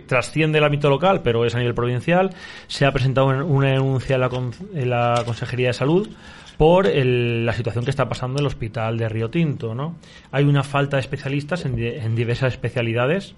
trasciende 0.07 0.57
el 0.57 0.63
ámbito 0.63 0.89
local, 0.89 1.21
pero 1.23 1.45
es 1.45 1.55
a 1.55 1.59
nivel 1.59 1.73
provincial. 1.73 2.31
Se 2.67 2.85
ha 2.85 2.91
presentado 2.91 3.27
una 3.27 3.69
denuncia 3.69 4.15
en 4.15 4.89
la, 4.89 5.23
Consejería 5.25 5.67
de 5.67 5.73
Salud 5.73 6.09
por 6.57 6.88
la 6.88 7.53
situación 7.53 7.83
que 7.83 7.89
está 7.91 8.07
pasando 8.07 8.38
en 8.38 8.43
el 8.43 8.47
hospital 8.47 8.97
de 8.97 9.09
Río 9.09 9.29
Tinto, 9.29 9.75
¿no? 9.75 9.97
Hay 10.31 10.45
una 10.45 10.63
falta 10.63 10.97
de 10.97 11.01
especialistas 11.01 11.65
en 11.65 12.15
diversas 12.15 12.53
especialidades 12.53 13.35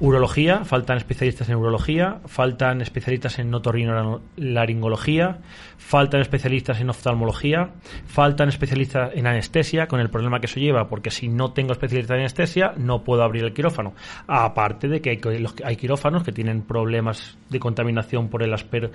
Urología, 0.00 0.64
faltan 0.64 0.96
especialistas 0.96 1.48
en 1.48 1.56
urología, 1.56 2.20
faltan 2.26 2.80
especialistas 2.80 3.38
en 3.38 3.54
otorrinolaringología, 3.54 5.38
faltan 5.78 6.20
especialistas 6.20 6.80
en 6.80 6.90
oftalmología, 6.90 7.70
faltan 8.06 8.48
especialistas 8.48 9.12
en 9.14 9.26
anestesia, 9.26 9.86
con 9.86 10.00
el 10.00 10.10
problema 10.10 10.40
que 10.40 10.46
eso 10.46 10.58
lleva, 10.58 10.88
porque 10.88 11.10
si 11.10 11.28
no 11.28 11.52
tengo 11.52 11.72
especialista 11.72 12.14
en 12.14 12.20
anestesia, 12.20 12.74
no 12.76 13.04
puedo 13.04 13.22
abrir 13.22 13.44
el 13.44 13.52
quirófano. 13.52 13.94
Aparte 14.26 14.88
de 14.88 15.00
que 15.00 15.10
hay, 15.10 15.20
hay 15.64 15.76
quirófanos 15.76 16.24
que 16.24 16.32
tienen 16.32 16.62
problemas 16.62 17.38
de 17.48 17.60
contaminación 17.60 18.28
por 18.28 18.42
el 18.42 18.52
asper. 18.52 18.90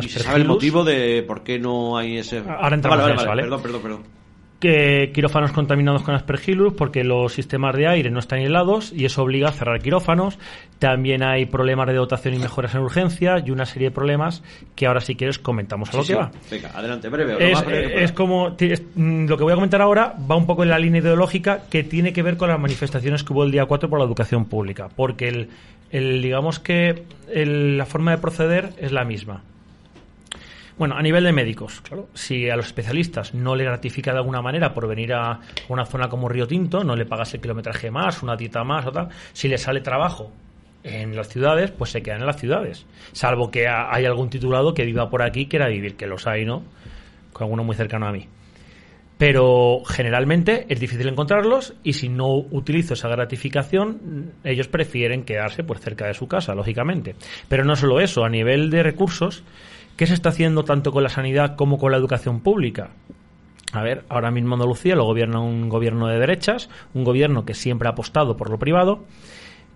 ¿Y 0.00 0.08
se 0.08 0.20
sabe 0.20 0.40
el 0.40 0.46
motivo 0.46 0.84
de 0.84 1.22
por 1.22 1.42
qué 1.42 1.58
no 1.58 1.98
hay 1.98 2.16
ese.? 2.16 2.38
Ahora 2.38 2.76
entramos 2.76 3.08
en 3.08 3.16
eso, 3.16 3.26
¿vale? 3.26 3.42
Perdón, 3.42 3.62
perdón, 3.62 3.82
perdón 3.82 4.19
que 4.60 5.10
quirófanos 5.14 5.52
contaminados 5.52 6.02
con 6.02 6.14
aspergillus 6.14 6.74
porque 6.74 7.02
los 7.02 7.32
sistemas 7.32 7.74
de 7.74 7.88
aire 7.88 8.10
no 8.10 8.18
están 8.18 8.40
helados 8.40 8.92
y 8.92 9.06
eso 9.06 9.22
obliga 9.22 9.48
a 9.48 9.52
cerrar 9.52 9.80
quirófanos. 9.80 10.38
También 10.78 11.22
hay 11.22 11.46
problemas 11.46 11.86
de 11.86 11.94
dotación 11.94 12.34
y 12.34 12.38
mejoras 12.38 12.74
en 12.74 12.82
urgencia 12.82 13.42
y 13.44 13.50
una 13.50 13.64
serie 13.64 13.88
de 13.88 13.94
problemas 13.94 14.42
que 14.76 14.86
ahora 14.86 15.00
si 15.00 15.16
quieres 15.16 15.38
comentamos 15.38 15.92
a 15.92 15.96
lo 15.96 16.04
que 16.04 16.14
va. 16.14 16.30
Venga, 16.50 16.70
adelante, 16.74 17.08
breve. 17.08 17.52
Es, 17.52 17.64
es 17.68 18.12
como 18.12 18.50
mm, 18.50 19.26
lo 19.26 19.36
que 19.38 19.44
voy 19.44 19.52
a 19.52 19.56
comentar 19.56 19.80
ahora 19.80 20.14
va 20.30 20.36
un 20.36 20.46
poco 20.46 20.62
en 20.62 20.68
la 20.68 20.78
línea 20.78 21.00
ideológica 21.00 21.62
que 21.70 21.82
tiene 21.82 22.12
que 22.12 22.22
ver 22.22 22.36
con 22.36 22.50
las 22.50 22.60
manifestaciones 22.60 23.24
que 23.24 23.32
hubo 23.32 23.44
el 23.44 23.50
día 23.50 23.64
4 23.64 23.88
por 23.88 23.98
la 23.98 24.04
educación 24.04 24.44
pública, 24.44 24.88
porque 24.94 25.28
el, 25.28 25.48
el 25.90 26.20
digamos 26.20 26.60
que 26.60 27.04
la 27.32 27.86
forma 27.86 28.10
de 28.10 28.18
proceder 28.18 28.74
es 28.78 28.92
la 28.92 29.04
misma. 29.04 29.42
Bueno, 30.80 30.96
a 30.96 31.02
nivel 31.02 31.24
de 31.24 31.32
médicos, 31.34 31.82
claro, 31.82 32.08
si 32.14 32.48
a 32.48 32.56
los 32.56 32.68
especialistas 32.68 33.34
no 33.34 33.54
le 33.54 33.64
gratifica 33.64 34.12
de 34.12 34.16
alguna 34.16 34.40
manera 34.40 34.72
por 34.72 34.88
venir 34.88 35.12
a 35.12 35.38
una 35.68 35.84
zona 35.84 36.08
como 36.08 36.26
Río 36.26 36.46
Tinto, 36.46 36.82
no 36.84 36.96
le 36.96 37.04
pagas 37.04 37.34
el 37.34 37.42
kilometraje 37.42 37.90
más, 37.90 38.22
una 38.22 38.34
dieta 38.34 38.64
más 38.64 38.86
o 38.86 38.90
tal, 38.90 39.10
si 39.34 39.46
le 39.46 39.58
sale 39.58 39.82
trabajo 39.82 40.32
en 40.82 41.14
las 41.14 41.28
ciudades, 41.28 41.70
pues 41.70 41.90
se 41.90 42.00
quedan 42.00 42.20
en 42.20 42.26
las 42.26 42.38
ciudades. 42.38 42.86
Salvo 43.12 43.50
que 43.50 43.68
hay 43.68 44.06
algún 44.06 44.30
titulado 44.30 44.72
que 44.72 44.86
viva 44.86 45.10
por 45.10 45.20
aquí, 45.20 45.44
quiera 45.44 45.68
vivir, 45.68 45.96
que 45.96 46.06
los 46.06 46.26
hay, 46.26 46.46
¿no? 46.46 46.62
Con 47.34 47.44
alguno 47.44 47.62
muy 47.62 47.76
cercano 47.76 48.06
a 48.06 48.12
mí. 48.12 48.26
Pero 49.18 49.82
generalmente 49.86 50.64
es 50.70 50.80
difícil 50.80 51.08
encontrarlos 51.08 51.74
y 51.84 51.92
si 51.92 52.08
no 52.08 52.36
utilizo 52.36 52.94
esa 52.94 53.10
gratificación, 53.10 54.32
ellos 54.44 54.68
prefieren 54.68 55.24
quedarse 55.24 55.62
pues 55.62 55.82
cerca 55.82 56.06
de 56.06 56.14
su 56.14 56.26
casa, 56.26 56.54
lógicamente. 56.54 57.16
Pero 57.50 57.66
no 57.66 57.76
solo 57.76 58.00
eso, 58.00 58.24
a 58.24 58.30
nivel 58.30 58.70
de 58.70 58.82
recursos, 58.82 59.44
¿Qué 60.00 60.06
se 60.06 60.14
está 60.14 60.30
haciendo 60.30 60.64
tanto 60.64 60.92
con 60.92 61.02
la 61.02 61.10
sanidad 61.10 61.56
como 61.56 61.76
con 61.76 61.92
la 61.92 61.98
educación 61.98 62.40
pública? 62.40 62.88
A 63.74 63.82
ver, 63.82 64.04
ahora 64.08 64.30
mismo 64.30 64.54
Andalucía 64.54 64.96
lo 64.96 65.04
gobierna 65.04 65.40
un 65.40 65.68
gobierno 65.68 66.06
de 66.06 66.18
derechas, 66.18 66.70
un 66.94 67.04
gobierno 67.04 67.44
que 67.44 67.52
siempre 67.52 67.86
ha 67.86 67.90
apostado 67.90 68.34
por 68.34 68.48
lo 68.48 68.58
privado. 68.58 69.04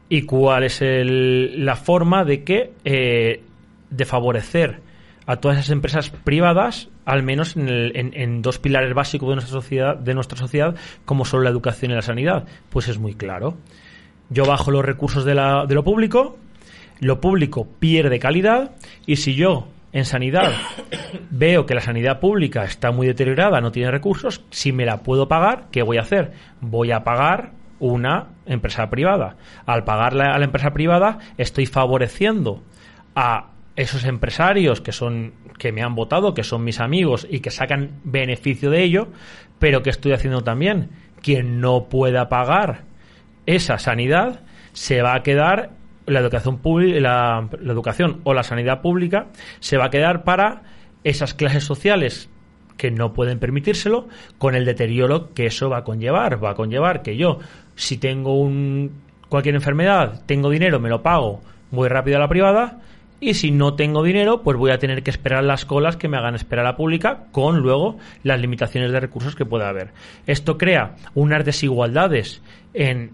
¿Y 0.08 0.22
cuál 0.22 0.64
es 0.64 0.80
la 0.80 1.76
forma 1.76 2.24
de 2.24 2.42
que 2.42 2.72
eh, 2.86 3.42
de 3.90 4.04
favorecer 4.06 4.80
a 5.26 5.36
todas 5.36 5.58
esas 5.58 5.72
empresas 5.72 6.08
privadas, 6.08 6.88
al 7.04 7.22
menos 7.22 7.54
en, 7.58 8.40
dos 8.40 8.58
pilares 8.58 8.94
básicos 8.94 9.28
de 9.28 10.14
nuestra 10.14 10.38
sociedad, 10.38 10.74
como 11.04 11.26
son 11.26 11.44
la 11.44 11.50
educación 11.50 11.90
y 11.90 11.96
la 11.96 12.00
sanidad? 12.00 12.46
Pues 12.70 12.88
es 12.88 12.96
muy 12.96 13.12
claro. 13.14 13.58
Yo 14.30 14.46
bajo 14.46 14.70
los 14.70 14.86
recursos 14.86 15.26
de 15.26 15.34
lo 15.34 15.84
público, 15.84 16.38
lo 17.00 17.20
público 17.20 17.68
pierde 17.78 18.18
calidad 18.18 18.70
y 19.04 19.16
si 19.16 19.34
yo 19.34 19.68
en 19.94 20.04
sanidad 20.04 20.52
veo 21.30 21.66
que 21.66 21.74
la 21.74 21.80
sanidad 21.80 22.18
pública 22.18 22.64
está 22.64 22.90
muy 22.90 23.06
deteriorada, 23.06 23.60
no 23.60 23.70
tiene 23.70 23.92
recursos, 23.92 24.44
si 24.50 24.72
me 24.72 24.84
la 24.84 24.98
puedo 24.98 25.28
pagar, 25.28 25.68
¿qué 25.70 25.82
voy 25.82 25.98
a 25.98 26.02
hacer? 26.02 26.32
Voy 26.60 26.90
a 26.90 27.04
pagar 27.04 27.52
una 27.78 28.30
empresa 28.44 28.90
privada. 28.90 29.36
Al 29.66 29.84
pagarla 29.84 30.34
a 30.34 30.38
la 30.38 30.46
empresa 30.46 30.72
privada, 30.72 31.20
estoy 31.38 31.66
favoreciendo 31.66 32.64
a 33.14 33.52
esos 33.76 34.04
empresarios 34.04 34.80
que 34.80 34.90
son 34.90 35.32
que 35.58 35.70
me 35.70 35.82
han 35.82 35.94
votado, 35.94 36.34
que 36.34 36.42
son 36.42 36.64
mis 36.64 36.80
amigos 36.80 37.24
y 37.30 37.38
que 37.38 37.52
sacan 37.52 38.00
beneficio 38.02 38.70
de 38.70 38.82
ello, 38.82 39.08
pero 39.60 39.82
que 39.84 39.90
estoy 39.90 40.12
haciendo 40.12 40.42
también 40.42 40.90
quien 41.22 41.60
no 41.60 41.84
pueda 41.88 42.28
pagar 42.28 42.82
esa 43.46 43.78
sanidad 43.78 44.40
se 44.72 45.02
va 45.02 45.14
a 45.14 45.22
quedar 45.22 45.70
la 46.06 46.20
educación 46.20 46.58
pública, 46.58 47.00
la, 47.00 47.48
educación 47.62 48.20
o 48.24 48.34
la 48.34 48.42
sanidad 48.42 48.82
pública 48.82 49.28
se 49.60 49.76
va 49.76 49.86
a 49.86 49.90
quedar 49.90 50.24
para 50.24 50.62
esas 51.02 51.34
clases 51.34 51.64
sociales 51.64 52.28
que 52.76 52.90
no 52.90 53.12
pueden 53.12 53.38
permitírselo 53.38 54.08
con 54.38 54.54
el 54.54 54.64
deterioro 54.64 55.32
que 55.32 55.46
eso 55.46 55.70
va 55.70 55.78
a 55.78 55.84
conllevar. 55.84 56.42
Va 56.42 56.50
a 56.50 56.54
conllevar 56.54 57.02
que 57.02 57.16
yo, 57.16 57.38
si 57.76 57.98
tengo 57.98 58.40
un, 58.40 58.90
cualquier 59.28 59.54
enfermedad, 59.54 60.22
tengo 60.26 60.50
dinero, 60.50 60.80
me 60.80 60.88
lo 60.88 61.02
pago, 61.02 61.40
voy 61.70 61.88
rápido 61.88 62.16
a 62.16 62.20
la 62.20 62.28
privada 62.28 62.80
y 63.20 63.34
si 63.34 63.50
no 63.50 63.74
tengo 63.74 64.02
dinero, 64.02 64.42
pues 64.42 64.58
voy 64.58 64.70
a 64.70 64.78
tener 64.78 65.02
que 65.02 65.10
esperar 65.10 65.44
las 65.44 65.64
colas 65.64 65.96
que 65.96 66.08
me 66.08 66.16
hagan 66.16 66.34
esperar 66.34 66.66
a 66.66 66.70
la 66.70 66.76
pública 66.76 67.24
con 67.32 67.60
luego 67.60 67.96
las 68.22 68.40
limitaciones 68.40 68.92
de 68.92 69.00
recursos 69.00 69.34
que 69.34 69.46
pueda 69.46 69.68
haber. 69.68 69.92
Esto 70.26 70.58
crea 70.58 70.96
unas 71.14 71.44
desigualdades 71.44 72.42
en 72.74 73.12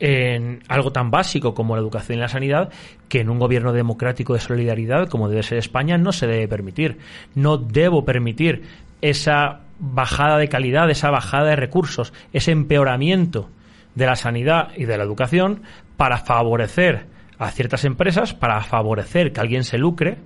en 0.00 0.62
algo 0.68 0.92
tan 0.92 1.10
básico 1.10 1.54
como 1.54 1.76
la 1.76 1.82
educación 1.82 2.18
y 2.18 2.20
la 2.20 2.28
sanidad 2.28 2.70
que 3.08 3.20
en 3.20 3.30
un 3.30 3.38
gobierno 3.38 3.72
democrático 3.72 4.34
de 4.34 4.40
solidaridad 4.40 5.08
como 5.08 5.28
debe 5.28 5.42
ser 5.42 5.58
España 5.58 5.98
no 5.98 6.12
se 6.12 6.26
debe 6.26 6.48
permitir. 6.48 6.98
No 7.34 7.56
debo 7.56 8.04
permitir 8.04 8.62
esa 9.00 9.60
bajada 9.78 10.38
de 10.38 10.48
calidad, 10.48 10.90
esa 10.90 11.10
bajada 11.10 11.50
de 11.50 11.56
recursos, 11.56 12.12
ese 12.32 12.52
empeoramiento 12.52 13.48
de 13.94 14.06
la 14.06 14.16
sanidad 14.16 14.68
y 14.76 14.84
de 14.84 14.96
la 14.96 15.04
educación 15.04 15.62
para 15.96 16.18
favorecer 16.18 17.06
a 17.38 17.50
ciertas 17.50 17.84
empresas, 17.84 18.34
para 18.34 18.60
favorecer 18.62 19.32
que 19.32 19.40
alguien 19.40 19.64
se 19.64 19.78
lucre 19.78 20.18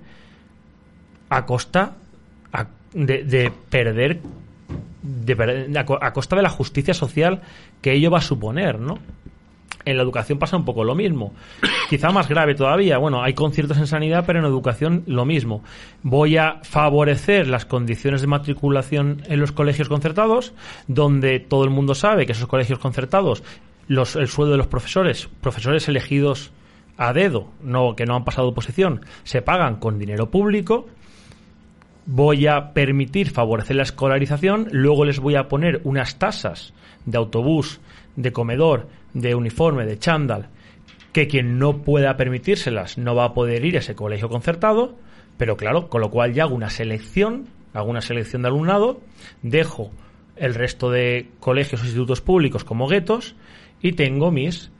a 1.29 1.45
costa 1.45 1.93
de, 2.93 3.51
perder 3.69 4.21
de, 5.01 5.79
a, 6.01 6.13
costa 6.13 6.35
de 6.35 6.41
la 6.41 6.49
justicia 6.49 6.93
social 6.93 7.41
que 7.81 7.93
ello 7.93 8.11
va 8.11 8.19
a 8.19 8.21
suponer, 8.21 8.79
¿no? 8.79 8.99
En 9.85 9.95
la 9.95 10.03
educación 10.03 10.37
pasa 10.37 10.57
un 10.57 10.65
poco 10.65 10.83
lo 10.83 10.95
mismo. 10.95 11.33
Quizá 11.89 12.11
más 12.11 12.27
grave 12.27 12.55
todavía. 12.55 12.97
Bueno, 12.97 13.23
hay 13.23 13.33
conciertos 13.33 13.77
en 13.77 13.87
sanidad, 13.87 14.25
pero 14.27 14.39
en 14.39 14.45
educación 14.45 15.03
lo 15.07 15.25
mismo. 15.25 15.63
Voy 16.03 16.37
a 16.37 16.59
favorecer 16.63 17.47
las 17.47 17.65
condiciones 17.65 18.21
de 18.21 18.27
matriculación 18.27 19.21
en 19.27 19.39
los 19.39 19.51
colegios 19.51 19.87
concertados, 19.87 20.53
donde 20.87 21.39
todo 21.39 21.63
el 21.63 21.69
mundo 21.69 21.95
sabe 21.95 22.25
que 22.25 22.33
esos 22.33 22.47
colegios 22.47 22.79
concertados, 22.79 23.43
el 23.87 24.27
sueldo 24.27 24.51
de 24.51 24.57
los 24.57 24.67
profesores, 24.67 25.29
profesores 25.41 25.87
elegidos 25.87 26.51
a 26.97 27.13
dedo, 27.13 27.47
no, 27.61 27.95
que 27.95 28.05
no 28.05 28.15
han 28.15 28.25
pasado 28.25 28.49
oposición, 28.49 29.05
se 29.23 29.41
pagan 29.41 29.77
con 29.77 29.99
dinero 29.99 30.29
público 30.29 30.87
voy 32.07 32.47
a 32.47 32.73
permitir 32.73 33.29
favorecer 33.29 33.75
la 33.75 33.83
escolarización, 33.83 34.69
luego 34.71 35.05
les 35.05 35.19
voy 35.19 35.35
a 35.35 35.49
poner 35.49 35.81
unas 35.83 36.17
tasas 36.17 36.73
de 37.05 37.17
autobús, 37.17 37.81
de 38.15 38.31
comedor, 38.31 38.87
de 39.13 39.35
uniforme, 39.35 39.85
de 39.85 39.97
chándal, 39.97 40.49
que 41.13 41.27
quien 41.27 41.57
no 41.57 41.81
pueda 41.81 42.17
permitírselas 42.17 42.97
no 42.97 43.15
va 43.15 43.25
a 43.25 43.33
poder 43.33 43.65
ir 43.65 43.75
a 43.75 43.79
ese 43.79 43.95
colegio 43.95 44.29
concertado, 44.29 44.95
pero 45.37 45.57
claro, 45.57 45.89
con 45.89 46.01
lo 46.01 46.09
cual 46.09 46.33
ya 46.33 46.43
hago 46.43 46.55
una 46.55 46.69
selección, 46.69 47.47
hago 47.73 47.89
una 47.89 48.01
selección 48.01 48.41
de 48.41 48.49
alumnado, 48.49 49.01
dejo 49.41 49.91
el 50.35 50.53
resto 50.53 50.91
de 50.91 51.29
colegios 51.39 51.81
o 51.81 51.85
institutos 51.85 52.21
públicos 52.21 52.63
como 52.63 52.87
guetos 52.87 53.35
y 53.81 53.93
tengo 53.93 54.31
mis 54.31 54.71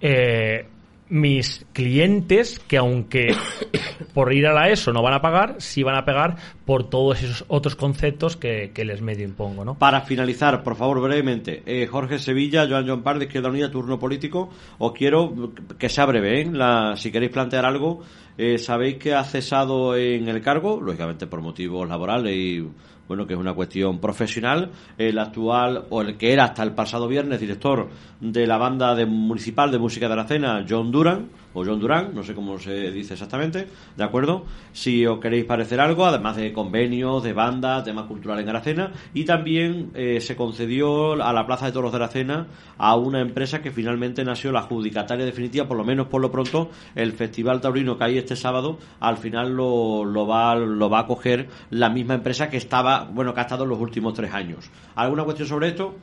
eh, 0.00 0.66
mis 1.12 1.66
clientes 1.74 2.58
que 2.58 2.78
aunque 2.78 3.36
por 4.14 4.32
ir 4.32 4.46
a 4.46 4.54
la 4.54 4.70
ESO 4.70 4.94
no 4.94 5.02
van 5.02 5.12
a 5.12 5.20
pagar, 5.20 5.56
sí 5.58 5.82
van 5.82 5.94
a 5.94 6.06
pagar 6.06 6.36
por 6.64 6.88
todos 6.88 7.22
esos 7.22 7.44
otros 7.48 7.76
conceptos 7.76 8.38
que, 8.38 8.72
les 8.74 9.02
medio 9.02 9.26
impongo, 9.26 9.62
¿no? 9.62 9.74
Para 9.74 10.00
finalizar, 10.00 10.62
por 10.62 10.74
favor, 10.74 11.02
brevemente, 11.02 11.62
eh, 11.66 11.86
Jorge 11.86 12.18
Sevilla, 12.18 12.66
Joan 12.66 12.88
John 12.88 13.02
Par, 13.02 13.18
de 13.18 13.26
Izquierda 13.26 13.50
Unida, 13.50 13.70
turno 13.70 13.98
político, 13.98 14.48
os 14.78 14.92
quiero 14.92 15.52
que 15.78 15.90
sea 15.90 16.06
breve, 16.06 16.40
¿eh? 16.40 16.50
La, 16.50 16.96
si 16.96 17.12
queréis 17.12 17.30
plantear 17.30 17.66
algo, 17.66 18.00
eh, 18.38 18.56
sabéis 18.56 18.96
que 18.96 19.14
ha 19.14 19.22
cesado 19.24 19.94
en 19.94 20.28
el 20.28 20.40
cargo, 20.40 20.80
lógicamente 20.80 21.26
por 21.26 21.42
motivos 21.42 21.86
laborales 21.86 22.34
y 22.34 22.66
bueno, 23.08 23.26
que 23.26 23.34
es 23.34 23.38
una 23.38 23.54
cuestión 23.54 23.98
profesional, 23.98 24.70
el 24.98 25.18
actual, 25.18 25.84
o 25.90 26.02
el 26.02 26.16
que 26.16 26.32
era 26.32 26.44
hasta 26.44 26.62
el 26.62 26.72
pasado 26.72 27.08
viernes 27.08 27.40
director 27.40 27.88
de 28.20 28.46
la 28.46 28.56
banda 28.56 28.94
de, 28.94 29.06
municipal 29.06 29.70
de 29.70 29.78
música 29.78 30.08
de 30.08 30.16
la 30.16 30.24
cena, 30.26 30.64
John 30.68 30.90
Duran, 30.90 31.28
o 31.54 31.64
John 31.64 31.80
Duran, 31.80 32.14
no 32.14 32.22
sé 32.22 32.34
cómo 32.34 32.58
se 32.58 32.90
dice 32.90 33.14
exactamente, 33.14 33.68
¿de 33.96 34.04
acuerdo? 34.04 34.44
Si 34.72 35.06
os 35.06 35.20
queréis 35.20 35.44
parecer 35.44 35.80
algo, 35.80 36.06
además 36.06 36.36
de 36.36 36.52
convenios, 36.52 37.22
de 37.22 37.32
bandas, 37.32 37.84
temas 37.84 38.06
culturales 38.06 38.44
en 38.44 38.48
Aracena, 38.50 38.92
y 39.14 39.24
también 39.24 39.90
eh, 39.94 40.20
se 40.20 40.36
concedió 40.36 41.22
a 41.22 41.32
la 41.32 41.46
Plaza 41.46 41.66
de 41.66 41.72
Toros 41.72 41.92
de 41.92 41.96
Aracena 41.96 42.46
a 42.78 42.96
una 42.96 43.20
empresa 43.20 43.62
que 43.62 43.70
finalmente 43.70 44.24
nació 44.24 44.52
la 44.52 44.60
adjudicataria 44.60 45.24
definitiva, 45.24 45.66
por 45.66 45.76
lo 45.76 45.84
menos 45.84 46.06
por 46.06 46.20
lo 46.20 46.30
pronto, 46.30 46.70
el 46.94 47.12
Festival 47.12 47.60
Taurino 47.60 47.96
que 47.96 48.04
hay 48.04 48.18
este 48.18 48.36
sábado, 48.36 48.78
al 49.00 49.16
final 49.16 49.54
lo, 49.54 50.04
lo, 50.04 50.26
va, 50.26 50.54
lo 50.54 50.88
va 50.88 51.00
a 51.00 51.06
coger 51.06 51.48
la 51.70 51.90
misma 51.90 52.14
empresa 52.14 52.48
que 52.48 52.56
estaba, 52.56 53.04
bueno, 53.04 53.34
que 53.34 53.40
ha 53.40 53.44
estado 53.44 53.64
en 53.64 53.70
los 53.70 53.80
últimos 53.80 54.14
tres 54.14 54.32
años. 54.32 54.70
¿Alguna 54.94 55.24
cuestión 55.24 55.48
sobre 55.48 55.68
esto? 55.68 55.94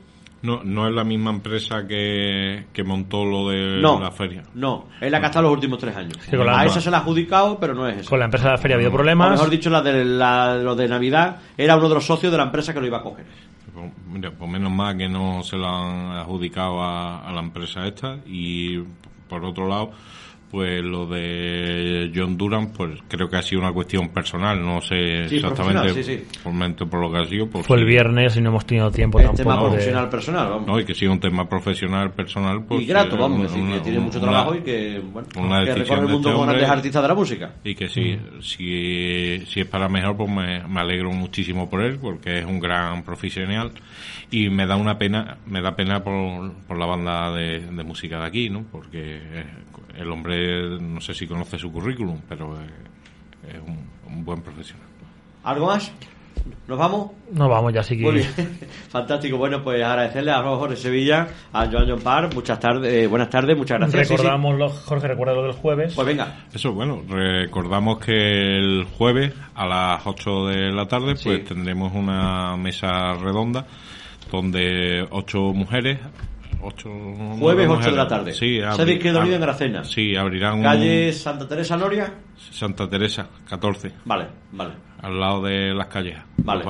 No, 0.42 0.62
no 0.64 0.88
es 0.88 0.94
la 0.94 1.04
misma 1.04 1.32
empresa 1.32 1.86
que, 1.86 2.66
montó 2.86 3.26
lo 3.26 3.50
de 3.50 3.82
la 3.82 4.12
feria. 4.12 4.44
No, 4.54 4.88
es 5.02 5.12
la 5.12 5.20
que 5.20 5.26
ha 5.26 5.30
estado 5.30 5.44
los 5.44 5.54
últimos 5.54 5.80
tres 5.80 5.96
años. 5.96 6.18
a 6.32 6.66
esa 6.66 6.80
se 6.80 6.90
la 6.90 6.98
ha 6.98 7.00
adjudicado, 7.02 7.60
pero 7.60 7.74
no 7.74 7.88
es 7.88 7.98
eso. 7.98 8.10
Con 8.10 8.20
la 8.20 8.26
empresa 8.26 8.46
de 8.46 8.52
la 8.52 8.58
feria 8.58 8.76
ha 8.76 8.78
habido 8.78 8.92
problemas. 8.92 9.28
O 9.28 9.32
mejor 9.32 9.50
dicho, 9.50 9.70
la 9.70 9.82
de, 9.82 10.06
la, 10.06 10.56
lo 10.56 10.76
de 10.76 10.88
Navidad 10.88 11.38
era 11.58 11.76
uno 11.76 11.90
de 11.90 11.96
los 11.96 12.06
socios 12.06 12.32
de 12.32 12.38
la 12.38 12.46
empresa 12.46 12.74
que 12.74 12.80
lo 12.80 12.88
iba 12.88 13.00
a 13.00 13.04
coger. 13.04 13.26
Pues, 13.74 13.92
mira, 14.08 14.32
pues 14.32 14.50
menos 14.50 14.72
mal 14.72 14.98
que 14.98 15.10
no 15.10 15.44
se 15.44 15.58
lo 15.58 15.68
han 15.68 16.12
adjudicado 16.18 16.82
a 16.82 17.32
la 17.34 17.40
empresa 17.40 17.86
esta 17.86 18.18
y 18.26 18.80
por 19.28 19.46
otro 19.46 19.68
lado 19.68 19.92
pues 20.50 20.84
lo 20.84 21.06
de 21.06 22.12
John 22.16 22.38
Duran, 22.38 22.72
pues 22.72 23.00
creo 23.08 23.30
que 23.30 23.38
ha 23.38 23.41
sido 23.41 23.62
una 23.62 23.72
cuestión 23.72 24.10
personal, 24.10 24.64
no 24.64 24.82
sé 24.82 25.26
exactamente 25.26 26.04
sí, 26.04 26.24
por, 26.43 27.00
lo 27.00 27.12
que 27.12 27.18
ha 27.18 27.26
sido. 27.26 27.47
Pues 27.47 27.68
Fue 27.68 27.78
el 27.78 27.86
viernes 27.86 28.36
y 28.36 28.41
no 28.41 28.50
hemos 28.50 28.66
tenido 28.66 28.89
tiempo 28.89 29.20
tampoco. 29.20 29.38
tema 29.38 29.60
profesional 29.60 30.10
personal, 30.10 30.50
vamos. 30.50 30.68
No, 30.68 30.80
y 30.80 30.86
que 30.86 30.95
siga 30.95 31.12
un 31.12 31.20
tema 31.20 31.47
profesional 31.47 32.12
personal. 32.12 32.64
Pues, 32.64 32.82
y 32.82 32.86
grato, 32.86 33.18
vamos, 33.18 33.43
decir, 33.43 33.64
que 33.72 33.80
tiene 33.82 34.00
mucho 34.00 34.20
trabajo 34.20 34.56
y 34.56 34.62
que, 34.62 35.02
bueno, 35.04 35.28
que 35.30 35.74
recorre 35.76 36.02
el 36.02 36.08
mundo 36.08 36.30
este 36.30 36.39
con 36.39 36.47
grandes 36.47 36.70
artistas 36.70 37.02
de 37.02 37.08
la 37.08 37.16
música. 37.16 37.54
Y 37.64 37.76
que 37.76 37.88
sí, 37.88 38.16
mm. 38.16 38.41
si, 38.41 39.45
si 39.45 39.62
es 39.62 39.68
para 39.68 39.88
mejor, 39.88 40.18
pues 40.18 40.30
me, 40.30 40.68
me 40.68 40.80
alegro 40.80 41.12
muchísimo 41.12 41.70
por 41.70 41.82
él, 41.82 42.00
porque 42.02 42.39
es 42.39 42.45
un 42.45 42.60
gran 42.60 43.04
profesional 43.04 43.72
y 44.32 44.50
me 44.50 44.66
da 44.66 44.76
una 44.76 44.97
pena, 44.97 45.38
me 45.45 45.62
da 45.62 45.76
pena 45.76 46.04
por, 46.04 46.54
por 46.68 46.78
la 46.78 46.86
banda 46.86 47.32
de, 47.32 47.62
música 47.84 48.20
de 48.20 48.26
aquí, 48.26 48.50
¿no? 48.50 48.64
Porque 48.64 49.22
el 49.97 50.12
hombre, 50.12 50.80
no 50.80 51.02
sé 51.02 51.14
si 51.14 51.28
conoce 51.28 51.58
su 51.58 51.72
currículum, 51.72 52.22
pero 52.28 52.58
es, 52.62 53.60
un, 53.66 54.26
buen 54.26 54.41
profesional. 54.41 54.88
¿Algo 55.43 55.68
más? 55.68 55.91
¿Nos 56.68 56.78
vamos? 56.78 57.12
Nos 57.32 57.50
vamos 57.50 57.74
ya, 57.74 57.84
sí 57.84 57.98
que... 57.98 58.24
Fantástico. 58.90 59.38
Bueno, 59.38 59.64
pues 59.64 59.84
agradecerle 59.84 60.32
a 60.32 60.42
Jorge 60.44 60.76
Sevilla, 60.76 61.28
a 61.52 61.66
Joan 61.66 61.90
John 61.90 62.02
Parr. 62.02 62.34
Muchas 62.34 62.60
tardes, 62.60 62.94
eh, 62.94 63.08
buenas 63.08 63.30
tardes, 63.30 63.58
muchas 63.58 63.80
gracias. 63.80 64.10
Recordamos, 64.10 64.58
Los, 64.58 64.74
Jorge, 64.86 65.08
recuerda 65.08 65.34
lo 65.34 65.44
del 65.44 65.54
jueves. 65.54 65.94
Pues 65.96 66.08
venga. 66.08 66.46
Eso, 66.54 66.74
bueno, 66.74 67.02
recordamos 67.08 68.00
que 68.00 68.58
el 68.58 68.86
jueves 68.86 69.34
a 69.56 69.66
las 69.66 70.06
8 70.06 70.48
de 70.48 70.72
la 70.72 70.88
tarde 70.88 71.16
pues 71.22 71.44
tendremos 71.46 71.94
una 71.94 72.56
mesa 72.58 73.14
redonda 73.14 73.66
donde 74.32 75.08
ocho 75.10 75.40
mujeres 75.54 76.00
Ocho, 76.62 76.89
Jueves 77.39 77.68
8 77.70 77.91
de 77.91 77.95
la 77.95 78.07
tarde. 78.07 78.34
Sí, 78.34 78.62
abri, 78.62 78.99
que 78.99 79.10
en 79.10 79.41
Gracena. 79.41 79.84
Sí, 79.84 80.16
abrirán. 80.16 80.62
¿Calle 80.62 81.14
Santa 81.14 81.47
Teresa 81.47 81.78
Noria? 81.78 82.14
Santa 82.36 82.89
Teresa, 82.89 83.28
14. 83.47 83.93
Vale, 84.05 84.28
vale. 84.51 84.74
Al 85.01 85.20
lado 85.20 85.41
de 85.43 85.74
las 85.74 85.88
calles. 85.88 86.18
Vale. 86.38 86.64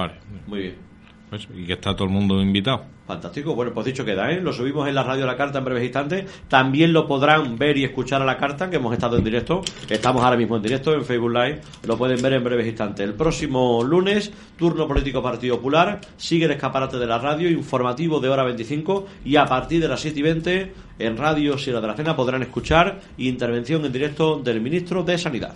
Muy 0.48 0.60
bien. 0.60 0.89
Pues, 1.30 1.48
y 1.56 1.66
que 1.66 1.74
está 1.74 1.96
todo 1.96 2.06
el 2.06 2.14
mundo 2.14 2.42
invitado. 2.42 2.86
Fantástico. 3.06 3.56
Bueno, 3.56 3.72
pues 3.74 3.86
dicho 3.86 4.06
queda, 4.06 4.32
¿eh? 4.32 4.42
Lo 4.42 4.52
subimos 4.54 4.88
en 4.88 4.96
la 4.96 5.04
radio 5.04 5.26
La 5.26 5.36
Carta 5.36 5.60
en 5.60 5.66
breves 5.66 5.84
instantes. 5.84 6.26
También 6.48 6.94
lo 6.94 7.08
podrán 7.08 7.58
ver 7.58 7.78
y 7.78 7.84
escuchar 7.84 8.22
a 8.22 8.26
La 8.26 8.38
Carta, 8.38 8.70
que 8.70 8.78
hemos 8.78 8.94
estado 8.94 9.18
en 9.18 9.24
directo. 9.24 9.62
Estamos 9.90 10.24
ahora 10.24 10.38
mismo 10.38 10.56
en 10.58 10.64
directo 10.64 10.94
en 10.94 11.06
Facebook 11.06 11.32
Live. 11.32 11.62
Lo 11.88 11.98
pueden 11.98 12.22
ver 12.22 12.34
en 12.34 12.44
breves 12.44 12.68
instantes. 12.68 13.08
El 13.08 13.14
próximo 13.14 13.84
lunes, 13.84 14.32
turno 14.58 14.88
político 14.88 15.22
Partido 15.22 15.58
Popular. 15.58 16.02
Sigue 16.18 16.46
el 16.46 16.52
escaparate 16.52 16.98
de 16.98 17.08
la 17.08 17.20
radio, 17.20 17.50
informativo 17.50 18.20
de 18.20 18.30
hora 18.30 18.44
25. 18.44 19.08
Y 19.26 19.36
a 19.36 19.46
partir 19.46 19.82
de 19.82 19.88
las 19.88 20.02
7 20.02 20.20
y 20.20 20.24
20, 20.24 20.74
en 21.00 21.18
Radio 21.18 21.58
Sierra 21.58 21.82
de 21.82 21.88
la 21.88 21.96
Cena 21.96 22.16
podrán 22.16 22.42
escuchar 22.42 23.02
intervención 23.18 23.86
en 23.86 23.92
directo 23.92 24.40
del 24.40 24.62
ministro 24.62 25.04
de 25.04 25.18
Sanidad. 25.18 25.56